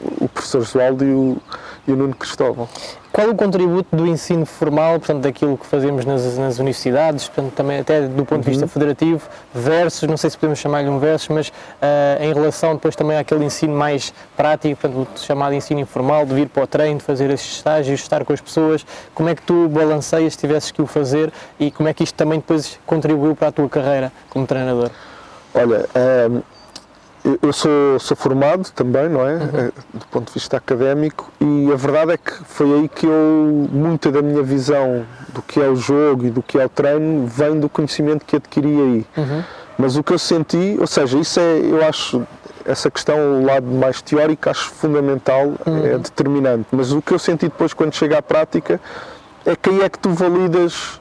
o 0.00 0.28
professor 0.28 0.62
Joaldo 0.62 1.04
e 1.04 1.12
o, 1.12 1.36
e 1.86 1.92
o 1.92 1.96
Nuno 1.96 2.14
Cristóvão. 2.14 2.68
Qual 3.14 3.30
o 3.30 3.34
contributo 3.36 3.94
do 3.94 4.08
ensino 4.08 4.44
formal, 4.44 4.98
portanto, 4.98 5.22
daquilo 5.22 5.56
que 5.56 5.64
fazemos 5.64 6.04
nas, 6.04 6.36
nas 6.36 6.58
universidades, 6.58 7.28
portanto, 7.28 7.54
também 7.54 7.78
até 7.78 8.08
do 8.08 8.24
ponto 8.24 8.42
de 8.42 8.50
vista 8.50 8.64
uhum. 8.64 8.68
federativo, 8.68 9.28
versus, 9.54 10.08
não 10.08 10.16
sei 10.16 10.30
se 10.30 10.36
podemos 10.36 10.58
chamar-lhe 10.58 10.88
um 10.88 10.98
versus, 10.98 11.28
mas 11.28 11.48
uh, 11.48 12.20
em 12.20 12.34
relação 12.34 12.74
depois 12.74 12.96
também 12.96 13.16
àquele 13.16 13.44
ensino 13.44 13.72
mais 13.72 14.12
prático, 14.36 14.80
portanto, 14.80 15.06
o 15.14 15.18
chamado 15.20 15.54
ensino 15.54 15.78
informal, 15.78 16.26
de 16.26 16.34
vir 16.34 16.48
para 16.48 16.64
o 16.64 16.66
treino, 16.66 16.98
de 16.98 17.04
fazer 17.04 17.30
esses 17.30 17.46
estágios, 17.54 18.00
estar 18.00 18.24
com 18.24 18.32
as 18.32 18.40
pessoas, 18.40 18.84
como 19.14 19.28
é 19.28 19.34
que 19.36 19.42
tu 19.42 19.68
balanceias 19.68 20.32
se 20.32 20.40
tivesses 20.40 20.72
que 20.72 20.82
o 20.82 20.86
fazer 20.86 21.32
e 21.60 21.70
como 21.70 21.88
é 21.88 21.94
que 21.94 22.02
isto 22.02 22.16
também 22.16 22.40
depois 22.40 22.80
contribuiu 22.84 23.36
para 23.36 23.46
a 23.46 23.52
tua 23.52 23.68
carreira 23.68 24.12
como 24.28 24.44
treinador? 24.44 24.90
Olha, 25.54 25.86
um 26.28 26.42
eu 27.42 27.52
sou, 27.52 27.98
sou 27.98 28.16
formado 28.16 28.70
também, 28.70 29.08
não 29.08 29.26
é? 29.26 29.34
Uhum. 29.34 29.48
Eh, 29.54 29.72
do 29.94 30.06
ponto 30.06 30.26
de 30.26 30.34
vista 30.34 30.58
académico, 30.58 31.32
e 31.40 31.72
a 31.72 31.76
verdade 31.76 32.12
é 32.12 32.16
que 32.18 32.32
foi 32.44 32.72
aí 32.74 32.88
que 32.88 33.06
eu, 33.06 33.68
muita 33.72 34.12
da 34.12 34.20
minha 34.20 34.42
visão 34.42 35.06
do 35.30 35.40
que 35.40 35.58
é 35.58 35.68
o 35.68 35.74
jogo 35.74 36.26
e 36.26 36.30
do 36.30 36.42
que 36.42 36.58
é 36.58 36.66
o 36.66 36.68
treino, 36.68 37.26
vem 37.26 37.58
do 37.58 37.68
conhecimento 37.68 38.26
que 38.26 38.36
adquiri 38.36 38.68
aí. 38.68 39.06
Uhum. 39.16 39.42
Mas 39.78 39.96
o 39.96 40.02
que 40.02 40.12
eu 40.12 40.18
senti, 40.18 40.76
ou 40.78 40.86
seja, 40.86 41.18
isso 41.18 41.40
é, 41.40 41.60
eu 41.60 41.84
acho, 41.86 42.22
essa 42.66 42.90
questão, 42.90 43.40
o 43.40 43.44
lado 43.46 43.66
mais 43.66 44.02
teórico, 44.02 44.50
acho 44.50 44.70
fundamental, 44.70 45.54
é 45.64 45.70
uhum. 45.70 45.86
é 45.86 45.98
determinante. 45.98 46.66
Mas 46.72 46.92
o 46.92 47.00
que 47.00 47.12
eu 47.12 47.18
senti 47.18 47.46
depois, 47.46 47.72
quando 47.72 47.94
chega 47.94 48.18
à 48.18 48.22
prática, 48.22 48.78
é 49.46 49.56
que 49.56 49.70
aí 49.70 49.80
é 49.80 49.88
que 49.88 49.98
tu 49.98 50.10
validas 50.10 51.00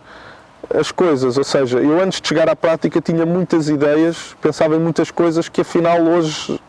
as 0.69 0.91
coisas, 0.91 1.38
ou 1.38 1.43
seja, 1.43 1.80
eu 1.80 2.02
antes 2.02 2.21
de 2.21 2.28
chegar 2.28 2.49
à 2.49 2.56
prática 2.56 3.02
tinha 3.02 3.26
muitas 3.26 3.69
ideias, 3.69 4.36
pensava 4.41 4.76
em 4.76 4.80
muitas 4.80 5.12
coisas 5.12 5.49
que 5.49 5.62
afinal 5.62 6.02
hoje 6.02 6.60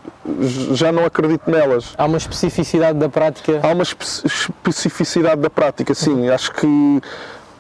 já 0.72 0.90
não 0.90 1.04
acredito 1.04 1.50
nelas. 1.50 1.94
Há 1.96 2.07
uma 2.07 2.18
especificidade 2.18 2.98
da 2.98 3.09
prática? 3.09 3.61
Há 3.62 3.68
uma 3.68 3.83
especificidade 3.83 5.40
da 5.40 5.50
prática, 5.50 5.94
sim. 5.94 6.28
Acho 6.28 6.52
que 6.52 6.66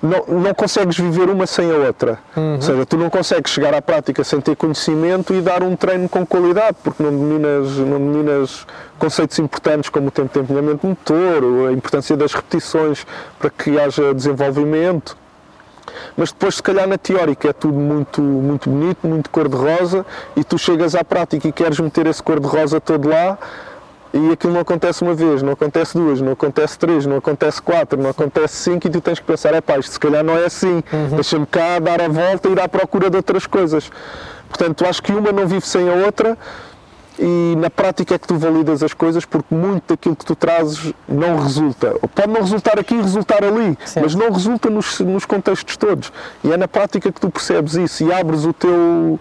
não, 0.02 0.24
não 0.40 0.54
consegues 0.54 0.98
viver 0.98 1.30
uma 1.30 1.46
sem 1.46 1.70
a 1.70 1.76
outra. 1.76 2.18
Uhum. 2.36 2.56
Ou 2.56 2.62
seja, 2.62 2.86
tu 2.86 2.96
não 2.96 3.08
consegues 3.08 3.52
chegar 3.52 3.74
à 3.74 3.80
prática 3.80 4.22
sem 4.24 4.40
ter 4.40 4.56
conhecimento 4.56 5.34
e 5.34 5.40
dar 5.40 5.62
um 5.62 5.76
treino 5.76 6.08
com 6.08 6.26
qualidade, 6.26 6.76
porque 6.82 7.02
não 7.02 7.10
dominas, 7.10 7.76
não 7.78 7.98
dominas 7.98 8.66
conceitos 8.98 9.38
importantes 9.38 9.88
como 9.90 10.08
o 10.08 10.10
tempo 10.10 10.32
de 10.32 10.40
empenhamento 10.40 10.86
motor, 10.86 11.68
a 11.68 11.72
importância 11.72 12.16
das 12.16 12.32
repetições 12.32 13.06
para 13.38 13.50
que 13.50 13.78
haja 13.78 14.14
desenvolvimento 14.14 15.16
mas 16.16 16.32
depois 16.32 16.56
se 16.56 16.62
calhar 16.62 16.86
na 16.86 16.98
teórica 16.98 17.48
é 17.48 17.52
tudo 17.52 17.78
muito, 17.78 18.20
muito 18.20 18.70
bonito, 18.70 19.06
muito 19.06 19.30
cor-de-rosa 19.30 20.04
e 20.36 20.44
tu 20.44 20.58
chegas 20.58 20.94
à 20.94 21.04
prática 21.04 21.48
e 21.48 21.52
queres 21.52 21.78
meter 21.80 22.06
esse 22.06 22.22
cor-de-rosa 22.22 22.80
todo 22.80 23.08
lá 23.08 23.38
e 24.14 24.30
aquilo 24.30 24.52
não 24.52 24.60
acontece 24.60 25.02
uma 25.02 25.12
vez, 25.12 25.42
não 25.42 25.54
acontece 25.54 25.98
duas, 25.98 26.20
não 26.20 26.32
acontece 26.32 26.78
três, 26.78 27.04
não 27.04 27.16
acontece 27.16 27.60
quatro, 27.60 28.00
não 28.00 28.10
acontece 28.10 28.54
cinco 28.56 28.86
e 28.86 28.90
tu 28.90 29.00
tens 29.00 29.18
que 29.18 29.26
pensar, 29.26 29.52
é 29.54 29.60
pá, 29.60 29.76
isto 29.76 29.92
se 29.92 29.98
calhar 29.98 30.22
não 30.22 30.38
é 30.38 30.44
assim, 30.44 30.84
uhum. 30.92 31.16
deixa-me 31.16 31.44
cá 31.44 31.80
dar 31.80 32.00
a 32.00 32.06
volta 32.06 32.48
e 32.48 32.52
ir 32.52 32.60
à 32.60 32.68
procura 32.68 33.10
de 33.10 33.16
outras 33.16 33.44
coisas. 33.44 33.90
Portanto, 34.48 34.86
acho 34.86 35.02
que 35.02 35.10
uma 35.10 35.32
não 35.32 35.48
vive 35.48 35.66
sem 35.66 35.88
a 35.88 35.94
outra 36.06 36.38
e 37.18 37.54
na 37.56 37.70
prática 37.70 38.14
é 38.14 38.18
que 38.18 38.26
tu 38.26 38.36
validas 38.36 38.82
as 38.82 38.92
coisas 38.92 39.24
porque 39.24 39.54
muito 39.54 39.84
daquilo 39.88 40.16
que 40.16 40.24
tu 40.24 40.34
trazes 40.34 40.92
não 41.08 41.38
resulta. 41.38 41.94
Pode 42.14 42.32
não 42.32 42.40
resultar 42.40 42.78
aqui 42.78 42.94
e 42.94 43.00
resultar 43.00 43.44
ali, 43.44 43.78
Sim. 43.84 44.00
mas 44.00 44.14
não 44.14 44.30
resulta 44.30 44.68
nos, 44.68 44.98
nos, 45.00 45.24
contextos 45.24 45.76
todos. 45.76 46.12
E 46.42 46.52
é 46.52 46.56
na 46.56 46.66
prática 46.66 47.12
que 47.12 47.20
tu 47.20 47.30
percebes 47.30 47.74
isso 47.74 48.04
e 48.04 48.12
abres 48.12 48.44
o 48.44 48.52
teu. 48.52 49.18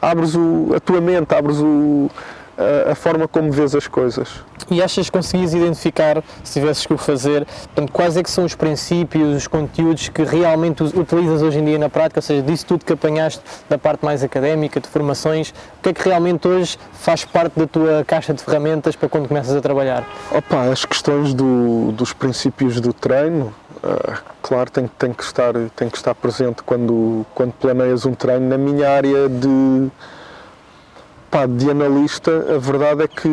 abres 0.00 0.34
o, 0.34 0.72
a 0.74 0.80
tua 0.80 1.00
mente, 1.00 1.34
abres 1.34 1.58
o, 1.58 2.10
a, 2.58 2.92
a, 2.92 2.94
forma 2.94 3.26
como 3.26 3.50
vês 3.50 3.74
as 3.74 3.86
coisas. 3.86 4.28
E 4.70 4.82
achas 4.82 5.06
que 5.06 5.12
conseguias 5.12 5.52
identificar, 5.52 6.22
se 6.42 6.60
tivesses 6.60 6.86
que 6.86 6.92
o 6.92 6.98
fazer, 6.98 7.44
portanto, 7.44 7.92
quais 7.92 8.16
é 8.16 8.22
que 8.22 8.30
são 8.30 8.44
os 8.44 8.54
princípios, 8.54 9.36
os 9.36 9.46
conteúdos 9.46 10.08
que 10.08 10.22
realmente 10.22 10.82
utilizas 10.82 11.42
hoje 11.42 11.58
em 11.58 11.64
dia 11.64 11.78
na 11.78 11.88
prática, 11.88 12.18
ou 12.18 12.22
seja, 12.22 12.42
disso 12.42 12.64
tudo 12.66 12.84
que 12.84 12.92
apanhaste 12.92 13.42
da 13.68 13.76
parte 13.76 14.04
mais 14.04 14.22
académica, 14.22 14.80
de 14.80 14.88
formações, 14.88 15.50
o 15.50 15.82
que 15.82 15.90
é 15.90 15.92
que 15.92 16.08
realmente 16.08 16.46
hoje 16.48 16.78
faz 16.92 17.24
parte 17.24 17.58
da 17.58 17.66
tua 17.66 18.04
caixa 18.04 18.32
de 18.32 18.42
ferramentas 18.42 18.96
para 18.96 19.08
quando 19.08 19.28
começas 19.28 19.54
a 19.54 19.60
trabalhar? 19.60 20.06
Opa, 20.30 20.62
as 20.70 20.84
questões 20.84 21.34
do, 21.34 21.92
dos 21.92 22.12
princípios 22.12 22.80
do 22.80 22.92
treino, 22.92 23.52
Uh, 23.84 24.16
claro, 24.40 24.70
tem, 24.70 24.88
tem, 24.98 25.12
que 25.12 25.22
estar, 25.22 25.52
tem 25.76 25.90
que 25.90 25.96
estar 25.98 26.14
presente 26.14 26.62
quando, 26.62 27.26
quando 27.34 27.52
planeias 27.52 28.06
um 28.06 28.14
treino. 28.14 28.48
Na 28.48 28.56
minha 28.56 28.88
área 28.88 29.28
de, 29.28 29.90
pá, 31.34 31.46
de 31.46 31.68
analista, 31.68 32.30
a 32.54 32.58
verdade 32.58 33.02
é 33.02 33.08
que 33.08 33.26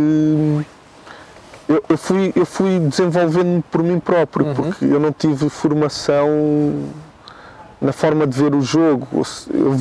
eu, 1.70 1.84
eu 1.88 1.98
fui, 2.00 2.34
eu 2.36 2.46
fui 2.48 2.80
desenvolvendo 2.80 3.64
por 3.70 3.84
mim 3.84 4.00
próprio, 4.00 4.48
uhum. 4.48 4.56
porque 4.56 4.86
eu 4.86 5.00
não 5.00 5.12
tive 5.12 5.48
formação 5.50 6.28
na 7.80 7.92
forma 7.92 8.26
de 8.26 8.36
ver 8.36 8.56
o 8.56 8.62
jogo. 8.62 9.08
Eu, 9.54 9.78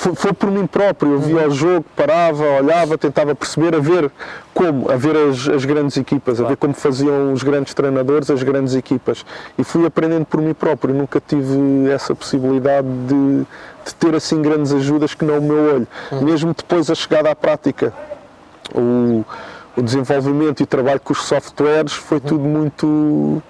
foi, 0.00 0.14
foi, 0.14 0.32
por 0.32 0.50
mim 0.50 0.66
próprio, 0.66 1.12
eu 1.12 1.18
via 1.20 1.42
uhum. 1.42 1.48
o 1.48 1.50
jogo, 1.50 1.84
parava, 1.94 2.42
olhava, 2.42 2.96
tentava 2.96 3.34
perceber, 3.34 3.74
a 3.74 3.78
ver 3.78 4.10
como, 4.54 4.90
a 4.90 4.96
ver 4.96 5.14
as, 5.14 5.46
as 5.46 5.66
grandes 5.66 5.94
equipas, 5.98 6.36
claro. 6.36 6.46
a 6.46 6.48
ver 6.48 6.56
como 6.56 6.72
faziam 6.72 7.34
os 7.34 7.42
grandes 7.42 7.74
treinadores, 7.74 8.30
as 8.30 8.42
grandes 8.42 8.74
equipas. 8.74 9.26
E 9.58 9.62
fui 9.62 9.84
aprendendo 9.84 10.24
por 10.24 10.40
mim 10.40 10.54
próprio, 10.54 10.94
nunca 10.94 11.20
tive 11.20 11.90
essa 11.90 12.14
possibilidade 12.14 12.88
de, 12.88 13.46
de 13.84 13.94
ter 13.98 14.14
assim 14.14 14.40
grandes 14.40 14.72
ajudas 14.72 15.12
que 15.12 15.22
não 15.22 15.36
o 15.36 15.42
meu 15.42 15.74
olho. 15.74 15.88
Uhum. 16.10 16.22
Mesmo 16.22 16.54
depois 16.54 16.88
a 16.88 16.94
chegada 16.94 17.30
à 17.30 17.36
prática. 17.36 17.92
O, 18.74 19.22
o 19.76 19.82
desenvolvimento 19.82 20.60
e 20.60 20.62
o 20.62 20.66
trabalho 20.66 21.00
com 21.00 21.12
os 21.12 21.24
softwares 21.24 21.92
foi 21.92 22.16
uhum. 22.16 22.24
tudo 22.24 22.44
muito. 22.44 23.42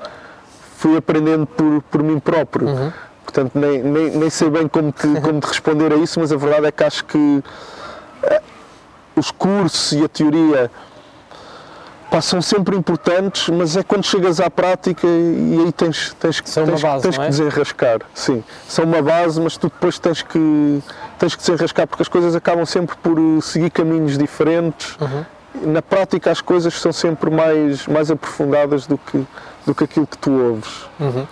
fui 0.79 0.97
aprendendo 0.97 1.47
por, 1.47 1.81
por 1.83 2.03
mim 2.03 2.19
próprio. 2.19 2.93
Portanto, 3.31 3.53
nem, 3.55 3.81
nem, 3.81 4.11
nem 4.11 4.29
sei 4.29 4.51
bem 4.51 4.67
como 4.67 4.91
te, 4.91 5.07
como 5.21 5.39
te 5.39 5.47
responder 5.47 5.93
a 5.93 5.97
isso, 5.97 6.19
mas 6.19 6.33
a 6.33 6.37
verdade 6.37 6.67
é 6.67 6.73
que 6.73 6.83
acho 6.83 7.05
que 7.05 7.45
eh, 8.25 8.43
os 9.15 9.31
cursos 9.31 9.93
e 9.93 10.05
a 10.05 10.09
teoria 10.09 10.69
pá, 12.11 12.21
são 12.21 12.43
sempre 12.43 12.77
importantes, 12.77 13.49
mas 13.49 13.77
é 13.77 13.85
quando 13.85 14.05
chegas 14.05 14.41
à 14.41 14.51
prática 14.51 15.07
e 15.07 15.63
aí 15.65 15.73
tens, 15.73 16.13
tens, 16.19 16.43
são 16.45 16.67
tens, 16.67 16.83
base, 16.83 17.03
tens 17.05 17.19
é? 17.19 17.23
que 17.23 17.29
desenrascar. 17.29 18.01
Sim, 18.13 18.43
são 18.67 18.85
uma 18.85 19.01
base, 19.01 19.41
mas 19.41 19.57
tu 19.57 19.69
depois 19.69 19.97
tens 20.01 20.23
que, 20.23 20.83
tens 21.17 21.37
que 21.37 21.41
desenrascar 21.41 21.87
porque 21.87 22.03
as 22.03 22.09
coisas 22.09 22.35
acabam 22.35 22.67
sempre 22.67 22.97
por 22.97 23.17
seguir 23.43 23.71
caminhos 23.71 24.19
diferentes. 24.19 24.97
Uhum 25.01 25.25
na 25.63 25.83
prática 25.83 26.31
as 26.31 26.41
coisas 26.41 26.81
são 26.81 26.93
sempre 26.93 27.29
mais, 27.29 27.85
mais 27.87 28.09
aprofundadas 28.09 28.87
do 28.87 28.97
que, 28.97 29.27
do 29.67 29.75
que 29.75 29.83
aquilo 29.83 30.07
que 30.07 30.17
tu 30.17 30.31
ouves. 30.31 30.87
Uhum. 30.99 31.27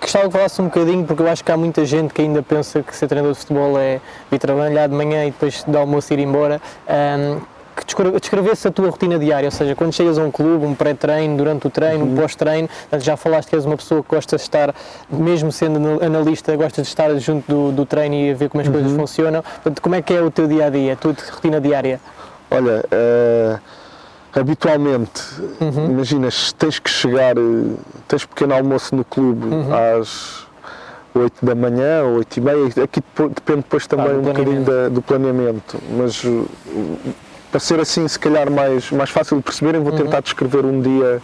Gostava 0.00 0.26
que 0.26 0.32
falasse 0.32 0.62
um 0.62 0.66
bocadinho, 0.66 1.04
porque 1.04 1.22
eu 1.22 1.28
acho 1.28 1.44
que 1.44 1.50
há 1.50 1.56
muita 1.56 1.84
gente 1.84 2.14
que 2.14 2.22
ainda 2.22 2.42
pensa 2.42 2.82
que 2.82 2.94
ser 2.94 3.08
treinador 3.08 3.34
de 3.34 3.40
futebol 3.40 3.78
é 3.78 4.00
vir 4.30 4.38
trabalhar 4.38 4.86
de 4.86 4.94
manhã 4.94 5.26
e 5.26 5.30
depois 5.30 5.64
de 5.66 5.76
almoço 5.76 6.12
ir 6.12 6.20
embora. 6.20 6.60
Um, 6.88 7.40
que 7.84 8.20
descrevesse 8.20 8.68
a 8.68 8.70
tua 8.70 8.90
rotina 8.90 9.18
diária, 9.18 9.46
ou 9.46 9.50
seja, 9.50 9.74
quando 9.74 9.92
chegas 9.92 10.18
a 10.18 10.22
um 10.22 10.30
clube, 10.30 10.66
um 10.66 10.74
pré-treino, 10.74 11.36
durante 11.36 11.66
o 11.66 11.70
treino, 11.70 12.04
um 12.04 12.08
uhum. 12.08 12.16
pós-treino, 12.16 12.68
já 12.98 13.16
falaste 13.16 13.48
que 13.48 13.56
és 13.56 13.64
uma 13.64 13.76
pessoa 13.76 14.02
que 14.02 14.08
gosta 14.08 14.36
de 14.36 14.42
estar, 14.42 14.74
mesmo 15.08 15.52
sendo 15.52 16.02
analista, 16.02 16.56
gosta 16.56 16.82
de 16.82 16.88
estar 16.88 17.14
junto 17.18 17.46
do, 17.50 17.72
do 17.72 17.86
treino 17.86 18.14
e 18.14 18.32
a 18.32 18.34
ver 18.34 18.48
como 18.48 18.62
as 18.62 18.66
uhum. 18.66 18.74
coisas 18.74 18.92
funcionam. 18.92 19.42
Portanto, 19.42 19.80
como 19.80 19.94
é 19.94 20.02
que 20.02 20.12
é 20.12 20.20
o 20.20 20.30
teu 20.30 20.46
dia-a-dia, 20.46 20.80
-dia, 20.80 20.92
a 20.94 20.96
tua 20.96 21.14
rotina 21.32 21.60
diária? 21.60 22.00
Olha, 22.50 22.84
uh, 22.84 23.60
habitualmente, 24.38 25.22
uhum. 25.60 25.90
imaginas, 25.90 26.52
tens 26.52 26.78
que 26.78 26.90
chegar, 26.90 27.36
eh, 27.36 27.74
tens 28.06 28.24
pequeno 28.24 28.54
almoço 28.54 28.94
no 28.94 29.04
clube 29.04 29.46
uhum. 29.46 29.98
às 30.00 30.46
8 31.14 31.44
da 31.44 31.54
manhã 31.54 32.02
ou 32.04 32.16
8 32.18 32.36
e 32.36 32.40
meia, 32.40 32.66
aqui 32.66 33.02
depende 33.34 33.62
depois 33.62 33.86
também 33.86 34.10
ah, 34.10 34.18
um 34.18 34.22
bocadinho 34.22 34.64
da, 34.64 34.88
do 34.88 35.02
planeamento, 35.02 35.78
mas 35.96 36.22
uh, 36.24 36.46
para 37.50 37.60
ser 37.60 37.80
assim 37.80 38.06
se 38.06 38.18
calhar 38.18 38.50
mais, 38.50 38.90
mais 38.90 39.10
fácil 39.10 39.38
de 39.38 39.42
perceberem, 39.42 39.82
vou 39.82 39.92
uhum. 39.92 39.98
tentar 39.98 40.20
descrever 40.20 40.64
um 40.64 40.80
dia 40.80 41.20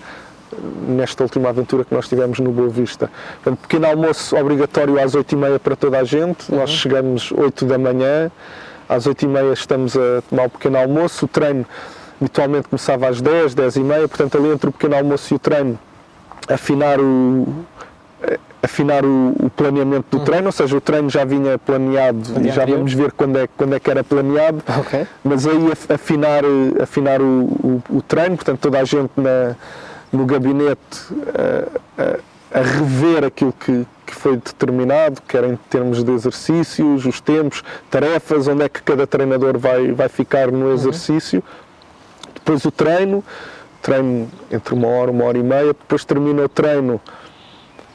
nesta 0.88 1.22
última 1.24 1.48
aventura 1.48 1.84
que 1.84 1.94
nós 1.94 2.08
tivemos 2.08 2.38
no 2.38 2.52
Boa 2.52 2.68
Vista. 2.68 3.10
Portanto, 3.42 3.60
pequeno 3.62 3.86
almoço 3.86 4.36
obrigatório 4.36 5.02
às 5.02 5.14
8 5.14 5.32
e 5.32 5.36
meia 5.36 5.58
para 5.58 5.74
toda 5.74 5.98
a 5.98 6.04
gente, 6.04 6.52
nós 6.52 6.70
uhum. 6.70 6.76
chegamos 6.76 7.32
8 7.32 7.64
da 7.64 7.76
manhã, 7.76 8.30
às 8.88 9.06
8h30 9.06 9.52
estamos 9.52 9.96
a 9.96 10.22
tomar 10.28 10.46
o 10.46 10.50
pequeno 10.50 10.78
almoço. 10.78 11.24
O 11.24 11.28
treino 11.28 11.66
habitualmente 12.20 12.68
começava 12.68 13.08
às 13.08 13.20
10, 13.20 13.54
10 13.54 13.76
e 13.76 13.80
meia, 13.80 14.08
portanto 14.08 14.38
ali 14.38 14.48
entre 14.48 14.68
o 14.68 14.72
pequeno 14.72 14.96
almoço 14.96 15.32
e 15.32 15.36
o 15.36 15.38
treino 15.38 15.78
afinar 16.48 17.00
o, 17.00 17.46
afinar 18.62 19.04
o, 19.04 19.34
o 19.38 19.50
planeamento 19.50 20.06
do 20.10 20.18
uhum. 20.18 20.24
treino, 20.24 20.46
ou 20.46 20.52
seja, 20.52 20.76
o 20.76 20.80
treino 20.80 21.10
já 21.10 21.24
vinha 21.24 21.58
planeado 21.58 22.20
e 22.42 22.50
já 22.50 22.64
vamos 22.64 22.92
ver 22.92 23.12
quando 23.12 23.38
é, 23.38 23.46
quando 23.46 23.74
é 23.74 23.80
que 23.80 23.90
era 23.90 24.02
planeado, 24.02 24.62
okay. 24.80 25.06
mas 25.22 25.46
aí 25.46 25.72
afinar, 25.88 26.42
afinar 26.82 27.20
o, 27.20 27.44
o, 27.44 27.82
o, 27.90 28.02
treino, 28.02 28.36
portanto 28.36 28.60
toda 28.60 28.80
a 28.80 28.84
gente 28.84 29.10
na, 29.16 29.54
no 30.12 30.24
gabinete 30.24 30.78
a, 31.98 32.02
a, 32.02 32.60
a 32.60 32.62
rever 32.62 33.24
aquilo 33.24 33.52
que, 33.52 33.86
que 34.06 34.14
foi 34.14 34.36
determinado, 34.36 35.20
quer 35.28 35.44
em 35.44 35.56
termos 35.68 36.02
de 36.02 36.12
exercícios, 36.12 37.04
os 37.04 37.20
tempos, 37.20 37.62
tarefas, 37.90 38.48
onde 38.48 38.64
é 38.64 38.68
que 38.68 38.82
cada 38.82 39.06
treinador 39.06 39.58
vai, 39.58 39.92
vai 39.92 40.08
ficar 40.08 40.50
no 40.50 40.66
uhum. 40.66 40.74
exercício. 40.74 41.38
Uhum. 41.38 41.63
Depois 42.44 42.62
o 42.66 42.70
treino, 42.70 43.24
treino 43.80 44.30
entre 44.52 44.74
uma 44.74 44.88
hora, 44.88 45.10
uma 45.10 45.24
hora 45.24 45.38
e 45.38 45.42
meia, 45.42 45.68
depois 45.68 46.04
termina 46.04 46.44
o 46.44 46.48
treino, 46.48 47.00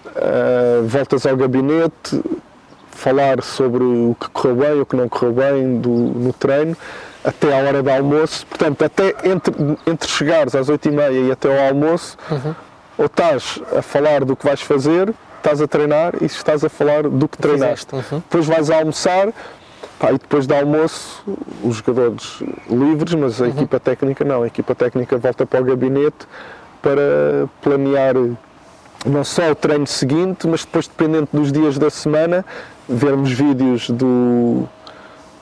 uh, 0.07 0.87
voltas 0.87 1.27
ao 1.27 1.37
gabinete, 1.37 2.19
falar 2.89 3.43
sobre 3.43 3.83
o 3.83 4.15
que 4.19 4.27
correu 4.31 4.55
bem, 4.55 4.81
o 4.81 4.85
que 4.87 4.95
não 4.95 5.07
correu 5.07 5.33
bem 5.33 5.79
do, 5.79 5.89
no 5.89 6.33
treino, 6.33 6.75
até 7.23 7.53
à 7.53 7.63
hora 7.63 7.83
do 7.83 7.91
almoço. 7.91 8.43
Portanto, 8.47 8.83
até 8.83 9.15
entre, 9.23 9.53
entre 9.85 10.09
chegares 10.09 10.55
às 10.55 10.67
oito 10.67 10.87
e 10.87 10.91
meia 10.91 11.11
e 11.11 11.31
até 11.31 11.47
ao 11.47 11.67
almoço, 11.67 12.17
uhum. 12.31 12.55
ou 12.97 13.05
estás 13.05 13.61
a 13.77 13.83
falar 13.83 14.25
do 14.25 14.35
que 14.35 14.47
vais 14.47 14.61
fazer, 14.61 15.13
estás 15.37 15.61
a 15.61 15.67
treinar 15.67 16.15
e 16.19 16.25
estás 16.25 16.63
a 16.63 16.69
falar 16.69 17.03
do 17.03 17.27
que 17.27 17.37
treinaste. 17.37 17.93
Uhum. 17.93 18.17
Depois 18.17 18.47
vais 18.47 18.71
a 18.71 18.77
almoçar 18.77 19.29
pá, 19.99 20.11
e 20.11 20.17
depois 20.17 20.47
do 20.47 20.55
almoço 20.55 21.23
os 21.63 21.75
jogadores 21.77 22.41
livres, 22.69 23.13
mas 23.13 23.41
a 23.41 23.45
uhum. 23.45 23.51
equipa 23.51 23.79
técnica 23.79 24.23
não. 24.23 24.43
A 24.43 24.47
equipa 24.47 24.73
técnica 24.73 25.17
volta 25.17 25.45
para 25.45 25.61
o 25.61 25.65
gabinete 25.65 26.27
para 26.81 27.47
planear 27.61 28.15
não 29.05 29.23
só 29.23 29.51
o 29.51 29.55
treino 29.55 29.87
seguinte, 29.87 30.47
mas 30.47 30.63
depois, 30.63 30.87
dependente 30.87 31.29
dos 31.31 31.51
dias 31.51 31.77
da 31.77 31.89
semana, 31.89 32.45
vermos 32.87 33.31
vídeos 33.31 33.89
do, 33.89 34.63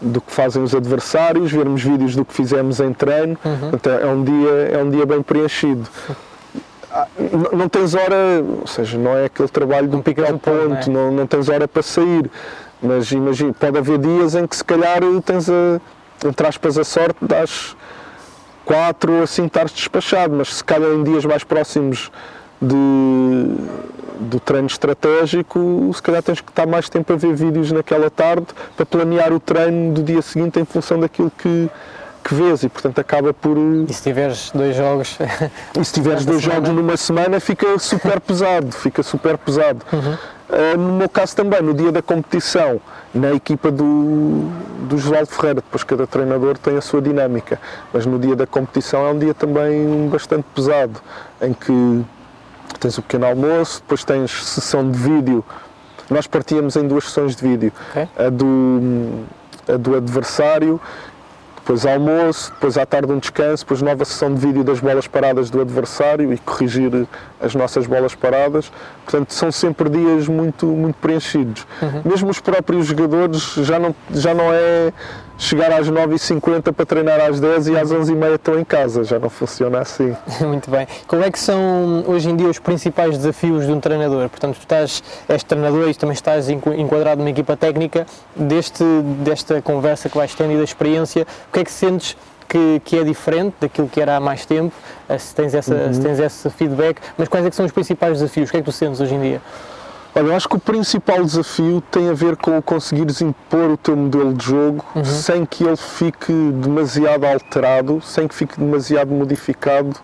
do 0.01 0.21
que 0.21 0.31
fazem 0.31 0.61
os 0.61 0.75
adversários, 0.75 1.51
vermos 1.51 1.81
vídeos 1.81 2.15
do 2.15 2.25
que 2.25 2.33
fizemos 2.33 2.79
em 2.79 2.93
treino. 2.93 3.37
Uhum. 3.43 3.71
Então, 3.73 3.93
é 3.93 4.07
um 4.07 4.23
dia 4.23 4.51
é 4.73 4.83
um 4.83 4.89
dia 4.89 5.05
bem 5.05 5.21
preenchido. 5.21 5.87
Ah, 6.97 7.07
não 7.53 7.69
tens 7.69 7.93
hora, 7.93 8.43
ou 8.59 8.65
seja, 8.65 8.97
não 8.97 9.15
é 9.15 9.25
aquele 9.25 9.47
trabalho 9.49 9.87
de 9.87 9.95
um 9.95 10.01
pico 10.01 10.21
ao 10.21 10.39
ponto, 10.39 10.89
não, 10.89 10.99
é? 10.99 11.03
não, 11.05 11.11
não 11.11 11.27
tens 11.27 11.47
hora 11.47 11.67
para 11.67 11.83
sair, 11.83 12.27
mas 12.81 13.11
imagina, 13.11 13.53
pode 13.53 13.77
haver 13.77 13.99
dias 13.99 14.33
em 14.33 14.47
que 14.47 14.55
se 14.55 14.63
calhar 14.63 15.01
tens 15.23 15.47
a, 15.47 15.79
entre 16.25 16.47
aspas, 16.47 16.75
a 16.75 16.83
sorte 16.83 17.23
das 17.23 17.75
quatro 18.65 19.13
ou 19.13 19.21
assim 19.21 19.45
estares 19.45 19.71
despachado, 19.71 20.35
mas 20.35 20.55
se 20.55 20.63
calhar 20.63 20.89
em 20.89 21.03
dias 21.03 21.23
mais 21.23 21.43
próximos 21.43 22.11
de, 22.59 23.45
do 24.19 24.39
treino 24.39 24.65
estratégico, 24.65 25.91
se 25.93 26.01
calhar 26.01 26.23
tens 26.23 26.41
que 26.41 26.49
estar 26.49 26.65
mais 26.65 26.89
tempo 26.89 27.13
a 27.13 27.15
ver 27.15 27.35
vídeos 27.35 27.71
naquela 27.71 28.09
tarde 28.09 28.47
para 28.75 28.87
planear 28.87 29.31
o 29.31 29.39
treino 29.39 29.93
do 29.93 30.01
dia 30.01 30.23
seguinte 30.23 30.59
em 30.59 30.65
função 30.65 30.99
daquilo 30.99 31.31
que, 31.37 31.69
que 32.27 32.35
vês 32.35 32.61
e 32.63 32.67
portanto 32.67 32.99
acaba 32.99 33.33
por. 33.33 33.57
E 33.57 33.93
se 33.93 34.03
tiveres 34.03 34.51
dois 34.53 34.75
jogos. 34.75 35.17
E 35.79 35.85
se 35.85 35.93
tiveres 35.93 36.25
dois 36.25 36.41
semana. 36.41 36.65
jogos 36.65 36.75
numa 36.75 36.97
semana 36.97 37.39
fica 37.39 37.79
super 37.79 38.19
pesado, 38.19 38.73
fica 38.73 39.01
super 39.01 39.37
pesado. 39.37 39.85
Uhum. 39.93 40.17
Uh, 40.49 40.77
no 40.77 40.93
meu 40.93 41.09
caso 41.09 41.35
também, 41.35 41.61
no 41.61 41.73
dia 41.73 41.91
da 41.91 42.01
competição, 42.01 42.81
na 43.13 43.31
equipa 43.31 43.71
do, 43.71 44.49
do 44.89 44.97
Josualdo 44.97 45.27
Ferreira, 45.27 45.55
depois 45.55 45.83
cada 45.83 46.05
treinador 46.05 46.57
tem 46.57 46.75
a 46.77 46.81
sua 46.81 47.01
dinâmica, 47.01 47.59
mas 47.93 48.05
no 48.05 48.19
dia 48.19 48.35
da 48.35 48.45
competição 48.45 49.05
é 49.07 49.11
um 49.11 49.19
dia 49.19 49.33
também 49.33 50.09
bastante 50.09 50.45
pesado, 50.53 50.99
em 51.41 51.53
que 51.53 52.05
tens 52.79 52.97
o 52.97 53.01
pequeno 53.01 53.25
almoço, 53.25 53.81
depois 53.81 54.03
tens 54.03 54.31
sessão 54.45 54.89
de 54.89 54.97
vídeo. 54.97 55.45
Nós 56.09 56.27
partíamos 56.27 56.75
em 56.75 56.87
duas 56.87 57.05
sessões 57.05 57.35
de 57.35 57.47
vídeo, 57.47 57.73
okay. 57.91 58.07
a, 58.17 58.29
do, 58.29 59.25
a 59.67 59.77
do 59.77 59.95
adversário 59.95 60.79
depois 61.67 61.85
almoço, 61.85 62.49
depois 62.53 62.77
à 62.77 62.85
tarde 62.85 63.11
um 63.11 63.19
descanso, 63.19 63.65
depois 63.65 63.81
nova 63.81 64.05
sessão 64.05 64.33
de 64.33 64.39
vídeo 64.39 64.63
das 64.63 64.79
bolas 64.79 65.05
paradas 65.05 65.49
do 65.49 65.59
adversário 65.59 66.31
e 66.31 66.37
corrigir 66.37 67.05
as 67.41 67.53
nossas 67.53 67.85
bolas 67.85 68.15
paradas. 68.15 68.71
Portanto, 69.03 69.33
são 69.33 69.51
sempre 69.51 69.89
dias 69.89 70.29
muito, 70.29 70.65
muito 70.65 70.95
preenchidos. 70.95 71.67
Uhum. 71.81 72.03
Mesmo 72.05 72.29
os 72.29 72.39
próprios 72.39 72.85
jogadores 72.85 73.53
já 73.55 73.77
não, 73.77 73.93
já 74.11 74.33
não 74.33 74.45
é 74.53 74.93
chegar 75.37 75.71
às 75.71 75.89
9h50 75.89 76.73
para 76.73 76.85
treinar 76.85 77.21
às 77.21 77.39
10 77.39 77.67
e 77.67 77.77
às 77.77 77.91
11h30 77.91 78.35
estão 78.35 78.59
em 78.59 78.63
casa, 78.63 79.03
já 79.03 79.19
não 79.19 79.29
funciona 79.29 79.79
assim. 79.79 80.15
Muito 80.41 80.69
bem. 80.69 80.87
Qual 81.07 81.21
é 81.21 81.31
que 81.31 81.39
são 81.39 82.03
hoje 82.07 82.29
em 82.29 82.35
dia 82.35 82.47
os 82.47 82.59
principais 82.59 83.17
desafios 83.17 83.65
de 83.65 83.71
um 83.71 83.79
treinador? 83.79 84.29
Portanto, 84.29 84.55
tu 84.55 84.61
estás, 84.61 85.03
és 85.27 85.43
treinador 85.43 85.89
e 85.89 85.93
também 85.93 86.13
estás 86.13 86.49
enquadrado 86.49 87.19
numa 87.19 87.29
equipa 87.29 87.55
técnica 87.55 88.05
deste, 88.35 88.83
desta 89.23 89.61
conversa 89.61 90.09
que 90.09 90.17
vais 90.17 90.33
tendo 90.33 90.53
e 90.53 90.57
da 90.57 90.63
experiência, 90.63 91.27
o 91.49 91.53
que 91.53 91.59
é 91.59 91.63
que 91.63 91.71
sentes 91.71 92.17
que, 92.47 92.81
que, 92.85 92.97
é 92.97 93.03
diferente 93.03 93.55
daquilo 93.59 93.89
que 93.89 93.99
era 93.99 94.15
há 94.15 94.19
mais 94.19 94.45
tempo, 94.45 94.73
eh, 95.09 95.17
se 95.17 95.35
tens, 95.35 95.53
essa, 95.53 95.75
uhum. 95.75 95.93
se 95.93 96.01
tens 96.01 96.19
esse 96.19 96.49
feedback, 96.49 97.01
mas 97.17 97.27
quais 97.27 97.45
é 97.45 97.49
que 97.49 97.55
são 97.55 97.65
os 97.65 97.71
principais 97.71 98.13
desafios? 98.13 98.47
O 98.47 98.51
que 98.51 98.57
é 98.57 98.59
que 98.61 98.65
tu 98.65 98.71
sentes 98.71 99.01
hoje 99.01 99.13
em 99.13 99.21
dia? 99.21 99.41
Olha, 100.17 100.29
eu 100.29 100.35
acho 100.35 100.49
que 100.49 100.55
o 100.55 100.59
principal 100.59 101.23
desafio 101.23 101.79
tem 101.91 102.09
a 102.09 102.13
ver 102.13 102.37
com 102.37 102.59
conseguires 102.59 103.21
impor 103.21 103.69
o 103.69 103.77
teu 103.77 103.95
modelo 103.95 104.33
de 104.33 104.45
jogo 104.45 104.83
uhum. 104.95 105.05
sem 105.05 105.45
que 105.45 105.63
ele 105.63 105.77
fique 105.77 106.33
demasiado 106.33 107.23
alterado, 107.23 108.01
sem 108.01 108.27
que 108.27 108.33
fique 108.33 108.59
demasiado 108.59 109.11
modificado 109.11 109.95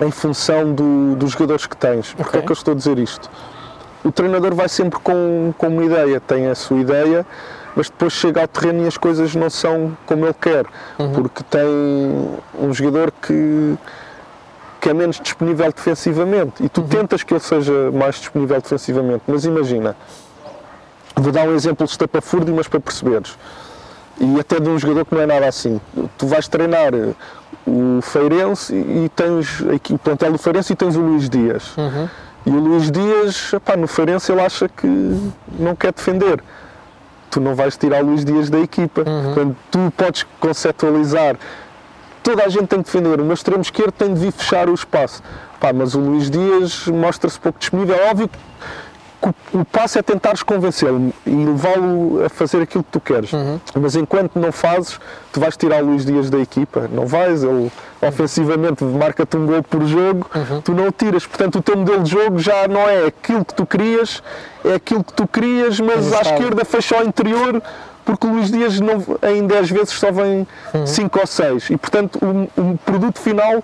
em 0.00 0.10
função 0.10 0.72
do, 0.72 1.16
dos 1.16 1.32
jogadores 1.32 1.66
que 1.66 1.76
tens. 1.76 2.14
Porquê 2.14 2.30
okay. 2.30 2.40
é 2.40 2.42
que 2.44 2.50
eu 2.50 2.54
estou 2.54 2.72
a 2.72 2.74
dizer 2.74 2.98
isto? 2.98 3.30
O 4.02 4.10
treinador 4.10 4.54
vai 4.54 4.70
sempre 4.70 4.98
com, 5.00 5.52
com 5.58 5.68
uma 5.68 5.84
ideia, 5.84 6.18
tem 6.18 6.46
a 6.46 6.54
sua 6.54 6.78
ideia, 6.78 7.26
mas 7.76 7.90
depois 7.90 8.14
chega 8.14 8.40
ao 8.40 8.48
terreno 8.48 8.84
e 8.84 8.86
as 8.86 8.96
coisas 8.96 9.34
não 9.34 9.50
são 9.50 9.94
como 10.06 10.24
ele 10.24 10.34
quer, 10.40 10.64
uhum. 10.98 11.12
porque 11.12 11.42
tem 11.42 11.60
um 12.58 12.72
jogador 12.72 13.12
que 13.20 13.76
que 14.80 14.88
é 14.88 14.94
menos 14.94 15.20
disponível 15.20 15.72
defensivamente 15.72 16.62
e 16.64 16.68
tu 16.68 16.82
uhum. 16.82 16.88
tentas 16.88 17.22
que 17.22 17.32
ele 17.34 17.40
seja 17.40 17.90
mais 17.92 18.16
disponível 18.16 18.60
defensivamente, 18.60 19.22
mas 19.26 19.44
imagina, 19.44 19.96
vou 21.14 21.32
dar 21.32 21.48
um 21.48 21.54
exemplo 21.54 21.84
estapafúrdio, 21.84 22.54
mas 22.54 22.68
para 22.68 22.80
perceberes, 22.80 23.36
e 24.20 24.40
até 24.40 24.58
de 24.60 24.68
um 24.68 24.78
jogador 24.78 25.04
que 25.04 25.14
não 25.14 25.22
é 25.22 25.26
nada 25.26 25.46
assim. 25.46 25.80
Tu 26.16 26.26
vais 26.26 26.48
treinar 26.48 26.92
o 27.66 28.00
Feirense 28.00 28.74
e 28.74 29.10
tens 29.14 29.62
aqui 29.74 29.94
o 29.94 29.98
plantel 29.98 30.32
do 30.32 30.38
Feirense 30.38 30.72
e 30.72 30.76
tens 30.76 30.96
o 30.96 31.00
Luís 31.00 31.28
Dias. 31.28 31.76
Uhum. 31.76 32.08
E 32.46 32.50
o 32.50 32.60
Luís 32.60 32.90
Dias, 32.90 33.52
epá, 33.52 33.76
no 33.76 33.86
Feirense 33.86 34.30
ele 34.30 34.40
acha 34.40 34.68
que 34.68 34.86
não 35.58 35.74
quer 35.74 35.92
defender. 35.92 36.42
Tu 37.30 37.40
não 37.40 37.54
vais 37.54 37.76
tirar 37.76 38.02
o 38.02 38.06
Luís 38.06 38.24
Dias 38.24 38.48
da 38.48 38.60
equipa. 38.60 39.02
Uhum. 39.06 39.24
Portanto, 39.24 39.56
tu 39.70 39.92
podes 39.96 40.26
conceptualizar 40.38 41.36
toda 42.26 42.44
a 42.44 42.48
gente 42.48 42.66
tem 42.66 42.82
que 42.82 42.86
defender, 42.86 43.22
mas 43.22 43.38
extremo 43.38 43.62
esquerdo 43.62 43.92
tem 43.92 44.12
de 44.12 44.18
vir 44.18 44.32
fechar 44.32 44.68
o 44.68 44.74
espaço. 44.74 45.22
Pá, 45.60 45.72
mas 45.72 45.94
o 45.94 46.00
Luís 46.00 46.28
Dias 46.28 46.88
mostra-se 46.88 47.38
pouco 47.38 47.56
disponível. 47.56 47.94
É 47.94 48.10
óbvio 48.10 48.28
que 48.28 48.38
o, 49.54 49.64
passo 49.64 49.96
é 49.96 50.02
tentares 50.02 50.42
convencê-lo 50.42 51.12
e 51.24 51.30
levá-lo 51.30 52.24
a 52.24 52.28
fazer 52.28 52.60
aquilo 52.62 52.82
que 52.82 52.90
tu 52.90 53.00
queres. 53.00 53.32
Uhum. 53.32 53.60
Mas 53.80 53.94
enquanto 53.94 54.40
não 54.40 54.50
fazes, 54.50 54.98
tu 55.32 55.38
vais 55.38 55.56
tirar 55.56 55.84
o 55.84 55.86
Luís 55.86 56.04
Dias 56.04 56.28
da 56.28 56.38
equipa. 56.38 56.88
Não 56.92 57.06
vais, 57.06 57.44
ele 57.44 57.70
ofensivamente 58.02 58.82
marca-te 58.82 59.36
um 59.36 59.46
gol 59.46 59.62
por 59.62 59.86
jogo, 59.86 60.28
uhum. 60.34 60.60
tu 60.62 60.72
não 60.72 60.88
o 60.88 60.92
tiras. 60.92 61.24
Portanto, 61.24 61.60
o 61.60 61.62
teu 61.62 61.76
modelo 61.76 62.02
de 62.02 62.10
jogo 62.10 62.40
já 62.40 62.66
não 62.66 62.88
é 62.88 63.06
aquilo 63.06 63.44
que 63.44 63.54
tu 63.54 63.64
querias, 63.64 64.20
é 64.64 64.74
aquilo 64.74 65.04
que 65.04 65.12
tu 65.12 65.28
querias, 65.28 65.78
mas 65.78 66.12
à 66.12 66.22
esquerda 66.22 66.64
fecha 66.64 66.96
ao 66.96 67.04
interior 67.04 67.62
porque 68.06 68.26
o 68.26 68.30
Luís 68.30 68.50
Dias 68.50 68.80
não, 68.80 69.04
em 69.34 69.46
10 69.46 69.70
vezes 69.70 69.90
só 69.90 70.12
vem 70.12 70.46
5 70.86 71.16
uhum. 71.16 71.20
ou 71.20 71.26
6 71.26 71.70
e 71.70 71.76
portanto 71.76 72.18
o, 72.22 72.60
o, 72.60 72.78
produto 72.78 73.18
final 73.18 73.62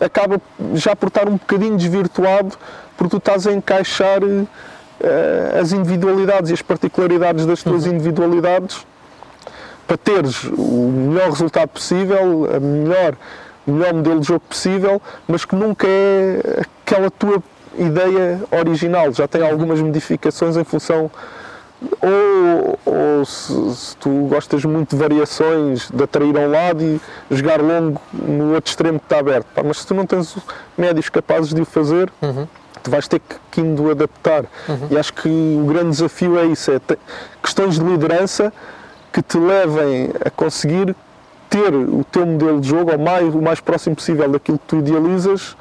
acaba 0.00 0.40
já 0.74 0.94
por 0.96 1.06
estar 1.06 1.28
um 1.28 1.36
bocadinho 1.36 1.76
desvirtuado 1.76 2.58
porque 2.96 3.10
tu 3.10 3.18
estás 3.18 3.46
a 3.46 3.52
encaixar 3.52 4.20
uh, 4.22 4.48
as 5.60 5.72
individualidades 5.72 6.50
e 6.50 6.54
as 6.54 6.60
particularidades 6.60 7.46
das 7.46 7.62
tuas 7.62 7.86
uhum. 7.86 7.94
individualidades 7.94 8.84
para 9.86 9.96
teres 9.96 10.44
o 10.44 10.92
melhor 10.92 11.30
resultado 11.30 11.68
possível, 11.68 12.46
a 12.54 12.60
melhor, 12.60 13.14
o 13.66 13.72
melhor 13.72 13.94
modelo 13.94 14.20
de 14.20 14.26
jogo 14.26 14.42
possível, 14.46 15.00
mas 15.26 15.46
que 15.46 15.56
nunca 15.56 15.86
é 15.88 16.62
aquela 16.84 17.10
tua 17.10 17.42
ideia 17.78 18.42
original, 18.50 19.12
já 19.12 19.26
tem 19.26 19.40
uhum. 19.40 19.48
algumas 19.48 19.80
modificações 19.80 20.56
em 20.56 20.64
função 20.64 21.10
ou, 22.00 22.78
ou 22.84 23.24
se, 23.24 23.74
se, 23.74 23.96
tu 23.96 24.10
gostas 24.28 24.64
muito 24.64 24.96
de 24.96 24.96
variações, 24.96 25.90
de 25.90 26.02
atrair 26.02 26.36
a 26.36 26.40
um 26.40 26.50
lado 26.50 26.82
e 26.82 27.00
jogar 27.30 27.60
longo 27.60 28.00
no 28.12 28.54
outro 28.54 28.70
extremo 28.70 28.98
que 28.98 29.06
está 29.06 29.18
aberto. 29.18 29.46
Pá, 29.54 29.62
mas 29.62 29.78
se 29.78 29.86
tu 29.86 29.94
não 29.94 30.06
tens 30.06 30.36
médios 30.76 31.08
capazes 31.08 31.54
de 31.54 31.60
o 31.60 31.64
fazer, 31.64 32.10
uhum. 32.20 32.46
tu 32.82 32.90
vais 32.90 33.06
ter 33.06 33.20
que, 33.20 33.36
que 33.50 33.60
indo 33.60 33.90
adaptar. 33.90 34.44
Uhum. 34.68 34.88
E 34.90 34.98
acho 34.98 35.12
que 35.14 35.28
o 35.28 35.66
grande 35.66 35.90
desafio 35.90 36.38
é 36.38 36.46
isso: 36.46 36.70
é 36.70 36.80
questões 37.42 37.78
de 37.78 37.84
liderança 37.84 38.52
que 39.12 39.22
te 39.22 39.38
levem 39.38 40.10
a 40.24 40.30
conseguir 40.30 40.94
ter 41.48 41.72
o 41.74 42.04
teu 42.04 42.26
modelo 42.26 42.60
de 42.60 42.68
jogo 42.68 42.90
ao 42.90 42.98
mais, 42.98 43.34
o 43.34 43.40
mais 43.40 43.60
próximo 43.60 43.96
possível 43.96 44.28
daquilo 44.28 44.58
que 44.58 44.66
tu 44.66 44.76
idealizas 44.76 45.56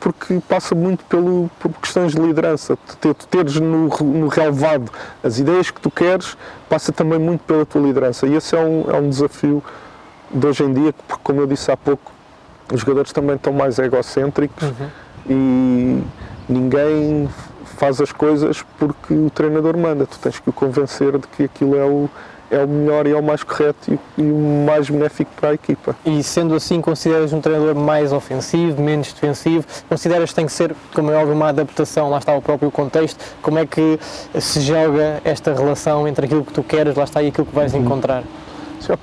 porque 0.00 0.40
passa 0.48 0.74
muito 0.74 1.04
pelo, 1.04 1.50
por 1.60 1.70
questões 1.74 2.12
de 2.12 2.20
liderança. 2.20 2.76
Tu 3.00 3.14
teres 3.28 3.56
no, 3.56 3.88
no 3.88 4.28
relevado 4.28 4.90
as 5.22 5.38
ideias 5.38 5.70
que 5.70 5.80
tu 5.80 5.90
queres, 5.90 6.36
passa 6.68 6.90
também 6.90 7.18
muito 7.18 7.42
pela 7.42 7.66
tua 7.66 7.82
liderança. 7.82 8.26
E 8.26 8.34
esse 8.34 8.56
é 8.56 8.58
um, 8.58 8.90
é 8.90 8.96
um 8.96 9.10
desafio 9.10 9.62
de 10.30 10.46
hoje 10.46 10.64
em 10.64 10.72
dia, 10.72 10.94
porque, 11.06 11.22
como 11.22 11.40
eu 11.42 11.46
disse 11.46 11.70
há 11.70 11.76
pouco, 11.76 12.10
os 12.72 12.80
jogadores 12.80 13.12
também 13.12 13.36
estão 13.36 13.52
mais 13.52 13.78
egocêntricos 13.78 14.62
uhum. 14.62 14.88
e 15.28 16.02
ninguém 16.48 17.28
faz 17.76 18.00
as 18.00 18.12
coisas 18.12 18.64
porque 18.78 19.12
o 19.12 19.28
treinador 19.28 19.76
manda. 19.76 20.06
Tu 20.06 20.18
tens 20.18 20.38
que 20.38 20.48
o 20.48 20.52
convencer 20.52 21.18
de 21.18 21.26
que 21.26 21.44
aquilo 21.44 21.76
é 21.76 21.84
o, 21.84 22.08
é 22.50 22.64
o 22.64 22.68
melhor 22.68 23.06
e 23.06 23.12
é 23.12 23.16
o 23.16 23.22
mais 23.22 23.42
correto 23.42 23.98
e, 24.18 24.22
o 24.22 24.64
mais 24.66 24.90
benéfico 24.90 25.30
para 25.38 25.50
a 25.50 25.54
equipa. 25.54 25.94
E 26.04 26.22
sendo 26.22 26.54
assim, 26.54 26.80
consideras 26.80 27.32
um 27.32 27.40
treinador 27.40 27.74
mais 27.74 28.12
ofensivo, 28.12 28.82
menos 28.82 29.12
defensivo? 29.12 29.64
Consideras 29.88 30.30
que 30.30 30.36
tem 30.36 30.46
que 30.46 30.52
ser, 30.52 30.74
como 30.92 31.10
é 31.10 31.16
óbvio, 31.16 31.34
uma 31.34 31.48
adaptação, 31.48 32.10
lá 32.10 32.18
está 32.18 32.34
o 32.34 32.42
próprio 32.42 32.70
contexto? 32.70 33.24
Como 33.40 33.58
é 33.58 33.66
que 33.66 33.98
se 34.40 34.60
joga 34.60 35.20
esta 35.24 35.54
relação 35.54 36.08
entre 36.08 36.26
aquilo 36.26 36.44
que 36.44 36.52
tu 36.52 36.62
queres, 36.62 36.96
lá 36.96 37.04
está, 37.04 37.22
e 37.22 37.28
aquilo 37.28 37.46
que 37.46 37.54
vais 37.54 37.72
uhum. 37.72 37.80
encontrar? 37.80 38.24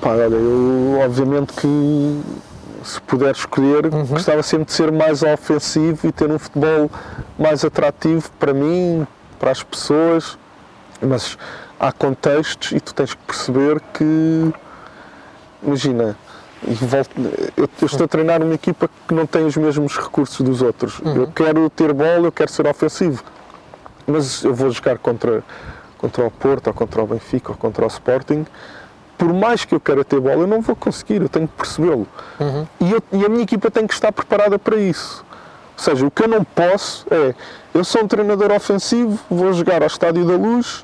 Olha, 0.02 0.36
eu 0.36 1.00
obviamente 1.04 1.54
que 1.54 2.22
se 2.84 3.02
puder 3.02 3.34
escolher, 3.36 3.94
uhum. 3.94 4.06
gostava 4.06 4.42
sempre 4.44 4.66
de 4.66 4.74
ser 4.74 4.92
mais 4.92 5.24
ofensivo 5.24 6.08
e 6.08 6.12
ter 6.12 6.30
um 6.32 6.40
futebol 6.40 6.90
mais 7.38 7.64
atrativo 7.64 8.30
para 8.40 8.54
mim, 8.54 9.06
para 9.40 9.52
as 9.52 9.62
pessoas, 9.62 10.38
mas 11.02 11.38
há 11.80 11.92
contextos 11.92 12.72
e 12.72 12.80
tu 12.80 12.94
tens 12.94 13.14
que 13.14 13.24
perceber 13.24 13.82
que, 13.94 14.54
imagina, 15.62 16.18
volto, 16.64 17.12
eu, 17.56 17.70
eu, 17.82 17.86
estou 17.86 18.06
a 18.06 18.08
treinar 18.08 18.42
uma 18.42 18.54
equipa 18.54 18.90
que 19.08 19.14
não 19.14 19.26
tem 19.26 19.46
os 19.46 19.56
mesmos 19.56 19.98
recursos 19.98 20.42
dos 20.42 20.62
outros. 20.62 21.00
Uhum. 21.00 21.16
Eu 21.16 21.28
quero 21.28 21.70
ter 21.70 21.94
bola, 21.94 22.28
eu 22.28 22.32
quero 22.32 22.52
ser 22.52 22.68
ofensivo, 22.68 23.24
mas 24.06 24.44
eu 24.44 24.54
vou 24.54 24.70
jogar 24.72 24.98
contra, 24.98 25.44
contra 25.98 26.26
o 26.26 26.32
Porto, 26.32 26.68
ou 26.68 26.74
contra 26.74 27.02
o 27.02 27.08
Benfica, 27.08 27.52
ou 27.52 27.58
contra 27.58 27.86
o 27.86 27.88
Sporting. 27.88 28.46
Por 29.18 29.34
mais 29.34 29.66
que 29.66 29.74
eu 29.74 29.80
queira 29.80 30.04
ter 30.04 30.20
bola, 30.20 30.42
eu 30.42 30.48
não 30.48 30.62
vou 30.62 30.76
conseguir, 30.76 31.22
eu 31.22 31.30
tenho 31.30 31.48
que 31.48 31.56
percebê-lo. 31.56 32.08
Uhum. 32.40 32.68
E, 32.80 33.18
e 33.18 33.26
a 33.26 33.30
minha 33.30 33.44
equipa 33.44 33.72
tem 33.72 33.86
que 33.88 33.94
estar 33.94 34.12
preparada 34.12 34.60
para 34.60 34.78
isso. 34.78 35.26
Ou 35.78 35.84
seja, 35.84 36.08
o 36.08 36.12
que 36.12 36.24
eu 36.24 36.28
não 36.28 36.44
posso 36.44 37.06
é, 37.12 37.36
eu 37.74 37.84
sou 37.84 38.04
um 38.04 38.08
treinador 38.08 38.52
ofensivo, 38.52 39.20
vou 39.30 39.54
jogar 39.54 39.84
ao 39.84 39.88
Estádio 39.88 40.26
da 40.26 40.36
Luz, 40.36 40.84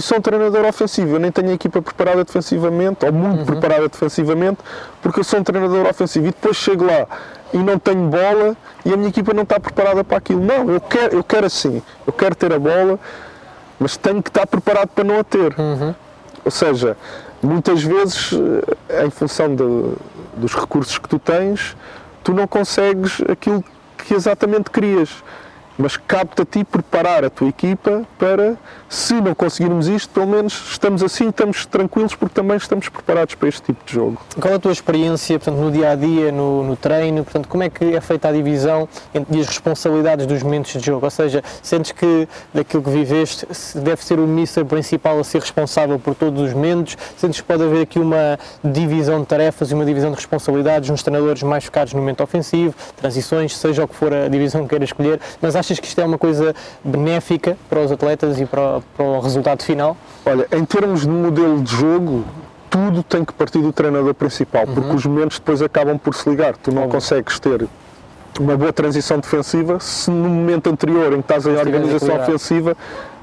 e 0.00 0.02
sou 0.02 0.16
um 0.16 0.20
treinador 0.22 0.64
ofensivo. 0.64 1.16
Eu 1.16 1.20
nem 1.20 1.30
tenho 1.30 1.50
a 1.50 1.52
equipa 1.52 1.82
preparada 1.82 2.24
defensivamente, 2.24 3.04
ou 3.04 3.12
muito 3.12 3.40
uhum. 3.40 3.44
preparada 3.44 3.86
defensivamente, 3.86 4.58
porque 5.02 5.20
eu 5.20 5.24
sou 5.24 5.40
um 5.40 5.44
treinador 5.44 5.86
ofensivo. 5.86 6.26
E 6.26 6.30
depois 6.30 6.56
chego 6.56 6.86
lá 6.86 7.06
e 7.52 7.58
não 7.58 7.78
tenho 7.78 8.08
bola 8.08 8.56
e 8.82 8.94
a 8.94 8.96
minha 8.96 9.10
equipa 9.10 9.34
não 9.34 9.42
está 9.42 9.60
preparada 9.60 10.02
para 10.02 10.16
aquilo. 10.16 10.42
Não, 10.42 10.70
eu 10.70 10.80
quero, 10.80 11.16
eu 11.16 11.22
quero 11.22 11.46
assim. 11.46 11.82
Eu 12.06 12.14
quero 12.14 12.34
ter 12.34 12.50
a 12.50 12.58
bola, 12.58 12.98
mas 13.78 13.98
tenho 13.98 14.22
que 14.22 14.30
estar 14.30 14.46
preparado 14.46 14.88
para 14.88 15.04
não 15.04 15.20
a 15.20 15.24
ter. 15.24 15.54
Uhum. 15.58 15.94
Ou 16.46 16.50
seja, 16.50 16.96
muitas 17.42 17.82
vezes, 17.82 18.32
eh, 18.88 19.04
em 19.04 19.10
função 19.10 19.54
de, 19.54 19.92
dos 20.34 20.54
recursos 20.54 20.96
que 20.96 21.08
tu 21.10 21.18
tens, 21.18 21.76
tu 22.24 22.32
não 22.32 22.46
consegues 22.46 23.20
aquilo 23.30 23.62
que 23.98 24.14
exatamente 24.14 24.70
querias 24.70 25.22
mas 25.80 25.96
cabe-te 25.96 26.42
a 26.42 26.44
ti 26.44 26.64
preparar 26.64 27.24
a 27.24 27.30
tua 27.30 27.48
equipa 27.48 28.02
para, 28.18 28.56
se 28.88 29.14
não 29.14 29.34
conseguirmos 29.34 29.88
isto, 29.88 30.10
pelo 30.10 30.26
menos 30.26 30.70
estamos 30.70 31.02
assim, 31.02 31.28
estamos 31.28 31.66
tranquilos 31.66 32.14
porque 32.14 32.34
também 32.34 32.56
estamos 32.56 32.88
preparados 32.88 33.34
para 33.34 33.48
este 33.48 33.62
tipo 33.62 33.84
de 33.84 33.92
jogo. 33.92 34.18
Qual 34.40 34.54
a 34.54 34.58
tua 34.58 34.72
experiência 34.72 35.38
portanto, 35.38 35.56
no 35.56 35.70
dia 35.70 35.90
a 35.90 35.94
dia, 35.94 36.30
no, 36.30 36.62
no 36.62 36.76
treino? 36.76 37.24
Portanto, 37.24 37.48
como 37.48 37.62
é 37.62 37.70
que 37.70 37.94
é 37.94 38.00
feita 38.00 38.28
a 38.28 38.32
divisão 38.32 38.88
entre 39.14 39.40
as 39.40 39.46
responsabilidades 39.46 40.26
dos 40.26 40.42
momentos 40.42 40.72
de 40.72 40.84
jogo? 40.84 41.04
Ou 41.04 41.10
seja, 41.10 41.42
sentes 41.62 41.92
que 41.92 42.28
daquilo 42.52 42.82
que 42.82 42.90
viveste 42.90 43.46
deve 43.76 44.04
ser 44.04 44.18
o 44.18 44.26
mister 44.26 44.64
principal 44.64 45.18
a 45.18 45.24
ser 45.24 45.40
responsável 45.40 45.98
por 45.98 46.14
todos 46.14 46.42
os 46.42 46.52
momentos? 46.52 46.96
Sentes 47.16 47.40
que 47.40 47.46
pode 47.46 47.62
haver 47.62 47.82
aqui 47.82 47.98
uma 47.98 48.38
divisão 48.62 49.20
de 49.20 49.26
tarefas 49.26 49.70
e 49.70 49.74
uma 49.74 49.84
divisão 49.84 50.10
de 50.10 50.16
responsabilidades 50.16 50.90
nos 50.90 51.02
treinadores 51.02 51.42
mais 51.42 51.64
focados 51.64 51.94
no 51.94 52.00
momento 52.00 52.22
ofensivo, 52.22 52.74
transições, 52.96 53.56
seja 53.56 53.84
o 53.84 53.88
que 53.88 53.94
for 53.94 54.12
a 54.12 54.28
divisão 54.28 54.62
que 54.62 54.70
queira 54.70 54.84
escolher, 54.84 55.20
mas 55.40 55.56
achas 55.70 55.78
que 55.78 55.86
isto 55.86 56.00
é 56.00 56.04
uma 56.04 56.18
coisa 56.18 56.54
benéfica 56.84 57.56
para 57.68 57.80
os 57.80 57.92
atletas 57.92 58.40
e 58.40 58.46
para, 58.46 58.80
para 58.96 59.04
o 59.04 59.20
resultado 59.20 59.62
final? 59.62 59.96
Olha, 60.26 60.46
em 60.52 60.64
termos 60.64 61.02
de 61.02 61.08
modelo 61.08 61.62
de 61.62 61.74
jogo, 61.74 62.24
tudo 62.68 63.02
tem 63.02 63.24
que 63.24 63.32
partir 63.32 63.60
do 63.60 63.72
treinador 63.72 64.14
principal, 64.14 64.66
uhum. 64.66 64.74
porque 64.74 64.96
os 64.96 65.06
momentos 65.06 65.38
depois 65.38 65.62
acabam 65.62 65.98
por 65.98 66.14
se 66.14 66.28
ligar. 66.28 66.56
Tu 66.56 66.72
não 66.72 66.82
Óbvio. 66.82 66.94
consegues 66.94 67.38
ter 67.38 67.66
uma 68.38 68.56
boa 68.56 68.72
transição 68.72 69.18
defensiva 69.18 69.80
se 69.80 70.10
no 70.10 70.28
momento 70.28 70.70
anterior 70.70 71.12
em 71.12 71.16
que 71.16 71.32
estás 71.32 71.46
em 71.46 71.56
organização 71.56 72.16
ofensiva 72.16 72.76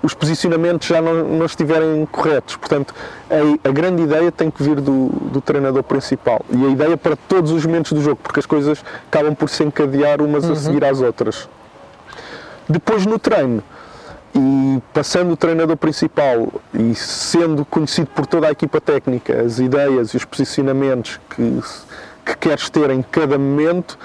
os 0.03 0.13
posicionamentos 0.13 0.87
já 0.87 1.01
não, 1.01 1.23
não 1.23 1.45
estiverem 1.45 2.05
corretos. 2.05 2.55
Portanto, 2.55 2.93
a, 3.29 3.67
a, 3.67 3.71
grande 3.71 4.03
ideia 4.03 4.31
tem 4.31 4.51
que 4.51 4.61
vir 4.61 4.79
do, 4.79 5.07
do, 5.31 5.41
treinador 5.41 5.81
principal 5.81 6.45
e 6.51 6.65
a 6.65 6.69
ideia 6.69 6.95
para 6.95 7.15
todos 7.15 7.51
os 7.51 7.65
momentos 7.65 7.93
do 7.93 8.01
jogo, 8.01 8.19
porque 8.21 8.39
as 8.39 8.45
coisas 8.45 8.83
acabam 9.07 9.33
por 9.33 9.49
se 9.49 9.63
encadear 9.63 10.21
umas 10.21 10.45
uhum. 10.45 10.51
a 10.51 10.55
seguir 10.55 10.85
às 10.85 11.01
outras. 11.01 11.49
Depois 12.69 13.05
no 13.05 13.17
treino, 13.17 13.63
E 14.35 14.81
passando 14.93 15.31
o 15.33 15.37
treinador 15.37 15.77
principal 15.77 16.61
e 16.73 16.93
sendo 16.93 17.65
conhecido 17.65 18.07
por 18.13 18.25
toda 18.27 18.47
a 18.47 18.51
equipa 18.51 18.79
técnica, 18.79 19.41
as 19.41 19.57
ideias 19.57 20.09
e 20.09 20.17
os 20.17 20.25
posicionamentos 20.25 21.19
que, 21.29 21.61
que 22.25 22.37
queres 22.37 22.69
ter 22.69 22.91
em 22.91 23.01
cada 23.01 23.37
momento, 23.37 23.97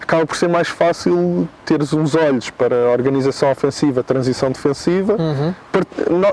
acaba 0.00 0.26
por 0.26 0.36
ser 0.36 0.48
mais 0.48 0.68
fácil 0.68 1.48
teres 1.64 1.92
uns 1.92 2.14
olhos 2.14 2.50
para 2.50 2.86
a 2.86 2.90
organização 2.90 3.50
ofensiva, 3.50 4.00
a 4.00 4.04
transição 4.04 4.50
defensiva. 4.50 5.16
Uhum. 5.18 5.54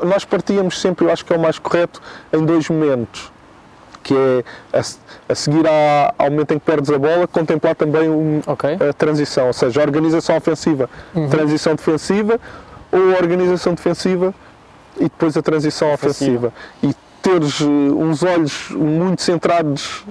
Nós 0.08 0.26
partíamos 0.26 0.80
sempre, 0.80 1.06
eu 1.06 1.12
acho 1.12 1.24
que 1.26 1.34
é 1.34 1.36
o 1.36 1.40
mais 1.40 1.60
correto, 1.60 2.02
em 2.32 2.44
dois 2.46 2.70
momentos 2.70 3.33
que 4.04 4.14
é 4.14 4.43
a, 4.78 4.82
a 5.32 5.36
seguir 5.36 5.66
à, 5.66 6.14
ao 6.18 6.30
momento 6.30 6.54
em 6.54 6.60
que 6.60 6.66
perdes 6.66 6.91
a 6.91 6.99
bola, 6.99 7.28
contemplar 7.28 7.76
também 7.76 8.10
um, 8.10 8.41
okay. 8.45 8.76
a 8.76 8.93
transição, 8.93 9.47
ou 9.47 9.54
seja, 9.54 9.82
a 9.82 9.84
organização 9.84 10.38
ofensiva, 10.38 10.89
uhum. 11.16 11.30
transição 11.30 11.74
defensiva, 11.74 12.39
ou 12.91 13.16
a 13.16 13.18
organização 13.18 13.74
defensiva 13.74 14.34
e 14.97 15.04
depois 15.04 15.36
a 15.36 15.41
transição 15.41 15.91
ofensiva. 15.93 16.54
E 16.84 16.93
teres 17.22 17.62
uh, 17.62 17.66
uns 17.66 18.22
olhos 18.22 18.70
muito 18.70 19.22
centrados 19.22 20.04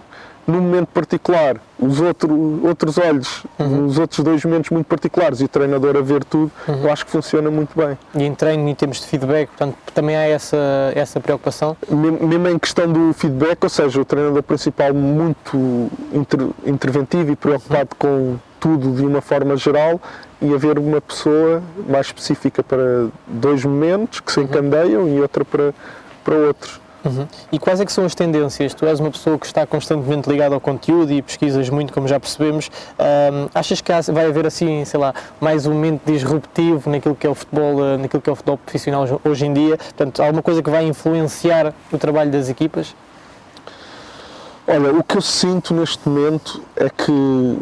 num 0.46 0.60
momento 0.60 0.88
particular, 0.88 1.56
os 1.78 2.00
outro, 2.00 2.60
outros 2.64 2.98
olhos, 2.98 3.44
uhum. 3.58 3.86
os 3.86 3.98
outros 3.98 4.20
dois 4.24 4.44
momentos 4.44 4.70
muito 4.70 4.86
particulares 4.86 5.40
e 5.40 5.44
o 5.44 5.48
treinador 5.48 5.96
a 5.96 6.00
ver 6.00 6.24
tudo, 6.24 6.50
uhum. 6.66 6.84
eu 6.84 6.92
acho 6.92 7.04
que 7.04 7.10
funciona 7.10 7.50
muito 7.50 7.70
bem. 7.76 7.96
E 8.14 8.24
em 8.24 8.34
treino, 8.34 8.68
em 8.68 8.74
termos 8.74 9.00
de 9.00 9.06
feedback, 9.06 9.48
portanto, 9.48 9.76
também 9.94 10.16
há 10.16 10.22
essa, 10.22 10.56
essa 10.94 11.20
preocupação? 11.20 11.76
Mesmo 11.88 12.48
em 12.48 12.58
questão 12.58 12.90
do 12.90 13.12
feedback, 13.12 13.62
ou 13.62 13.68
seja, 13.68 14.00
o 14.00 14.04
treinador 14.04 14.42
principal 14.42 14.92
muito 14.92 15.90
inter, 16.12 16.40
interventivo 16.66 17.32
e 17.32 17.36
preocupado 17.36 17.90
uhum. 17.92 17.98
com 17.98 18.38
tudo 18.58 18.92
de 18.94 19.04
uma 19.04 19.20
forma 19.20 19.56
geral 19.56 20.00
e 20.40 20.54
haver 20.54 20.78
uma 20.78 21.00
pessoa 21.00 21.62
mais 21.88 22.06
específica 22.06 22.62
para 22.62 23.08
dois 23.26 23.64
momentos 23.64 24.20
que 24.20 24.30
se 24.30 24.38
uhum. 24.38 24.46
encandeiam 24.46 25.08
e 25.08 25.20
outra 25.20 25.44
para, 25.44 25.74
para 26.24 26.34
outros. 26.34 26.80
Uhum. 27.04 27.26
E 27.50 27.58
quais 27.58 27.80
é 27.80 27.84
que 27.84 27.92
são 27.92 28.04
as 28.04 28.14
tendências? 28.14 28.74
Tu 28.74 28.86
és 28.86 29.00
uma 29.00 29.10
pessoa 29.10 29.38
que 29.38 29.46
está 29.46 29.66
constantemente 29.66 30.28
ligada 30.28 30.54
ao 30.54 30.60
conteúdo 30.60 31.12
e 31.12 31.20
pesquisas 31.20 31.68
muito, 31.68 31.92
como 31.92 32.06
já 32.06 32.18
percebemos. 32.20 32.70
Um, 32.98 33.48
achas 33.54 33.80
que 33.80 33.92
vai 34.12 34.26
haver 34.26 34.46
assim, 34.46 34.84
sei 34.84 35.00
lá, 35.00 35.14
mais 35.40 35.66
um 35.66 35.72
momento 35.72 36.02
disruptivo 36.06 36.88
naquilo 36.88 37.14
que 37.14 37.26
é 37.26 37.30
o 37.30 37.34
futebol, 37.34 37.84
eh, 37.84 37.96
naquilo 37.96 38.22
que 38.22 38.30
é 38.30 38.32
o 38.32 38.36
futebol 38.36 38.58
profissional 38.58 39.20
hoje 39.24 39.46
em 39.46 39.52
dia? 39.52 39.76
Portanto, 39.76 40.22
alguma 40.22 40.42
coisa 40.42 40.62
que 40.62 40.70
vai 40.70 40.84
influenciar 40.86 41.74
o 41.92 41.98
trabalho 41.98 42.30
das 42.30 42.48
equipas? 42.48 42.94
Olha, 44.66 44.92
o 44.92 45.02
que 45.02 45.16
eu 45.16 45.20
sinto 45.20 45.74
neste 45.74 46.08
momento 46.08 46.62
é 46.76 46.88
que 46.88 47.10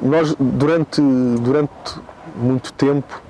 nós, 0.03 0.35
durante, 0.39 1.01
durante 1.01 1.99
muito 2.37 2.73
tempo, 2.75 3.23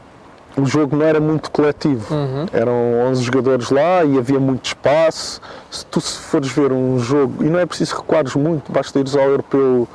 o 0.57 0.67
jogo 0.67 0.97
não 0.97 1.05
era 1.05 1.21
muito 1.21 1.51
coletivo. 1.51 2.15
Uhum. 2.15 2.47
Eram 2.53 3.09
11 3.11 3.23
jogadores 3.23 3.71
lá 3.71 4.05
e 4.05 4.19
havia 4.19 4.41
muito 4.41 4.67
espaço. 4.67 5.41
Se 5.71 5.85
tu 5.87 6.01
se 6.01 6.19
fores 6.19 6.51
ver 6.51 6.73
um 6.73 6.99
jogo, 6.99 7.45
e 7.45 7.49
não 7.49 7.59
é 7.59 7.67
preciso 7.67 7.97
recuares 7.97 8.35
muito, 8.35 8.71
basta 8.73 8.99
ires 8.99 9.17
ao 9.17 9.25
Europeu 9.25 9.89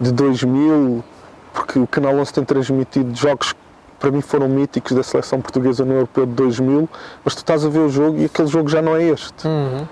de 0.00 0.12
2000, 0.12 1.04
porque 1.52 1.78
o 1.78 1.86
Canal 1.86 2.14
11 2.16 2.32
tem 2.32 2.44
transmitido 2.44 3.14
jogos 3.14 3.52
que 3.52 3.58
para 3.98 4.10
mim 4.10 4.20
foram 4.20 4.48
míticos 4.48 4.92
da 4.92 5.02
seleção 5.02 5.40
portuguesa 5.40 5.84
no 5.84 5.94
Europeu 5.94 6.26
de 6.26 6.32
2000, 6.32 6.88
mas 7.24 7.34
tu 7.34 7.38
estás 7.38 7.64
a 7.64 7.68
ver 7.68 7.78
o 7.78 7.88
jogo 7.88 8.18
e 8.18 8.24
aquele 8.24 8.48
jogo 8.48 8.68
já 8.68 8.82
não 8.82 8.96
é 8.96 9.04
este. 9.04 9.46
Uhum. 9.46 9.86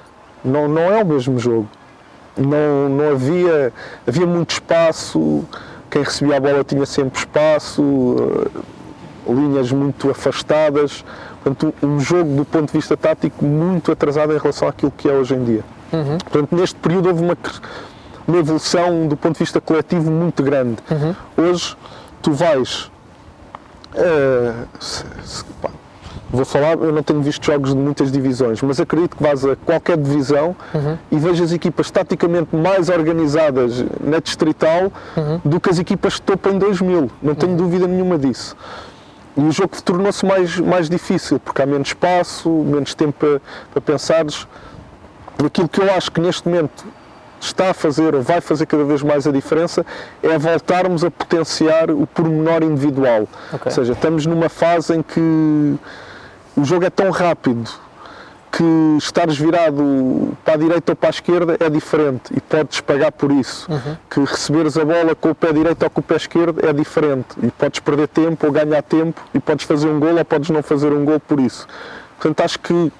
Não, 0.44 0.68
não 0.68 0.82
é 0.82 1.02
o 1.02 1.06
mesmo 1.06 1.38
jogo. 1.38 1.68
Não, 2.36 2.88
não 2.88 3.10
havia, 3.12 3.72
havia 4.06 4.26
muito 4.26 4.52
espaço, 4.52 5.44
quem 5.90 6.02
recebia 6.02 6.38
a 6.38 6.40
bola 6.40 6.64
tinha 6.64 6.84
sempre 6.86 7.20
espaço 7.20 7.82
linhas 9.26 9.70
muito 9.72 10.10
afastadas. 10.10 11.04
Portanto, 11.42 11.74
um 11.82 11.98
jogo 11.98 12.36
do 12.36 12.44
ponto 12.44 12.66
de 12.66 12.78
vista 12.78 12.96
tático 12.96 13.44
muito 13.44 13.90
atrasado 13.90 14.32
em 14.32 14.38
relação 14.38 14.68
àquilo 14.68 14.92
que 14.96 15.08
é 15.08 15.12
hoje 15.12 15.34
em 15.34 15.44
dia. 15.44 15.64
Uhum. 15.92 16.18
Portanto, 16.18 16.56
neste 16.56 16.76
período 16.76 17.08
houve 17.08 17.22
uma, 17.22 17.36
uma 18.26 18.38
evolução 18.38 19.06
do 19.06 19.16
ponto 19.16 19.34
de 19.34 19.40
vista 19.40 19.60
coletivo 19.60 20.10
muito 20.10 20.42
grande. 20.42 20.76
Uhum. 20.90 21.14
Hoje, 21.44 21.76
tu 22.20 22.32
vais. 22.32 22.90
Uh, 23.94 24.66
se, 24.80 25.04
se, 25.22 25.44
pá, 25.60 25.68
vou 26.32 26.46
falar, 26.46 26.78
eu 26.78 26.92
não 26.92 27.02
tenho 27.02 27.20
visto 27.20 27.44
jogos 27.44 27.70
de 27.70 27.76
muitas 27.76 28.10
divisões, 28.10 28.62
mas 28.62 28.80
acredito 28.80 29.16
que 29.16 29.22
vais 29.22 29.44
a 29.44 29.54
qualquer 29.54 29.98
divisão 29.98 30.56
uhum. 30.74 30.96
e 31.10 31.18
vejas 31.18 31.52
equipas 31.52 31.90
taticamente 31.90 32.56
mais 32.56 32.88
organizadas 32.88 33.84
na 34.00 34.18
distrital 34.18 34.90
uhum. 35.14 35.40
do 35.44 35.60
que 35.60 35.68
as 35.68 35.78
equipas 35.78 36.14
de 36.14 36.22
topo 36.22 36.48
em 36.48 36.58
2000. 36.58 37.10
Não 37.22 37.34
tenho 37.34 37.52
uhum. 37.52 37.58
dúvida 37.58 37.86
nenhuma 37.86 38.18
disso. 38.18 38.56
E 39.36 39.40
o 39.40 39.50
jogo 39.50 39.80
tornou-se 39.82 40.24
mais, 40.26 40.58
mais 40.58 40.90
difícil, 40.90 41.38
porque 41.38 41.62
há 41.62 41.66
menos 41.66 41.88
espaço, 41.88 42.48
menos 42.48 42.94
tempo 42.94 43.14
para, 43.18 43.40
para 43.72 43.80
pensares. 43.80 44.46
Aquilo 45.44 45.68
que 45.68 45.80
eu 45.80 45.92
acho 45.92 46.10
que 46.12 46.20
neste 46.20 46.46
momento 46.46 46.84
está 47.40 47.70
a 47.70 47.74
fazer 47.74 48.14
ou 48.14 48.22
vai 48.22 48.40
fazer 48.40 48.66
cada 48.66 48.84
vez 48.84 49.02
mais 49.02 49.26
a 49.26 49.32
diferença 49.32 49.84
é 50.22 50.38
voltarmos 50.38 51.02
a 51.02 51.10
potenciar 51.10 51.90
o 51.90 52.06
pormenor 52.06 52.62
individual. 52.62 53.26
Okay. 53.52 53.60
Ou 53.64 53.70
seja, 53.70 53.92
estamos 53.94 54.26
numa 54.26 54.48
fase 54.48 54.94
em 54.94 55.02
que 55.02 55.76
o 56.56 56.64
jogo 56.64 56.84
é 56.84 56.90
tão 56.90 57.10
rápido 57.10 57.68
que 58.52 58.96
estares 58.98 59.38
virado 59.38 60.36
para 60.44 60.54
a 60.54 60.56
direita 60.58 60.92
ou 60.92 60.96
para 60.96 61.08
a 61.08 61.10
esquerda 61.10 61.56
é 61.58 61.70
diferente 61.70 62.34
e 62.36 62.40
podes 62.40 62.82
pagar 62.82 63.10
por 63.10 63.32
isso. 63.32 63.66
Uhum. 63.72 63.96
Que 64.10 64.20
receberes 64.20 64.76
a 64.76 64.84
bola 64.84 65.14
com 65.14 65.30
o 65.30 65.34
pé 65.34 65.54
direito 65.54 65.82
ou 65.82 65.88
com 65.88 66.00
o 66.00 66.04
pé 66.04 66.16
esquerdo 66.16 66.64
é 66.64 66.70
diferente 66.70 67.28
e 67.42 67.50
podes 67.50 67.80
perder 67.80 68.08
tempo 68.08 68.46
ou 68.46 68.52
ganhar 68.52 68.82
tempo 68.82 69.22
e 69.32 69.40
podes 69.40 69.64
fazer 69.64 69.88
um 69.88 69.98
gol 69.98 70.18
ou 70.18 70.24
podes 70.24 70.50
não 70.50 70.62
fazer 70.62 70.92
um 70.92 71.02
gol 71.02 71.18
por 71.18 71.40
isso. 71.40 71.66
Portanto, 72.18 72.44
acho 72.44 72.58
que 72.58 72.92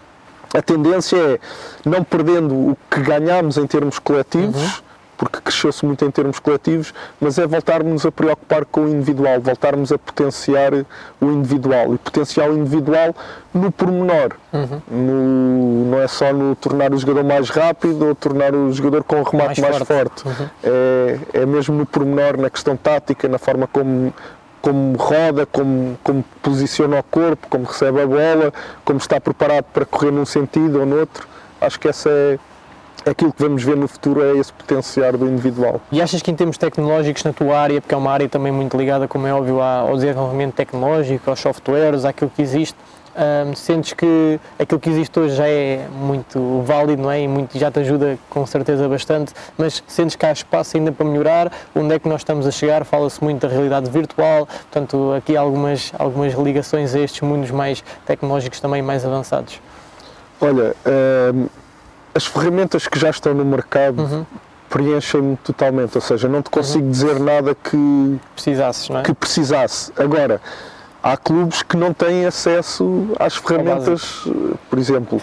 a 0.55 0.62
tendência 0.62 1.16
é, 1.16 1.40
não 1.84 2.03
perdendo 2.03 2.55
o 2.55 2.78
que 2.90 3.00
ganhamos 3.00 3.59
em 3.59 3.66
termos 3.66 3.98
coletivos, 3.98 4.57
uhum 4.57 4.91
porque 5.16 5.40
cresceu-se 5.40 5.84
muito 5.84 6.04
em 6.04 6.10
termos 6.10 6.38
coletivos, 6.38 6.92
mas 7.20 7.38
é 7.38 7.46
voltarmos 7.46 8.04
a 8.04 8.10
preocupar 8.10 8.64
com 8.64 8.82
o 8.82 8.88
individual, 8.88 9.40
voltarmos 9.40 9.92
a 9.92 9.98
potenciar 9.98 10.72
o 11.20 11.26
individual 11.26 11.94
e 11.94 11.98
potenciar 11.98 12.50
o 12.50 12.58
individual 12.58 13.14
no 13.54 13.70
pormenor. 13.70 14.32
Uhum. 14.52 14.80
No, 14.90 15.90
não 15.90 16.00
é 16.00 16.08
só 16.08 16.32
no 16.32 16.56
tornar 16.56 16.92
o 16.92 16.98
jogador 16.98 17.24
mais 17.24 17.50
rápido 17.50 18.08
ou 18.08 18.14
tornar 18.14 18.54
o 18.54 18.72
jogador 18.72 19.04
com 19.04 19.16
um 19.16 19.22
remate 19.22 19.60
mais, 19.60 19.76
mais 19.76 19.86
forte. 19.86 20.22
forte. 20.22 20.42
Uhum. 20.42 20.48
É, 20.64 21.18
é 21.34 21.46
mesmo 21.46 21.76
no 21.76 21.86
pormenor, 21.86 22.36
na 22.36 22.50
questão 22.50 22.76
tática, 22.76 23.28
na 23.28 23.38
forma 23.38 23.66
como, 23.66 24.12
como 24.60 24.96
roda, 24.96 25.46
como, 25.46 25.98
como 26.02 26.24
posiciona 26.42 26.98
o 26.98 27.02
corpo, 27.02 27.46
como 27.48 27.64
recebe 27.64 28.00
a 28.00 28.06
bola, 28.06 28.52
como 28.84 28.98
está 28.98 29.20
preparado 29.20 29.64
para 29.72 29.84
correr 29.84 30.10
num 30.10 30.26
sentido 30.26 30.80
ou 30.80 30.86
noutro. 30.86 31.28
Acho 31.60 31.78
que 31.78 31.86
essa 31.86 32.10
é, 32.10 32.38
aquilo 33.07 33.32
que 33.32 33.42
vamos 33.42 33.62
ver 33.62 33.76
no 33.76 33.88
futuro 33.88 34.22
é 34.22 34.36
esse 34.36 34.53
potenciar 34.53 35.16
do 35.16 35.26
individual. 35.26 35.80
E 35.90 36.00
achas 36.00 36.22
que 36.22 36.30
em 36.30 36.34
termos 36.34 36.57
tecnológicos 36.57 37.24
na 37.24 37.32
tua 37.32 37.59
área, 37.59 37.80
porque 37.80 37.94
é 37.94 37.98
uma 37.98 38.11
área 38.11 38.28
também 38.28 38.53
muito 38.53 38.76
ligada, 38.76 39.09
como 39.09 39.26
é 39.26 39.34
óbvio, 39.34 39.61
ao 39.61 39.94
desenvolvimento 39.94 40.55
tecnológico, 40.55 41.28
aos 41.30 41.40
softwares, 41.40 42.05
àquilo 42.05 42.30
que 42.34 42.42
existe, 42.42 42.76
um, 43.14 43.55
sentes 43.55 43.92
que 43.92 44.40
aquilo 44.59 44.80
que 44.80 44.88
existe 44.88 45.18
hoje 45.18 45.36
já 45.36 45.46
é 45.46 45.86
muito 45.92 46.62
válido, 46.64 47.03
não 47.03 47.11
é? 47.11 47.20
E 47.20 47.28
muito, 47.28 47.59
já 47.59 47.70
te 47.70 47.80
ajuda 47.80 48.18
com 48.30 48.46
certeza 48.46 48.88
bastante, 48.88 49.34
mas 49.59 49.82
sentes 49.86 50.16
que 50.16 50.24
há 50.24 50.32
espaço 50.32 50.76
ainda 50.76 50.90
para 50.92 51.05
melhorar? 51.05 51.53
Onde 51.74 51.94
é 51.94 51.98
que 51.98 52.09
nós 52.09 52.22
estamos 52.22 52.46
a 52.46 52.50
chegar? 52.50 52.84
Fala-se 52.84 53.22
muito 53.22 53.46
da 53.46 53.53
realidade 53.53 53.90
virtual, 53.90 54.46
portanto, 54.46 55.12
aqui 55.16 55.36
há 55.36 55.40
algumas, 55.40 55.92
algumas 55.98 56.32
ligações 56.34 56.94
a 56.94 57.00
estes 57.00 57.20
mundos 57.20 57.50
mais 57.50 57.84
tecnológicos 58.07 58.61
também 58.61 58.80
mais 58.80 59.05
avançados. 59.05 59.61
Olha, 60.40 60.74
um 61.34 61.48
as 62.14 62.26
ferramentas 62.26 62.86
que 62.86 62.98
já 62.98 63.10
estão 63.10 63.34
no 63.34 63.44
mercado 63.44 64.02
uhum. 64.02 64.26
preenchem-me 64.68 65.36
totalmente, 65.38 65.96
ou 65.96 66.00
seja, 66.00 66.28
não 66.28 66.42
te 66.42 66.50
consigo 66.50 66.84
uhum. 66.84 66.90
dizer 66.90 67.18
nada 67.18 67.54
que 67.54 68.20
precisasses, 68.34 68.88
não 68.88 69.00
é? 69.00 69.02
que 69.02 69.14
precisasse. 69.14 69.92
Agora, 69.96 70.40
há 71.02 71.16
clubes 71.16 71.62
que 71.62 71.76
não 71.76 71.92
têm 71.92 72.26
acesso 72.26 73.08
às 73.18 73.36
ferramentas, 73.36 74.24
por 74.68 74.78
exemplo, 74.78 75.20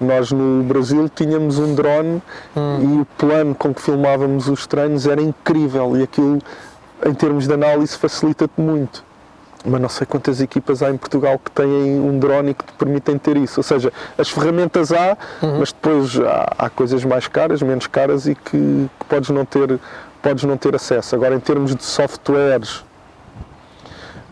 nós 0.00 0.30
no 0.30 0.62
Brasil 0.62 1.08
tínhamos 1.08 1.58
um 1.58 1.74
drone 1.74 2.22
hum. 2.56 2.98
e 2.98 3.00
o 3.00 3.06
plano 3.16 3.54
com 3.54 3.74
que 3.74 3.82
filmávamos 3.82 4.48
os 4.48 4.64
treinos 4.64 5.06
era 5.08 5.20
incrível 5.20 5.96
e 5.96 6.04
aquilo 6.04 6.38
em 7.04 7.14
termos 7.14 7.48
de 7.48 7.54
análise 7.54 7.96
facilita-te 7.96 8.60
muito 8.60 9.07
mas 9.64 9.80
não 9.80 9.88
sei 9.88 10.06
quantas 10.06 10.40
equipas 10.40 10.82
há 10.82 10.90
em 10.90 10.96
Portugal 10.96 11.38
que 11.38 11.50
têm 11.50 12.00
um 12.00 12.18
drone 12.18 12.50
e 12.50 12.54
que 12.54 12.64
te 12.64 12.72
permitem 12.74 13.18
ter 13.18 13.36
isso. 13.36 13.60
Ou 13.60 13.64
seja, 13.64 13.92
as 14.16 14.28
ferramentas 14.28 14.92
há, 14.92 15.16
uhum. 15.42 15.58
mas 15.60 15.72
depois 15.72 16.18
há, 16.20 16.52
há, 16.58 16.70
coisas 16.70 17.04
mais 17.04 17.26
caras, 17.26 17.60
menos 17.62 17.86
caras 17.86 18.26
e 18.26 18.34
que, 18.34 18.50
que, 18.50 19.06
podes, 19.08 19.30
não 19.30 19.44
ter, 19.44 19.78
podes 20.22 20.44
não 20.44 20.56
ter 20.56 20.74
acesso. 20.74 21.14
Agora, 21.14 21.34
em 21.34 21.40
termos 21.40 21.74
de 21.74 21.84
softwares, 21.84 22.84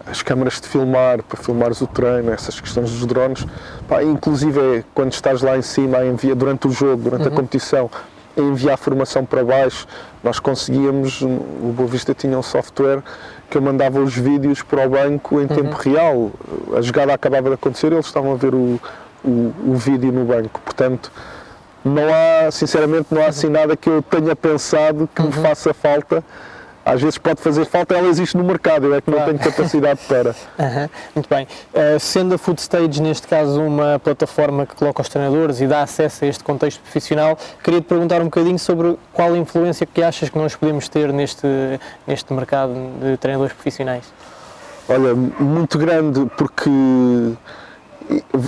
as 0.06 0.22
câmaras 0.22 0.60
de 0.60 0.68
filmar, 0.68 1.22
para 1.22 1.42
filmares 1.42 1.80
o 1.80 1.86
treino, 1.86 2.30
essas 2.30 2.60
questões 2.60 2.90
dos 2.90 3.04
drones, 3.06 3.44
pá, 3.88 4.02
inclusive 4.02 4.60
é, 4.60 4.84
quando 4.94 5.12
estás 5.12 5.42
lá 5.42 5.58
em 5.58 5.62
cima, 5.62 6.04
envia, 6.04 6.34
durante 6.34 6.68
o 6.68 6.70
jogo, 6.70 7.02
durante 7.02 7.26
uhum. 7.26 7.32
a 7.32 7.36
competição, 7.36 7.90
a 8.36 8.40
enviar 8.40 8.74
a 8.74 8.76
formação 8.76 9.24
para 9.24 9.44
baixo, 9.44 9.86
nós 10.22 10.38
conseguíamos, 10.38 11.22
o 11.22 11.72
Boa 11.76 11.88
Vista 11.88 12.14
tinha 12.14 12.38
um 12.38 12.42
software 12.42 13.02
que 13.48 13.56
eu 13.56 13.62
mandava 13.62 14.00
os 14.00 14.16
vídeos 14.16 14.62
para 14.62 14.86
o 14.86 14.90
banco 14.90 15.40
em 15.40 15.46
tempo 15.46 15.76
real. 15.76 16.30
A 16.76 16.80
jogada 16.80 17.14
acabava 17.14 17.48
de 17.48 17.54
acontecer 17.54 17.92
e 17.92 17.94
eles 17.94 18.06
estavam 18.06 18.32
a 18.32 18.36
ver 18.36 18.54
o, 18.54 18.80
o, 19.24 19.54
o 19.66 19.74
vídeo 19.74 20.12
no 20.12 20.24
banco. 20.24 20.60
Portanto, 20.60 21.10
não 21.84 22.02
há, 22.02 22.50
sinceramente, 22.50 23.08
não 23.10 23.22
há 23.22 23.26
assim 23.26 23.48
nada 23.48 23.76
que 23.76 23.88
eu 23.88 24.02
tenha 24.02 24.34
pensado 24.34 25.08
que 25.14 25.22
me 25.22 25.32
faça 25.32 25.72
falta. 25.72 26.24
Às 26.86 27.02
vezes 27.02 27.18
pode 27.18 27.42
fazer 27.42 27.64
falta, 27.66 27.96
ela 27.96 28.06
existe 28.06 28.36
no 28.36 28.44
mercado, 28.44 28.86
eu 28.86 28.94
é 28.94 29.00
que 29.00 29.10
não 29.10 29.20
tenho 29.24 29.40
capacidade 29.40 29.98
para. 30.06 30.36
Aham, 30.56 30.88
Muito 31.16 31.28
bem. 31.28 31.48
Uh, 31.74 31.98
sendo 31.98 32.36
a 32.36 32.38
Footstage, 32.38 33.02
neste 33.02 33.26
caso, 33.26 33.60
uma 33.60 33.98
plataforma 33.98 34.64
que 34.64 34.76
coloca 34.76 35.02
os 35.02 35.08
treinadores 35.08 35.60
e 35.60 35.66
dá 35.66 35.82
acesso 35.82 36.24
a 36.24 36.28
este 36.28 36.44
contexto 36.44 36.80
profissional, 36.80 37.36
queria 37.64 37.80
te 37.80 37.88
perguntar 37.88 38.20
um 38.20 38.26
bocadinho 38.26 38.58
sobre 38.60 38.96
qual 39.12 39.34
a 39.34 39.36
influência 39.36 39.84
que 39.84 40.00
achas 40.00 40.30
que 40.30 40.38
nós 40.38 40.54
podemos 40.54 40.88
ter 40.88 41.12
neste, 41.12 41.48
neste 42.06 42.32
mercado 42.32 42.72
de 43.00 43.16
treinadores 43.16 43.52
profissionais. 43.52 44.04
Olha, 44.88 45.12
muito 45.12 45.76
grande, 45.78 46.24
porque 46.36 46.70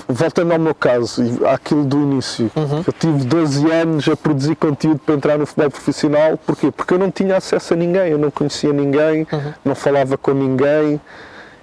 voltando 0.08 0.52
ao 0.52 0.58
meu 0.58 0.74
caso, 0.74 1.22
e 1.22 1.46
àquilo 1.46 1.84
do 1.84 1.96
início, 1.96 2.50
eu 2.86 2.92
tive 2.92 3.24
12 3.24 3.70
anos 3.70 4.08
a 4.08 4.16
produzir 4.16 4.54
conteúdo 4.56 5.00
para 5.04 5.14
entrar 5.14 5.38
no 5.38 5.46
futebol 5.46 5.70
profissional, 5.70 6.36
porquê? 6.38 6.70
Porque 6.70 6.94
eu 6.94 6.98
não 6.98 7.10
tinha 7.10 7.36
acesso 7.36 7.74
a 7.74 7.76
ninguém, 7.76 8.08
eu 8.10 8.18
não 8.18 8.30
conhecia 8.30 8.72
ninguém, 8.72 9.26
não 9.64 9.74
falava 9.74 10.16
com 10.16 10.32
ninguém. 10.32 11.00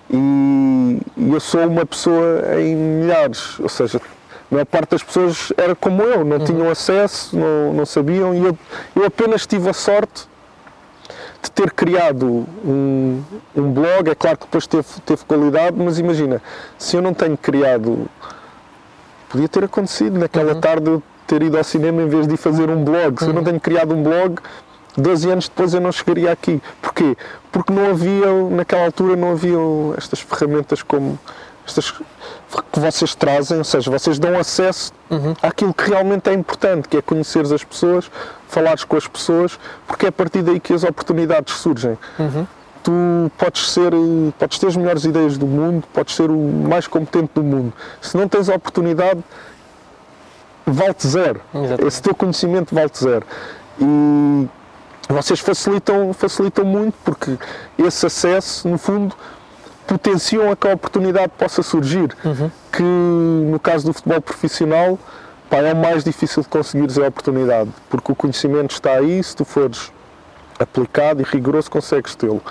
E, 0.09 1.01
e 1.17 1.33
eu 1.33 1.39
sou 1.39 1.65
uma 1.65 1.85
pessoa 1.85 2.61
em 2.61 2.75
milhares, 2.75 3.59
ou 3.59 3.69
seja, 3.69 3.97
a 3.97 4.53
maior 4.53 4.65
parte 4.65 4.91
das 4.91 5.03
pessoas 5.03 5.51
era 5.57 5.75
como 5.75 6.03
eu, 6.03 6.23
não 6.23 6.39
tinham 6.39 6.69
acesso, 6.69 7.35
não, 7.35 7.73
não 7.73 7.85
sabiam. 7.85 8.33
E 8.35 8.45
eu, 8.45 8.57
eu 8.95 9.05
apenas 9.05 9.47
tive 9.47 9.69
a 9.69 9.73
sorte 9.73 10.27
de 11.45 11.51
ter 11.51 11.71
criado 11.71 12.45
um, 12.63 13.21
um 13.55 13.71
blog, 13.71 14.09
é 14.09 14.15
claro 14.15 14.37
que 14.37 14.45
depois 14.45 14.67
teve, 14.67 14.87
teve 15.05 15.23
qualidade, 15.25 15.77
mas 15.77 15.99
imagina, 15.99 16.41
se 16.77 16.95
eu 16.95 17.01
não 17.01 17.13
tenho 17.13 17.37
criado, 17.37 18.07
podia 19.29 19.47
ter 19.47 19.63
acontecido 19.63 20.19
naquela 20.19 20.55
tarde 20.55 20.89
eu 20.89 21.03
ter 21.27 21.41
ido 21.41 21.57
ao 21.57 21.63
cinema 21.63 22.01
em 22.01 22.07
vez 22.07 22.27
de 22.27 22.35
ir 22.35 22.37
fazer 22.37 22.69
um 22.69 22.83
blog. 22.83 23.19
Se 23.19 23.27
eu 23.27 23.33
não 23.33 23.43
tenho 23.43 23.59
criado 23.59 23.95
um 23.95 24.03
blog, 24.03 24.39
12 24.97 25.29
anos 25.29 25.49
depois 25.49 25.73
eu 25.73 25.81
não 25.81 25.91
chegaria 25.91 26.31
aqui. 26.31 26.61
Porquê? 26.81 27.17
Porque 27.51 27.73
não 27.73 27.89
havia, 27.89 28.31
naquela 28.51 28.85
altura, 28.85 29.15
não 29.15 29.31
havia 29.31 29.57
estas 29.97 30.19
ferramentas 30.19 30.81
como 30.83 31.19
estas 31.65 31.91
que 31.91 32.79
vocês 32.79 33.15
trazem, 33.15 33.57
ou 33.57 33.63
seja, 33.63 33.89
vocês 33.89 34.19
dão 34.19 34.37
acesso 34.37 34.93
àquilo 35.41 35.73
que 35.73 35.89
realmente 35.89 36.29
é 36.29 36.33
importante, 36.33 36.87
que 36.87 36.97
é 36.97 37.01
conheceres 37.01 37.51
as 37.51 37.63
pessoas, 37.63 38.09
falares 38.47 38.83
com 38.83 38.95
as 38.95 39.07
pessoas, 39.07 39.59
porque 39.87 40.05
é 40.05 40.09
a 40.09 40.11
partir 40.11 40.41
daí 40.41 40.59
que 40.59 40.73
as 40.73 40.83
oportunidades 40.83 41.55
surgem. 41.55 41.97
Tu 42.83 42.91
podes 43.37 43.71
ser, 43.71 43.91
podes 44.37 44.59
ter 44.59 44.67
as 44.67 44.75
melhores 44.75 45.03
ideias 45.05 45.37
do 45.37 45.47
mundo, 45.47 45.87
podes 45.91 46.15
ser 46.15 46.29
o 46.29 46.37
mais 46.37 46.85
competente 46.85 47.31
do 47.33 47.43
mundo. 47.43 47.73
Se 47.99 48.15
não 48.15 48.27
tens 48.29 48.47
a 48.47 48.55
oportunidade, 48.55 49.23
vale-te 50.65 51.07
zero. 51.07 51.41
Exatamente. 51.53 51.87
Esse 51.87 52.01
teu 52.01 52.13
conhecimento 52.13 52.75
vale-te 52.75 53.03
zero. 53.03 53.25
E 53.79 54.47
vocês 55.09 55.39
facilitam, 55.39 56.13
facilitam 56.13 56.63
muito 56.63 56.95
porque 57.03 57.37
esse 57.77 58.05
acesso, 58.05 58.67
no 58.67 58.77
fundo, 58.77 59.15
potenciam 59.87 60.51
a 60.51 60.55
que 60.55 60.67
a 60.67 60.73
oportunidade 60.73 61.31
possa 61.37 61.61
surgir. 61.63 62.09
Que 62.71 62.83
no 62.83 63.59
caso 63.59 63.85
do 63.85 63.93
futebol 63.93 64.19
profissional, 64.21 64.99
pá, 65.49 65.57
é 65.57 65.73
o 65.73 65.75
mais 65.75 66.03
difícil 66.03 66.41
de 66.43 66.49
conseguires 66.49 66.97
a 66.97 67.07
oportunidade, 67.07 67.69
porque 67.89 68.11
o 68.11 68.15
conhecimento 68.15 68.71
está 68.71 68.91
aí, 68.93 69.23
se 69.23 69.35
tu 69.35 69.45
fores 69.45 69.91
aplicado 70.59 71.21
e 71.21 71.25
rigoroso, 71.25 71.69
consegues 71.69 72.15
tê-lo. 72.15 72.41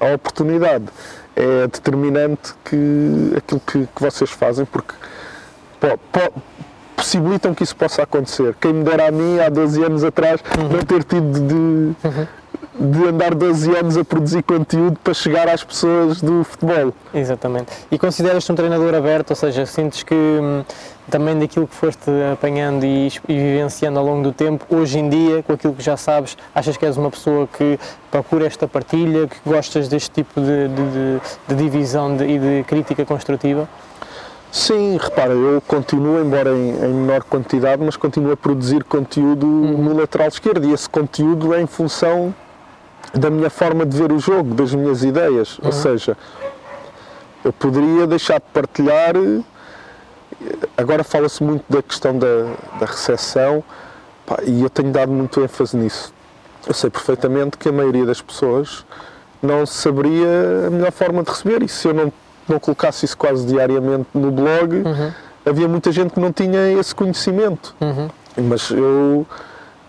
A 0.00 0.14
oportunidade 0.14 0.84
é 1.36 1.66
determinante 1.66 2.54
que 2.64 3.32
aquilo 3.36 3.60
que, 3.60 3.86
que 3.94 4.02
vocês 4.02 4.30
fazem, 4.30 4.64
porque 4.64 4.94
po- 5.78 5.98
po- 6.10 6.42
possibilitam 6.96 7.54
que 7.54 7.62
isso 7.62 7.76
possa 7.76 8.02
acontecer. 8.02 8.54
Quem 8.60 8.72
me 8.74 8.84
dera 8.84 9.08
a 9.08 9.10
mim, 9.10 9.38
há 9.40 9.48
12 9.48 9.82
anos 9.84 10.04
atrás, 10.04 10.40
não 10.70 10.82
ter 10.84 11.02
tido 11.04 11.32
de, 11.40 11.94
de 12.78 13.08
andar 13.08 13.34
12 13.34 13.74
anos 13.76 13.96
a 13.96 14.04
produzir 14.04 14.42
conteúdo 14.42 14.98
para 15.02 15.12
chegar 15.12 15.48
às 15.48 15.62
pessoas 15.64 16.20
do 16.22 16.44
futebol. 16.44 16.94
Exatamente. 17.12 17.66
E 17.90 17.98
consideras-te 17.98 18.50
um 18.52 18.54
treinador 18.54 18.94
aberto, 18.94 19.30
ou 19.30 19.36
seja, 19.36 19.66
sentes 19.66 20.02
que 20.04 20.14
hum, 20.14 20.62
também 21.10 21.36
daquilo 21.38 21.66
que 21.66 21.74
foste 21.74 22.08
apanhando 22.32 22.84
e, 22.84 23.08
e 23.28 23.34
vivenciando 23.34 23.98
ao 23.98 24.04
longo 24.04 24.22
do 24.22 24.32
tempo, 24.32 24.64
hoje 24.70 24.98
em 25.00 25.08
dia, 25.08 25.42
com 25.42 25.52
aquilo 25.52 25.74
que 25.74 25.82
já 25.82 25.96
sabes, 25.96 26.38
achas 26.54 26.76
que 26.76 26.86
és 26.86 26.96
uma 26.96 27.10
pessoa 27.10 27.48
que 27.48 27.78
procura 28.10 28.46
esta 28.46 28.68
partilha, 28.68 29.26
que 29.26 29.36
gostas 29.44 29.88
deste 29.88 30.10
tipo 30.10 30.40
de, 30.40 30.68
de- 30.68 31.20
de- 31.48 31.54
divisão 31.56 32.14
e 32.24 32.38
de 32.38 32.64
crítica 32.68 33.04
construtiva? 33.04 33.68
Sim, 34.52 34.96
repara, 35.00 35.32
eu 35.32 35.60
continuo, 35.60 36.20
embora 36.24 36.50
em, 36.50 36.70
em 36.70 36.92
menor 36.94 37.22
quantidade, 37.24 37.82
mas 37.84 37.96
continuo 37.96 38.32
a 38.32 38.36
produzir 38.36 38.82
conteúdo 38.84 39.46
no 39.46 39.96
lateral 39.96 40.28
esquerdo 40.28 40.66
e 40.68 40.72
esse 40.72 40.88
conteúdo 40.88 41.54
é 41.54 41.60
em 41.60 41.66
função 41.66 42.34
da 43.14 43.30
minha 43.30 43.50
forma 43.50 43.84
de 43.84 43.96
ver 43.96 44.12
o 44.12 44.18
jogo, 44.18 44.54
das 44.54 44.74
minhas 44.74 45.02
ideias. 45.02 45.58
Ou 45.62 45.72
seja, 45.72 46.16
eu 47.44 47.52
poderia 47.52 48.06
deixar 48.06 48.34
de 48.34 48.46
partilhar. 48.52 49.14
Agora 50.76 51.04
fala-se 51.04 51.42
muito 51.42 51.64
da 51.68 51.82
questão 51.82 52.18
da, 52.18 52.26
da 52.78 52.86
recessão 52.86 53.62
pá, 54.26 54.38
e 54.44 54.62
eu 54.62 54.70
tenho 54.70 54.90
dado 54.90 55.12
muito 55.12 55.40
ênfase 55.40 55.76
nisso. 55.76 56.12
Eu 56.66 56.74
sei 56.74 56.90
perfeitamente 56.90 57.56
que 57.58 57.68
a 57.68 57.72
maioria 57.72 58.06
das 58.06 58.20
pessoas 58.22 58.84
não 59.42 59.64
saberia 59.66 60.66
a 60.66 60.70
melhor 60.70 60.92
forma 60.92 61.22
de 61.22 61.30
receber 61.30 61.62
e 61.62 61.68
se 61.68 61.88
eu 61.88 61.94
não, 61.94 62.12
não 62.46 62.58
colocasse 62.58 63.04
isso 63.06 63.16
quase 63.16 63.46
diariamente 63.46 64.08
no 64.14 64.30
blog, 64.30 64.82
havia 65.44 65.66
muita 65.66 65.90
gente 65.90 66.12
que 66.12 66.20
não 66.20 66.32
tinha 66.32 66.72
esse 66.72 66.94
conhecimento. 66.94 67.74
Mas 68.36 68.70
eu, 68.70 69.26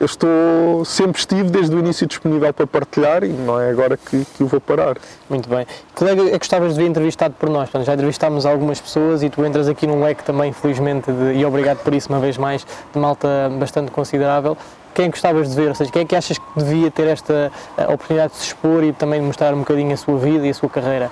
eu 0.02 0.06
estou, 0.06 0.84
sempre 0.84 1.20
estive 1.20 1.44
desde 1.52 1.76
o 1.76 1.80
início 1.80 2.08
disponível 2.08 2.52
para 2.52 2.66
partilhar 2.66 3.24
e 3.24 3.28
não 3.30 3.60
é 3.62 3.70
agora 3.70 3.96
que, 3.96 4.26
que 4.36 4.44
o 4.44 4.48
vou 4.48 4.60
parar. 4.60 4.98
Muito 5.30 5.48
bem. 5.48 5.68
Colega 5.94 6.24
é 6.24 6.32
que 6.32 6.40
gostavas 6.40 6.74
de 6.74 6.82
ver 6.82 6.90
entrevistado 6.90 7.36
por 7.38 7.48
nós? 7.50 7.70
Portanto, 7.70 7.86
já 7.86 7.94
entrevistámos 7.94 8.44
algumas 8.48 8.82
pessoas 8.82 9.22
e 9.22 9.30
tu 9.30 9.46
entras 9.46 9.68
aqui 9.70 9.86
num 9.86 10.02
leque 10.04 10.24
também, 10.24 10.52
felizmente, 10.52 11.12
de- 11.12 11.34
e 11.38 11.46
obrigado 11.46 11.78
por 11.84 11.94
isso 11.94 12.10
uma 12.10 12.20
vez 12.20 12.36
mais, 12.36 12.66
de 12.92 13.00
malta 13.00 13.28
bastante 13.60 13.92
considerável. 13.92 14.58
Quem 14.96 15.10
gostavas 15.12 15.50
de 15.52 15.56
ver? 15.56 15.70
Ou 15.70 15.76
seja, 15.76 15.92
quem 15.92 16.02
é 16.02 16.06
que 16.06 16.16
achas 16.16 16.38
que 16.40 16.44
devia 16.58 16.90
ter 16.90 17.06
esta 17.08 17.52
eh, 17.78 17.84
oportunidade 17.86 18.34
de 18.34 18.40
se 18.40 18.48
expor 18.48 18.84
e 18.84 18.92
também 18.92 19.20
de 19.22 19.26
mostrar 19.28 19.54
um 19.54 19.60
bocadinho 19.60 19.94
a 19.94 19.98
sua 19.98 20.18
vida 20.18 20.48
e 20.48 20.50
a 20.50 20.54
sua 20.56 20.68
carreira? 20.68 21.12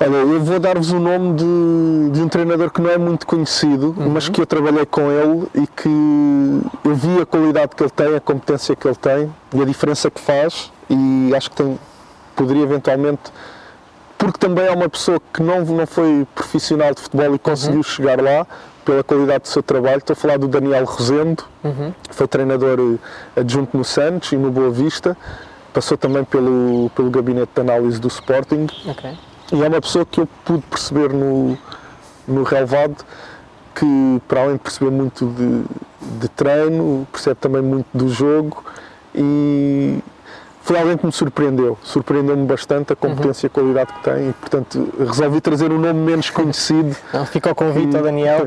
Olha, 0.00 0.16
eu 0.16 0.40
vou 0.40 0.60
dar-vos 0.60 0.92
o 0.92 1.00
nome 1.00 1.34
de, 1.34 2.10
de 2.12 2.22
um 2.22 2.28
treinador 2.28 2.70
que 2.70 2.80
não 2.80 2.88
é 2.90 2.96
muito 2.96 3.26
conhecido, 3.26 3.92
mas 3.98 4.28
que 4.28 4.40
eu 4.40 4.46
trabalhei 4.46 4.86
com 4.86 5.10
ele 5.10 5.48
e 5.56 5.66
que 5.66 5.88
eu 6.84 6.94
vi 6.94 7.20
a 7.20 7.26
qualidade 7.26 7.74
que 7.74 7.82
ele 7.82 7.90
tem, 7.90 8.14
a 8.14 8.20
competência 8.20 8.76
que 8.76 8.86
ele 8.86 8.94
tem 8.96 9.32
e 9.54 9.60
a 9.60 9.64
diferença 9.64 10.08
que 10.08 10.20
faz 10.20 10.70
e 10.88 11.32
acho 11.34 11.50
que 11.50 11.56
tem, 11.56 11.78
poderia 12.36 12.62
eventualmente, 12.62 13.22
porque 14.16 14.38
também 14.38 14.66
é 14.66 14.70
uma 14.70 14.88
pessoa 14.88 15.20
que 15.32 15.42
não, 15.42 15.64
não 15.64 15.86
foi 15.86 16.24
profissional 16.32 16.94
de 16.94 17.00
futebol 17.00 17.34
e 17.34 17.38
conseguiu 17.38 17.82
chegar 17.82 18.22
lá 18.22 18.46
pela 18.84 19.02
qualidade 19.02 19.42
do 19.42 19.48
seu 19.48 19.62
trabalho. 19.64 19.98
Estou 19.98 20.14
a 20.14 20.16
falar 20.16 20.38
do 20.38 20.46
Daniel 20.46 20.84
Rosendo, 20.84 21.42
foi 22.10 22.28
treinador 22.28 22.78
eh, 23.36 23.40
adjunto 23.40 23.76
no 23.76 23.84
Santos 23.84 24.30
e 24.30 24.36
no 24.36 24.50
Boa 24.52 24.70
Vista, 24.70 25.16
passou 25.74 25.98
também 25.98 26.22
pelo, 26.24 26.88
pelo 26.94 27.10
gabinete 27.10 27.50
de 27.52 27.60
análise 27.60 28.00
do 28.00 28.06
Sporting. 28.08 28.68
Ok. 28.86 29.10
E 29.52 29.62
é 29.62 29.68
uma 29.68 29.80
pessoa 29.80 30.04
que 30.04 30.20
eu 30.20 30.28
pude 30.44 30.62
perceber 30.62 31.12
no, 31.12 31.56
no 32.26 32.42
relevado 32.42 33.04
que, 33.74 34.22
para 34.26 34.42
além 34.42 34.54
de 34.54 34.58
perceber 34.60 34.90
muito 34.90 35.26
de, 35.26 36.18
de 36.20 36.28
treino, 36.28 37.06
percebe 37.12 37.36
também 37.40 37.62
muito 37.62 37.86
do 37.94 38.08
jogo 38.08 38.64
e 39.14 39.98
foi 40.68 40.78
alguém 40.78 40.98
que 40.98 41.06
me 41.06 41.12
surpreendeu. 41.12 41.78
Surpreendeu-me 41.82 42.44
bastante 42.44 42.92
a 42.92 42.96
competência 42.96 43.46
e 43.46 43.48
a 43.48 43.50
qualidade 43.50 43.90
que 43.90 44.00
tem 44.02 44.28
e, 44.28 44.32
portanto, 44.34 44.92
resolvi 44.98 45.40
trazer 45.40 45.72
um 45.72 45.78
nome 45.78 45.98
menos 45.98 46.28
conhecido. 46.28 46.94
Não, 47.10 47.24
fica 47.24 47.50
o 47.50 47.54
convite 47.54 47.96
ao 47.96 48.02
Daniel, 48.02 48.44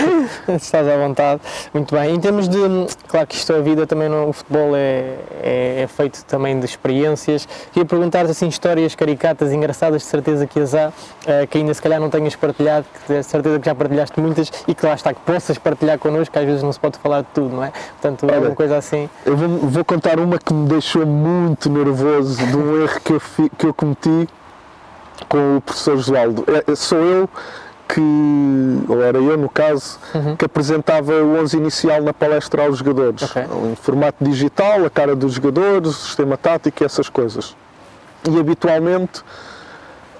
estás 0.48 0.88
à 0.88 0.96
vontade. 0.96 1.42
Muito 1.74 1.94
bem. 1.94 2.14
Em 2.14 2.18
termos 2.18 2.48
de. 2.48 2.58
Claro 3.06 3.26
que 3.26 3.34
isto 3.34 3.52
é 3.52 3.58
a 3.58 3.60
vida, 3.60 3.86
também 3.86 4.08
no, 4.08 4.30
o 4.30 4.32
futebol 4.32 4.74
é, 4.74 5.16
é, 5.42 5.82
é 5.82 5.86
feito 5.86 6.24
também 6.24 6.58
de 6.58 6.64
experiências. 6.64 7.46
Queria 7.70 7.84
perguntar-te 7.84 8.30
assim, 8.30 8.48
histórias 8.48 8.94
caricatas, 8.94 9.52
engraçadas, 9.52 10.00
de 10.00 10.08
certeza 10.08 10.46
que 10.46 10.58
as 10.58 10.74
há, 10.74 10.90
eh, 11.26 11.46
que 11.46 11.58
ainda 11.58 11.74
se 11.74 11.82
calhar 11.82 12.00
não 12.00 12.08
tenhas 12.08 12.34
partilhado, 12.34 12.86
que 13.06 13.12
de 13.12 13.22
certeza 13.22 13.58
que 13.58 13.66
já 13.66 13.74
partilhaste 13.74 14.18
muitas 14.18 14.50
e 14.66 14.74
que 14.74 14.86
lá 14.86 14.94
está, 14.94 15.12
que 15.12 15.20
possas 15.20 15.58
partilhar 15.58 15.98
connosco, 15.98 16.32
que 16.32 16.38
às 16.38 16.46
vezes 16.46 16.62
não 16.62 16.72
se 16.72 16.80
pode 16.80 16.98
falar 16.98 17.20
de 17.20 17.28
tudo, 17.34 17.54
não 17.54 17.64
é? 17.64 17.72
Portanto, 18.00 18.24
Olha, 18.24 18.36
alguma 18.36 18.54
coisa 18.54 18.78
assim. 18.78 19.10
Eu 19.26 19.36
vou, 19.36 19.48
vou 19.48 19.84
contar 19.84 20.18
uma 20.18 20.38
que 20.38 20.54
me 20.54 20.66
deixou 20.66 21.04
muito 21.04 21.57
nervoso 21.66 22.36
de 22.46 22.56
um 22.56 22.82
erro 22.82 23.00
que 23.00 23.12
eu, 23.14 23.20
fi- 23.20 23.50
que 23.56 23.66
eu 23.66 23.74
cometi 23.74 24.28
com 25.28 25.56
o 25.56 25.60
professor 25.60 25.96
Josualdo. 25.96 26.44
É- 26.46 26.70
é- 26.72 26.74
sou 26.76 26.98
eu 26.98 27.28
que, 27.88 28.00
ou 28.86 29.02
era 29.02 29.16
eu 29.18 29.36
no 29.38 29.48
caso, 29.48 29.98
que 30.38 30.44
apresentava 30.44 31.12
o 31.22 31.40
11 31.40 31.56
inicial 31.56 32.02
na 32.02 32.12
palestra 32.12 32.66
aos 32.66 32.78
jogadores. 32.78 33.22
Ok. 33.22 33.42
Em 33.72 33.74
formato 33.74 34.22
digital, 34.22 34.84
a 34.84 34.90
cara 34.90 35.16
dos 35.16 35.32
jogadores, 35.32 35.88
o 35.88 35.92
sistema 35.94 36.36
tático 36.36 36.82
e 36.82 36.84
essas 36.84 37.08
coisas. 37.08 37.56
E 38.28 38.38
habitualmente 38.38 39.20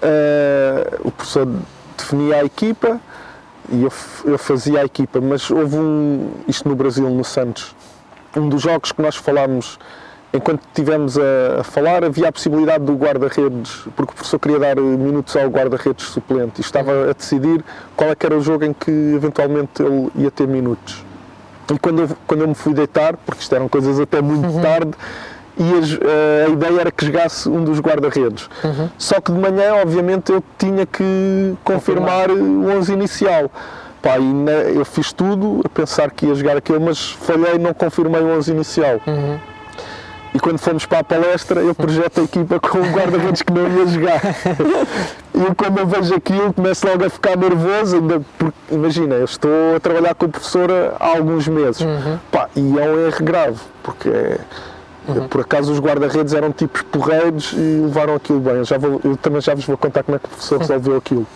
uh, 0.02 1.00
o 1.08 1.10
professor 1.10 1.46
definia 1.96 2.36
a 2.36 2.44
equipa 2.44 3.00
e 3.70 3.82
eu, 3.82 3.92
eu 4.24 4.38
fazia 4.38 4.80
a 4.80 4.84
equipa, 4.84 5.20
mas 5.20 5.50
houve 5.50 5.76
um, 5.76 6.30
isto 6.46 6.66
no 6.68 6.74
Brasil, 6.74 7.08
no 7.10 7.24
Santos, 7.24 7.74
um 8.36 8.48
dos 8.48 8.62
jogos 8.62 8.92
que 8.92 9.02
nós 9.02 9.16
falámos 9.16 9.78
enquanto 10.32 10.60
estivemos 10.66 11.16
a, 11.18 11.60
a, 11.60 11.64
falar, 11.64 12.04
havia 12.04 12.28
a 12.28 12.32
possibilidade 12.32 12.84
do 12.84 12.94
guarda-redes, 12.94 13.86
porque 13.96 14.12
o 14.12 14.14
professor 14.14 14.38
queria 14.38 14.58
dar 14.58 14.76
minutos 14.76 15.34
ao 15.36 15.48
guarda-redes 15.48 16.06
suplente 16.06 16.54
e 16.58 16.60
estava 16.60 17.10
a 17.10 17.12
decidir 17.12 17.64
qual 17.96 18.10
é 18.10 18.16
era 18.18 18.36
o 18.36 18.42
jogo 18.42 18.64
em 18.64 18.72
que 18.72 18.90
eventualmente 18.90 19.82
ele 19.82 20.10
ia 20.16 20.30
ter 20.30 20.46
minutos. 20.46 21.04
E 21.72 21.78
quando 21.78 22.02
eu, 22.02 22.08
quando 22.26 22.40
eu 22.42 22.48
me 22.48 22.54
fui 22.54 22.74
deitar, 22.74 23.16
porque 23.16 23.42
isto 23.42 23.54
eram 23.54 23.68
coisas 23.68 24.00
até 24.00 24.20
muito 24.20 24.46
uhum. 24.46 24.60
tarde, 24.60 24.90
e 25.56 25.62
a, 25.62 26.46
a, 26.46 26.50
ideia 26.50 26.80
era 26.80 26.90
que 26.90 27.04
jogasse 27.04 27.48
um 27.48 27.64
dos 27.64 27.80
guarda-redes. 27.80 28.48
Uhum. 28.62 28.88
Só 28.96 29.20
que 29.20 29.32
de 29.32 29.38
manhã, 29.38 29.74
obviamente, 29.82 30.30
eu 30.30 30.42
tinha 30.56 30.86
que 30.86 31.54
confirmar, 31.64 32.28
confirmar. 32.28 32.74
o 32.74 32.78
11 32.78 32.92
inicial. 32.92 33.50
Pá, 34.00 34.18
e 34.18 34.32
na, 34.32 34.52
eu 34.52 34.84
fiz 34.84 35.12
tudo 35.12 35.60
a 35.64 35.68
pensar 35.68 36.10
que 36.10 36.26
ia 36.26 36.34
jogar 36.34 36.56
aquele, 36.56 36.78
mas 36.78 37.10
falhei 37.10 37.56
e 37.56 37.58
não 37.58 37.74
confirmei 37.74 38.20
o 38.20 38.36
11 38.36 38.52
inicial. 38.52 39.00
Uhum. 39.06 39.38
E 40.34 40.38
quando 40.38 40.58
fomos 40.58 40.84
para 40.84 40.98
a 40.98 41.04
palestra, 41.04 41.60
eu 41.60 41.74
projeto 41.74 42.20
a 42.20 42.24
equipa 42.24 42.60
com 42.60 42.78
um 42.78 42.92
guarda-redes 42.92 43.42
que 43.42 43.52
não 43.52 43.68
ia 43.68 43.86
jogar. 43.86 44.20
E 45.34 45.40
eu, 45.40 45.54
quando 45.54 45.78
eu 45.78 45.86
vejo 45.86 46.14
aquilo, 46.14 46.52
começo 46.52 46.86
logo 46.86 47.04
a 47.04 47.08
ficar 47.08 47.36
nervoso. 47.36 47.96
Ainda 47.96 48.20
porque, 48.36 48.58
imagina, 48.72 49.14
eu 49.14 49.24
estou 49.24 49.76
a 49.76 49.80
trabalhar 49.80 50.14
com 50.14 50.26
a 50.26 50.28
professora 50.28 50.96
há 50.98 51.06
alguns 51.16 51.46
meses. 51.46 51.80
Uhum. 51.80 52.18
Pá, 52.30 52.48
e 52.56 52.78
é 52.78 52.90
um 52.90 53.06
erro 53.06 53.24
grave, 53.24 53.60
porque 53.82 54.08
é, 54.08 54.40
uhum. 55.06 55.28
por 55.28 55.40
acaso 55.40 55.72
os 55.72 55.78
guarda-redes 55.78 56.34
eram 56.34 56.52
tipos 56.52 56.82
porreiros 56.82 57.52
e 57.52 57.82
levaram 57.84 58.14
aquilo 58.16 58.40
bem. 58.40 58.54
Eu, 58.54 58.64
já 58.64 58.76
vou, 58.78 59.00
eu 59.04 59.16
também 59.16 59.40
já 59.40 59.54
vos 59.54 59.64
vou 59.64 59.76
contar 59.76 60.02
como 60.02 60.16
é 60.16 60.18
que 60.18 60.26
o 60.26 60.28
professor 60.28 60.58
resolveu 60.58 60.96
aquilo. 60.96 61.26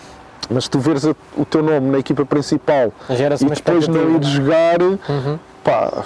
Mas 0.49 0.67
tu 0.67 0.79
veres 0.79 1.05
o 1.05 1.45
teu 1.45 1.63
nome 1.63 1.89
na 1.89 1.99
equipa 1.99 2.25
principal 2.25 2.91
e 3.09 3.45
depois 3.45 3.87
não 3.87 4.15
ir 4.15 4.19
é? 4.19 4.23
jogar, 4.23 4.81
uhum. 4.81 5.39
pá, 5.63 6.03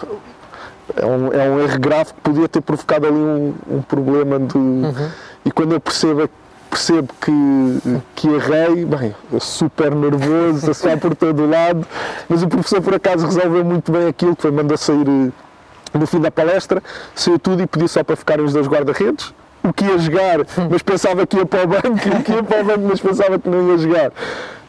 é 0.95 1.05
um, 1.05 1.33
é 1.33 1.49
um 1.49 1.59
erro 1.59 1.79
grave 1.79 2.13
que 2.13 2.21
podia 2.21 2.47
ter 2.47 2.61
provocado 2.61 3.07
ali 3.07 3.15
um, 3.15 3.53
um 3.69 3.81
problema 3.81 4.39
de. 4.39 4.57
Uhum. 4.57 5.09
E 5.45 5.51
quando 5.51 5.73
eu 5.73 5.79
percebo, 5.79 6.29
percebo 6.69 7.13
que, 7.21 7.99
que 8.15 8.27
errei, 8.27 8.85
bem, 8.85 9.15
super 9.39 9.93
nervoso, 9.93 10.71
a 10.71 10.73
sair 10.73 10.97
por 10.97 11.15
todo 11.15 11.43
o 11.43 11.49
lado, 11.49 11.85
mas 12.27 12.43
o 12.43 12.47
professor 12.47 12.81
por 12.81 12.93
acaso 12.93 13.25
resolveu 13.25 13.63
muito 13.63 13.91
bem 13.91 14.07
aquilo, 14.07 14.35
que 14.35 14.41
foi 14.41 14.51
mandar 14.51 14.77
sair 14.77 15.07
eh, 15.07 15.97
no 15.97 16.05
fim 16.05 16.19
da 16.19 16.29
palestra, 16.29 16.83
saiu 17.15 17.39
tudo 17.39 17.63
e 17.63 17.67
pediu 17.67 17.87
só 17.87 18.03
para 18.03 18.15
ficarem 18.15 18.45
os 18.45 18.53
dois 18.53 18.67
guarda-redes 18.67 19.33
o 19.63 19.73
que 19.73 19.83
ia 19.83 19.97
jogar, 19.97 20.37
mas 20.69 20.81
pensava 20.81 21.27
que 21.27 21.35
ia 21.35 21.45
para 21.45 21.63
o 21.63 21.67
banco, 21.67 21.87
o 21.87 22.23
que 22.23 22.31
ia 22.31 22.43
para 22.43 22.61
o 22.61 22.63
banco, 22.63 22.87
mas 22.87 23.01
pensava 23.01 23.37
que 23.37 23.49
não 23.49 23.69
ia 23.69 23.77
jogar. 23.77 24.11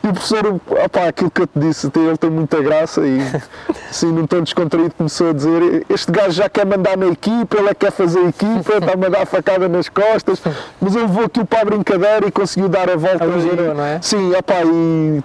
E 0.03 0.09
o 0.09 0.13
professor, 0.13 0.61
opá, 0.85 1.09
aquilo 1.09 1.31
que 1.31 1.43
eu 1.43 1.47
te 1.47 1.59
disse, 1.59 1.91
ele 1.95 2.17
tem 2.17 2.31
muita 2.31 2.63
graça 2.63 3.01
e 3.07 3.19
assim, 3.91 4.13
num 4.13 4.27
tom 4.27 4.43
descontraído 4.43 4.95
começou 4.97 5.31
a 5.31 5.33
dizer 5.33 5.85
este 5.89 6.13
gajo 6.13 6.33
já 6.33 6.49
quer 6.49 6.65
mandar 6.65 6.97
na 6.97 7.09
equipa, 7.09 7.59
ele 7.59 7.69
é 7.69 7.75
quer 7.75 7.91
fazer 7.91 8.21
equipa, 8.21 8.75
está-me 8.79 9.07
a 9.07 9.09
dar 9.09 9.27
facada 9.27 9.69
nas 9.69 9.89
costas, 9.89 10.41
mas 10.81 10.95
ele 10.95 11.07
levou 11.07 11.25
aquilo 11.25 11.47
para 11.47 11.63
a 11.63 11.65
brincadeira 11.65 12.27
e 12.27 12.31
conseguiu 12.31 12.69
dar 12.69 12.89
a 12.89 12.97
volta. 12.97 13.25
Aligerou, 13.25 13.75
não 13.75 13.85
é? 13.85 14.01
Sim, 14.01 14.33
opá, 14.35 14.63
e 14.65 15.23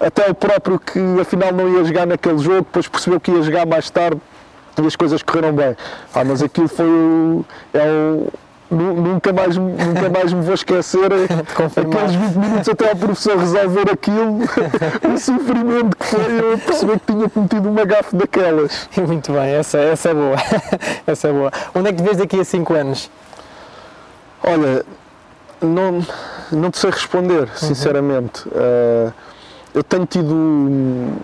até 0.00 0.30
o 0.30 0.34
próprio 0.34 0.78
que 0.78 1.00
afinal 1.20 1.52
não 1.52 1.68
ia 1.68 1.84
jogar 1.84 2.06
naquele 2.06 2.38
jogo, 2.38 2.62
depois 2.62 2.88
percebeu 2.88 3.20
que 3.20 3.30
ia 3.30 3.42
jogar 3.42 3.66
mais 3.66 3.90
tarde 3.90 4.20
e 4.80 4.86
as 4.86 4.96
coisas 4.96 5.22
correram 5.22 5.52
bem. 5.52 5.76
Ah, 6.14 6.24
mas 6.24 6.42
aquilo 6.42 6.68
foi 6.68 6.86
o, 6.86 7.44
é 7.74 7.84
o, 7.84 8.32
nunca 8.72 9.32
mais, 9.32 9.56
nunca 9.56 10.08
mais 10.08 10.32
me 10.32 10.42
vou 10.42 10.54
esquecer 10.54 11.04
aqueles 11.12 12.14
20 12.14 12.36
minutos 12.36 12.68
até 12.68 12.90
ao 12.90 12.96
professor 12.96 13.36
resolver 13.36 13.90
aquilo, 13.90 14.38
o 15.14 15.18
sofrimento 15.18 15.96
que 15.96 16.06
foi 16.06 16.40
eu 16.40 16.58
perceber 16.58 17.00
que 17.00 17.12
tinha 17.12 17.28
cometido 17.28 17.68
uma 17.68 17.84
gafe 17.84 18.16
daquelas. 18.16 18.88
Muito 18.96 19.32
bem, 19.32 19.54
essa, 19.54 19.78
essa 19.78 20.10
é 20.10 20.14
boa. 20.14 20.36
essa 21.06 21.28
é 21.28 21.32
boa. 21.32 21.52
Onde 21.74 21.88
é 21.88 21.92
que 21.92 21.98
te 21.98 22.04
vês 22.04 22.16
daqui 22.16 22.40
a 22.40 22.44
5 22.44 22.74
anos? 22.74 23.10
Olha, 24.42 24.84
não, 25.60 26.04
não 26.50 26.70
te 26.70 26.78
sei 26.78 26.90
responder, 26.90 27.42
uhum. 27.42 27.56
sinceramente. 27.56 28.48
Uhum. 28.48 29.08
Uh, 29.08 29.12
eu 29.74 29.82
tenho 29.82 30.06
tido. 30.06 31.16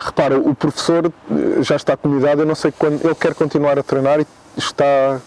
Repara, 0.00 0.38
o 0.38 0.54
professor 0.54 1.12
já 1.60 1.76
está 1.76 1.96
comunidade, 1.96 2.40
eu 2.40 2.46
não 2.46 2.54
sei 2.54 2.72
quando. 2.72 3.04
Ele 3.04 3.14
quer 3.14 3.34
continuar 3.34 3.78
a 3.78 3.82
treinar 3.82 4.20
e 4.20 4.26
está 4.56 5.20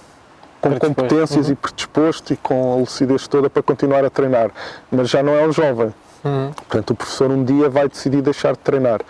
com 0.61 0.77
competências 0.77 1.47
uhum. 1.47 1.53
e 1.53 1.55
predisposto 1.55 2.33
e 2.33 2.37
com 2.37 2.73
a 2.73 2.75
lucidez 2.77 3.27
toda 3.27 3.49
para 3.49 3.63
continuar 3.63 4.05
a 4.05 4.09
treinar, 4.09 4.51
mas 4.91 5.09
já 5.09 5.23
não 5.23 5.33
é 5.33 5.45
um 5.45 5.51
jovem. 5.51 5.93
Uhum. 6.23 6.51
Portanto, 6.53 6.91
o 6.91 6.95
professor 6.95 7.31
um 7.31 7.43
dia 7.43 7.67
vai 7.67 7.89
decidir 7.89 8.21
deixar 8.21 8.53
de 8.53 8.59
treinar. 8.59 9.01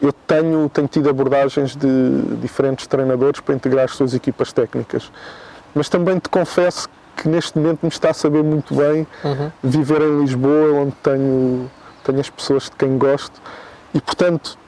Eu 0.00 0.12
tenho, 0.12 0.68
tenho 0.70 0.88
tido 0.88 1.08
abordagens 1.10 1.76
de 1.76 2.36
diferentes 2.40 2.86
treinadores 2.86 3.40
para 3.40 3.54
integrar 3.54 3.84
as 3.84 3.92
suas 3.92 4.14
equipas 4.14 4.52
técnicas, 4.52 5.12
mas 5.74 5.88
também 5.88 6.18
te 6.18 6.28
confesso 6.28 6.88
que 7.16 7.28
neste 7.28 7.58
momento 7.58 7.80
me 7.82 7.88
está 7.88 8.10
a 8.10 8.14
saber 8.14 8.42
muito 8.42 8.74
bem 8.74 9.06
uhum. 9.22 9.50
viver 9.62 10.00
em 10.00 10.20
Lisboa, 10.22 10.80
onde 10.80 10.92
tenho, 11.02 11.70
tenho 12.02 12.20
as 12.20 12.30
pessoas 12.30 12.64
de 12.64 12.72
quem 12.72 12.98
gosto, 12.98 13.40
e 13.92 14.00
portanto 14.00 14.58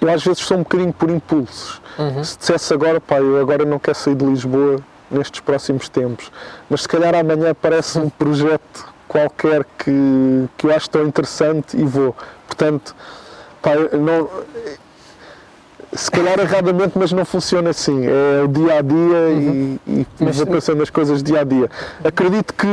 eu 0.00 0.10
às 0.10 0.22
vezes 0.22 0.40
sou 0.40 0.58
um 0.58 0.62
bocadinho 0.62 0.92
por 0.92 1.10
impulsos. 1.10 1.80
Uhum. 1.98 2.24
Se 2.24 2.36
dissesse 2.38 2.74
agora, 2.74 3.00
pá, 3.00 3.18
eu 3.18 3.40
agora 3.40 3.64
não 3.64 3.78
quero 3.78 3.96
sair 3.96 4.14
de 4.14 4.24
Lisboa, 4.24 4.80
nestes 5.12 5.40
próximos 5.40 5.88
tempos. 5.88 6.30
Mas 6.68 6.82
se 6.82 6.88
calhar 6.88 7.14
amanhã 7.14 7.50
aparece 7.50 7.98
um 7.98 8.08
projeto 8.08 8.92
qualquer 9.06 9.64
que, 9.78 10.48
que 10.56 10.66
eu 10.66 10.74
acho 10.74 10.88
tão 10.88 11.06
interessante 11.06 11.76
e 11.76 11.84
vou. 11.84 12.16
Portanto, 12.46 12.94
pá, 13.60 13.72
não, 13.92 14.28
se 15.94 16.10
calhar 16.10 16.38
erradamente, 16.40 16.92
mas 16.98 17.12
não 17.12 17.24
funciona 17.24 17.70
assim. 17.70 18.06
É 18.06 18.42
o 18.42 18.48
dia 18.48 18.78
a 18.78 18.82
dia 18.82 18.96
uhum. 18.96 19.78
e, 19.86 20.00
e 20.00 20.06
mas, 20.18 20.36
vou 20.36 20.46
pensando 20.46 20.78
nas 20.78 20.90
coisas 20.90 21.22
dia 21.22 21.40
a 21.40 21.44
dia. 21.44 21.70
Acredito 22.02 22.54
que, 22.54 22.66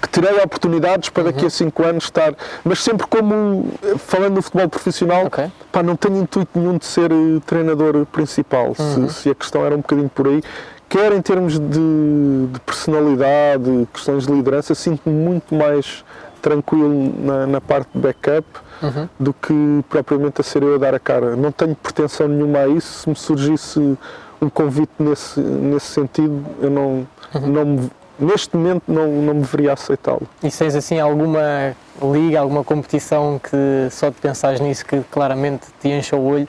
que 0.00 0.08
terei 0.08 0.38
oportunidades 0.40 1.10
para 1.10 1.24
daqui 1.24 1.44
a 1.44 1.50
5 1.50 1.82
uhum. 1.82 1.88
anos 1.88 2.04
estar, 2.04 2.34
mas 2.64 2.82
sempre 2.82 3.06
como, 3.06 3.70
falando 3.98 4.36
no 4.36 4.42
futebol 4.42 4.68
profissional, 4.68 5.26
okay. 5.26 5.52
pá, 5.70 5.82
não 5.82 5.96
tenho 5.96 6.22
intuito 6.22 6.58
nenhum 6.58 6.78
de 6.78 6.86
ser 6.86 7.12
eh, 7.12 7.40
treinador 7.44 8.06
principal. 8.06 8.74
Uhum. 8.78 9.08
Se, 9.10 9.22
se 9.22 9.30
a 9.30 9.34
questão 9.34 9.64
era 9.64 9.74
um 9.74 9.78
bocadinho 9.78 10.08
por 10.08 10.26
aí, 10.26 10.42
quer 10.88 11.12
em 11.12 11.20
termos 11.20 11.58
de, 11.58 12.46
de 12.52 12.60
personalidade, 12.64 13.88
questões 13.92 14.26
de 14.26 14.32
liderança, 14.32 14.74
sinto-me 14.74 15.14
muito 15.14 15.54
mais 15.54 16.04
tranquilo 16.40 17.12
na, 17.18 17.46
na 17.46 17.60
parte 17.60 17.88
de 17.94 18.00
backup 18.00 18.46
uhum. 18.82 19.08
do 19.18 19.32
que 19.32 19.84
propriamente 19.88 20.40
a 20.40 20.44
ser 20.44 20.62
eu 20.62 20.74
a 20.74 20.78
dar 20.78 20.94
a 20.94 20.98
cara. 20.98 21.36
Não 21.36 21.52
tenho 21.52 21.74
pretensão 21.74 22.28
nenhuma 22.28 22.60
a 22.60 22.68
isso. 22.68 23.00
Se 23.00 23.08
me 23.08 23.16
surgisse 23.16 23.98
um 24.40 24.48
convite 24.48 24.92
nesse, 24.98 25.40
nesse 25.40 25.86
sentido, 25.86 26.44
eu 26.60 26.70
não, 26.70 27.06
uhum. 27.34 27.46
não 27.46 27.64
me, 27.64 27.90
neste 28.18 28.56
momento 28.56 28.82
não, 28.88 29.06
não 29.08 29.34
me 29.34 29.42
veria 29.42 29.72
aceitá-lo. 29.72 30.22
E 30.42 30.50
tens 30.50 30.74
assim 30.74 30.98
alguma 30.98 31.76
liga, 32.00 32.40
alguma 32.40 32.62
competição 32.62 33.40
que 33.42 33.90
só 33.90 34.08
de 34.08 34.16
pensares 34.16 34.60
nisso 34.60 34.86
que 34.86 35.00
claramente 35.10 35.66
te 35.80 35.88
enche 35.88 36.14
o 36.14 36.22
olho 36.22 36.48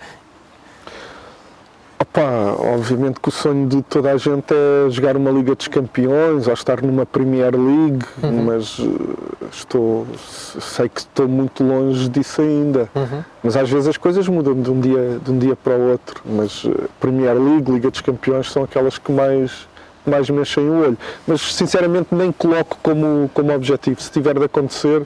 Opa, 2.11 2.55
obviamente 2.57 3.19
que 3.19 3.29
o 3.29 3.31
sonho 3.31 3.67
de 3.67 3.83
toda 3.83 4.11
a 4.11 4.17
gente 4.17 4.51
é 4.51 4.89
jogar 4.89 5.15
uma 5.15 5.29
Liga 5.29 5.53
dos 5.53 5.67
Campeões 5.67 6.47
ou 6.47 6.53
estar 6.53 6.81
numa 6.81 7.05
Premier 7.05 7.55
League, 7.55 8.03
uhum. 8.23 8.45
mas 8.45 8.79
eh, 8.79 9.47
estou, 9.51 10.07
sei 10.17 10.89
que 10.89 11.01
estou 11.01 11.27
muito 11.27 11.63
longe 11.63 12.09
disso 12.09 12.41
ainda. 12.41 12.89
Uhum. 12.95 13.23
Mas 13.43 13.55
às 13.55 13.69
vezes 13.69 13.87
as 13.87 13.97
coisas 13.97 14.27
mudam 14.27 14.59
de 14.59 14.71
um 14.71 14.79
dia, 14.79 15.19
de 15.23 15.31
um 15.31 15.37
dia 15.37 15.55
para 15.55 15.73
o 15.73 15.91
outro. 15.91 16.19
Mas 16.25 16.63
eh, 16.65 16.87
Premier 16.99 17.35
League, 17.35 17.71
Liga 17.71 17.91
dos 17.91 18.01
Campeões 18.01 18.51
são 18.51 18.63
aquelas 18.63 18.97
que 18.97 19.11
mais, 19.11 19.67
mais 20.03 20.27
me 20.31 20.41
enchem 20.41 20.67
o 20.67 20.81
olho. 20.81 20.97
Mas 21.27 21.41
sinceramente 21.41 22.07
nem 22.11 22.31
coloco 22.31 22.75
como, 22.81 23.29
como 23.35 23.53
objetivo. 23.53 24.01
Se 24.01 24.09
tiver 24.09 24.33
de 24.33 24.45
acontecer, 24.45 25.05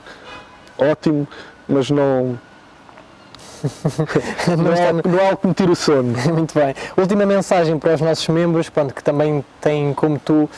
ótimo, 0.78 1.28
mas 1.68 1.90
não 1.90 2.38
não, 4.56 4.72
há, 4.72 5.08
não 5.08 5.18
há 5.18 5.26
algo 5.28 5.36
que 5.38 5.46
me 5.46 5.54
tire 5.54 5.70
o 5.70 5.76
sono. 5.76 6.14
Muito 6.32 6.54
bem. 6.54 6.74
Última 6.96 7.24
mensagem 7.24 7.78
para 7.78 7.94
os 7.94 8.00
nossos 8.00 8.26
membros, 8.28 8.68
pronto, 8.68 8.94
que 8.94 9.02
também 9.02 9.44
têm, 9.60 9.94
como 9.94 10.18
tu, 10.18 10.44
uh, 10.44 10.50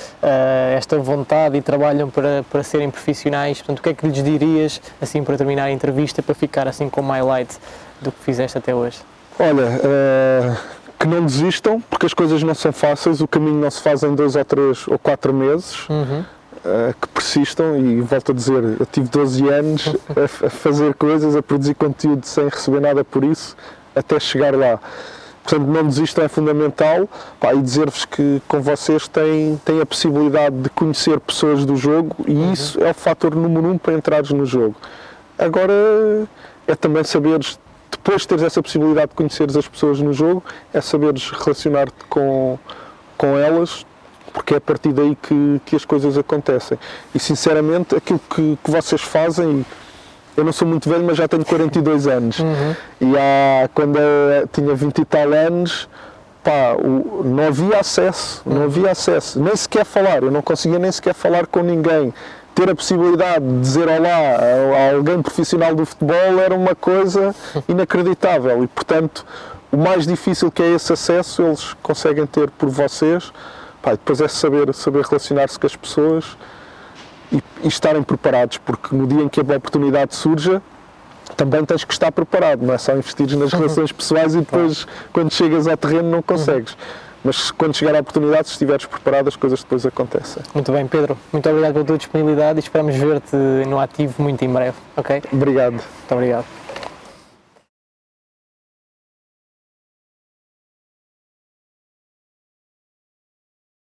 esta 0.76 0.98
vontade 0.98 1.56
e 1.56 1.62
trabalham 1.62 2.10
para, 2.10 2.44
para 2.50 2.62
serem 2.62 2.90
profissionais. 2.90 3.58
Portanto, 3.58 3.78
o 3.78 3.82
que 3.82 3.88
é 3.90 3.94
que 3.94 4.06
lhes 4.06 4.22
dirias, 4.22 4.80
assim, 5.00 5.22
para 5.22 5.36
terminar 5.36 5.64
a 5.64 5.70
entrevista, 5.70 6.22
para 6.22 6.34
ficar 6.34 6.66
assim 6.66 6.88
com 6.88 7.00
o 7.00 7.08
highlight 7.08 7.56
do 8.00 8.10
que 8.10 8.22
fizeste 8.22 8.58
até 8.58 8.74
hoje? 8.74 8.98
Olha, 9.38 9.66
uh, 9.66 10.56
que 10.98 11.06
não 11.06 11.24
desistam, 11.24 11.80
porque 11.90 12.06
as 12.06 12.14
coisas 12.14 12.42
não 12.42 12.54
são 12.54 12.72
fáceis, 12.72 13.20
o 13.20 13.28
caminho 13.28 13.60
não 13.60 13.70
se 13.70 13.80
faz 13.82 14.02
em 14.02 14.14
dois 14.14 14.34
ou 14.34 14.44
três 14.44 14.88
ou 14.88 14.98
quatro 14.98 15.32
meses. 15.32 15.88
Uhum 15.88 16.24
uh, 16.66 16.94
que 17.00 17.08
persistam 17.08 17.78
e 17.78 18.00
volto 18.00 18.32
a 18.32 18.34
dizer, 18.34 18.62
eu 18.78 18.86
tive 18.86 19.08
12 19.08 19.48
anos 19.48 19.96
a, 20.10 20.46
a, 20.46 20.50
fazer 20.50 20.94
coisas, 20.94 21.36
a 21.36 21.42
produzir 21.42 21.74
conteúdo 21.74 22.26
sem 22.26 22.48
receber 22.48 22.80
nada 22.80 23.04
por 23.04 23.24
isso, 23.24 23.56
até 23.94 24.18
chegar 24.18 24.54
lá. 24.54 24.80
Portanto, 25.42 25.68
não 25.68 25.86
desistam 25.86 26.24
é 26.24 26.28
fundamental 26.28 27.08
pá, 27.38 27.54
e 27.54 27.62
dizer-vos 27.62 28.04
que 28.04 28.42
com 28.48 28.60
vocês 28.60 29.06
têm, 29.06 29.60
têm 29.64 29.80
a 29.80 29.86
possibilidade 29.86 30.56
de 30.56 30.68
conhecer 30.70 31.20
pessoas 31.20 31.64
do 31.64 31.76
jogo 31.76 32.16
e 32.26 32.32
uhum. 32.32 32.52
isso 32.52 32.82
é 32.82 32.90
o 32.90 32.94
fator 32.94 33.32
número 33.34 33.68
um 33.68 33.78
para 33.78 33.94
entrares 33.94 34.30
no 34.30 34.44
jogo. 34.44 34.74
Agora 35.38 35.72
é 36.66 36.74
também 36.74 37.04
saberes, 37.04 37.60
depois 37.90 38.22
de 38.22 38.28
teres 38.28 38.42
essa 38.42 38.60
possibilidade 38.60 39.10
de 39.10 39.14
conheceres 39.14 39.56
as 39.56 39.68
pessoas 39.68 40.00
no 40.00 40.12
jogo, 40.12 40.42
é 40.74 40.80
saberes 40.80 41.30
relacionar-te 41.30 42.04
com, 42.08 42.58
com 43.16 43.38
elas, 43.38 43.86
porque 44.36 44.52
é 44.52 44.58
a 44.58 44.60
partir 44.60 44.92
daí 44.92 45.16
que, 45.16 45.62
que 45.64 45.74
as 45.74 45.86
coisas 45.86 46.18
acontecem. 46.18 46.78
E 47.14 47.18
sinceramente, 47.18 47.96
aquilo 47.96 48.20
que, 48.28 48.58
que 48.62 48.70
vocês 48.70 49.00
fazem 49.00 49.64
eu 50.36 50.44
não 50.44 50.52
sou 50.52 50.68
muito 50.68 50.86
velho, 50.86 51.02
mas 51.02 51.16
já 51.16 51.26
tenho 51.26 51.42
42 51.42 52.06
anos. 52.06 52.40
Uhum. 52.40 52.74
E 53.00 53.16
há, 53.16 53.70
quando 53.74 53.98
eu 53.98 54.46
tinha 54.48 54.74
20 54.74 54.98
e 54.98 55.04
tal 55.06 55.32
anos, 55.32 55.88
pá, 56.44 56.74
o, 56.78 57.22
não 57.24 57.46
havia 57.46 57.80
acesso, 57.80 58.42
não 58.44 58.64
havia 58.64 58.90
acesso, 58.90 59.40
nem 59.40 59.56
sequer 59.56 59.86
falar, 59.86 60.22
eu 60.22 60.30
não 60.30 60.42
conseguia 60.42 60.78
nem 60.78 60.92
sequer 60.92 61.14
falar 61.14 61.46
com 61.46 61.60
ninguém. 61.62 62.12
Ter 62.54 62.68
a 62.68 62.74
possibilidade 62.74 63.46
de 63.46 63.60
dizer 63.60 63.88
olá 63.88 64.36
a 64.76 64.94
alguém 64.94 65.22
profissional 65.22 65.74
do 65.74 65.86
futebol 65.86 66.38
era 66.38 66.54
uma 66.54 66.74
coisa 66.74 67.34
inacreditável 67.66 68.62
e, 68.62 68.66
portanto, 68.66 69.24
o 69.72 69.78
mais 69.78 70.06
difícil 70.06 70.50
que 70.50 70.62
é 70.62 70.74
esse 70.74 70.92
acesso, 70.92 71.42
eles 71.42 71.74
conseguem 71.82 72.26
ter 72.26 72.50
por 72.50 72.68
vocês. 72.68 73.32
Pá, 73.86 73.92
depois 73.92 74.20
é 74.20 74.26
saber, 74.26 74.74
saber 74.74 75.04
relacionar-se 75.04 75.56
com 75.60 75.64
as 75.64 75.76
pessoas 75.76 76.36
e, 77.30 77.40
e 77.62 77.68
estarem 77.68 78.02
preparados, 78.02 78.58
porque 78.58 78.92
no 78.96 79.06
dia 79.06 79.22
em 79.22 79.28
que 79.28 79.38
a 79.38 79.44
oportunidade 79.44 80.16
surja, 80.16 80.60
também 81.36 81.64
tens 81.64 81.84
que 81.84 81.92
estar 81.92 82.10
preparado, 82.10 82.66
não 82.66 82.74
é 82.74 82.78
só 82.78 82.96
investir 82.96 83.38
nas 83.38 83.52
relações 83.54 83.92
pessoais 83.92 84.34
e 84.34 84.38
depois, 84.38 84.88
quando 85.12 85.32
chegas 85.32 85.68
ao 85.68 85.76
terreno, 85.76 86.10
não 86.10 86.20
consegues. 86.20 86.72
Uhum. 86.72 86.78
Mas 87.26 87.52
quando 87.52 87.76
chegar 87.76 87.94
a 87.94 88.00
oportunidade, 88.00 88.48
se 88.48 88.54
estiveres 88.54 88.86
preparado, 88.86 89.28
as 89.28 89.36
coisas 89.36 89.62
depois 89.62 89.86
acontecem. 89.86 90.42
Muito 90.52 90.72
bem, 90.72 90.84
Pedro. 90.88 91.16
Muito 91.32 91.48
obrigado 91.48 91.74
pela 91.74 91.84
tua 91.84 91.96
disponibilidade 91.96 92.58
e 92.58 92.62
esperamos 92.62 92.96
ver-te 92.96 93.36
no 93.68 93.78
ativo 93.78 94.20
muito 94.20 94.44
em 94.44 94.52
breve, 94.52 94.76
ok? 94.96 95.22
Obrigado. 95.32 95.74
Muito 95.74 96.10
obrigado. 96.12 96.55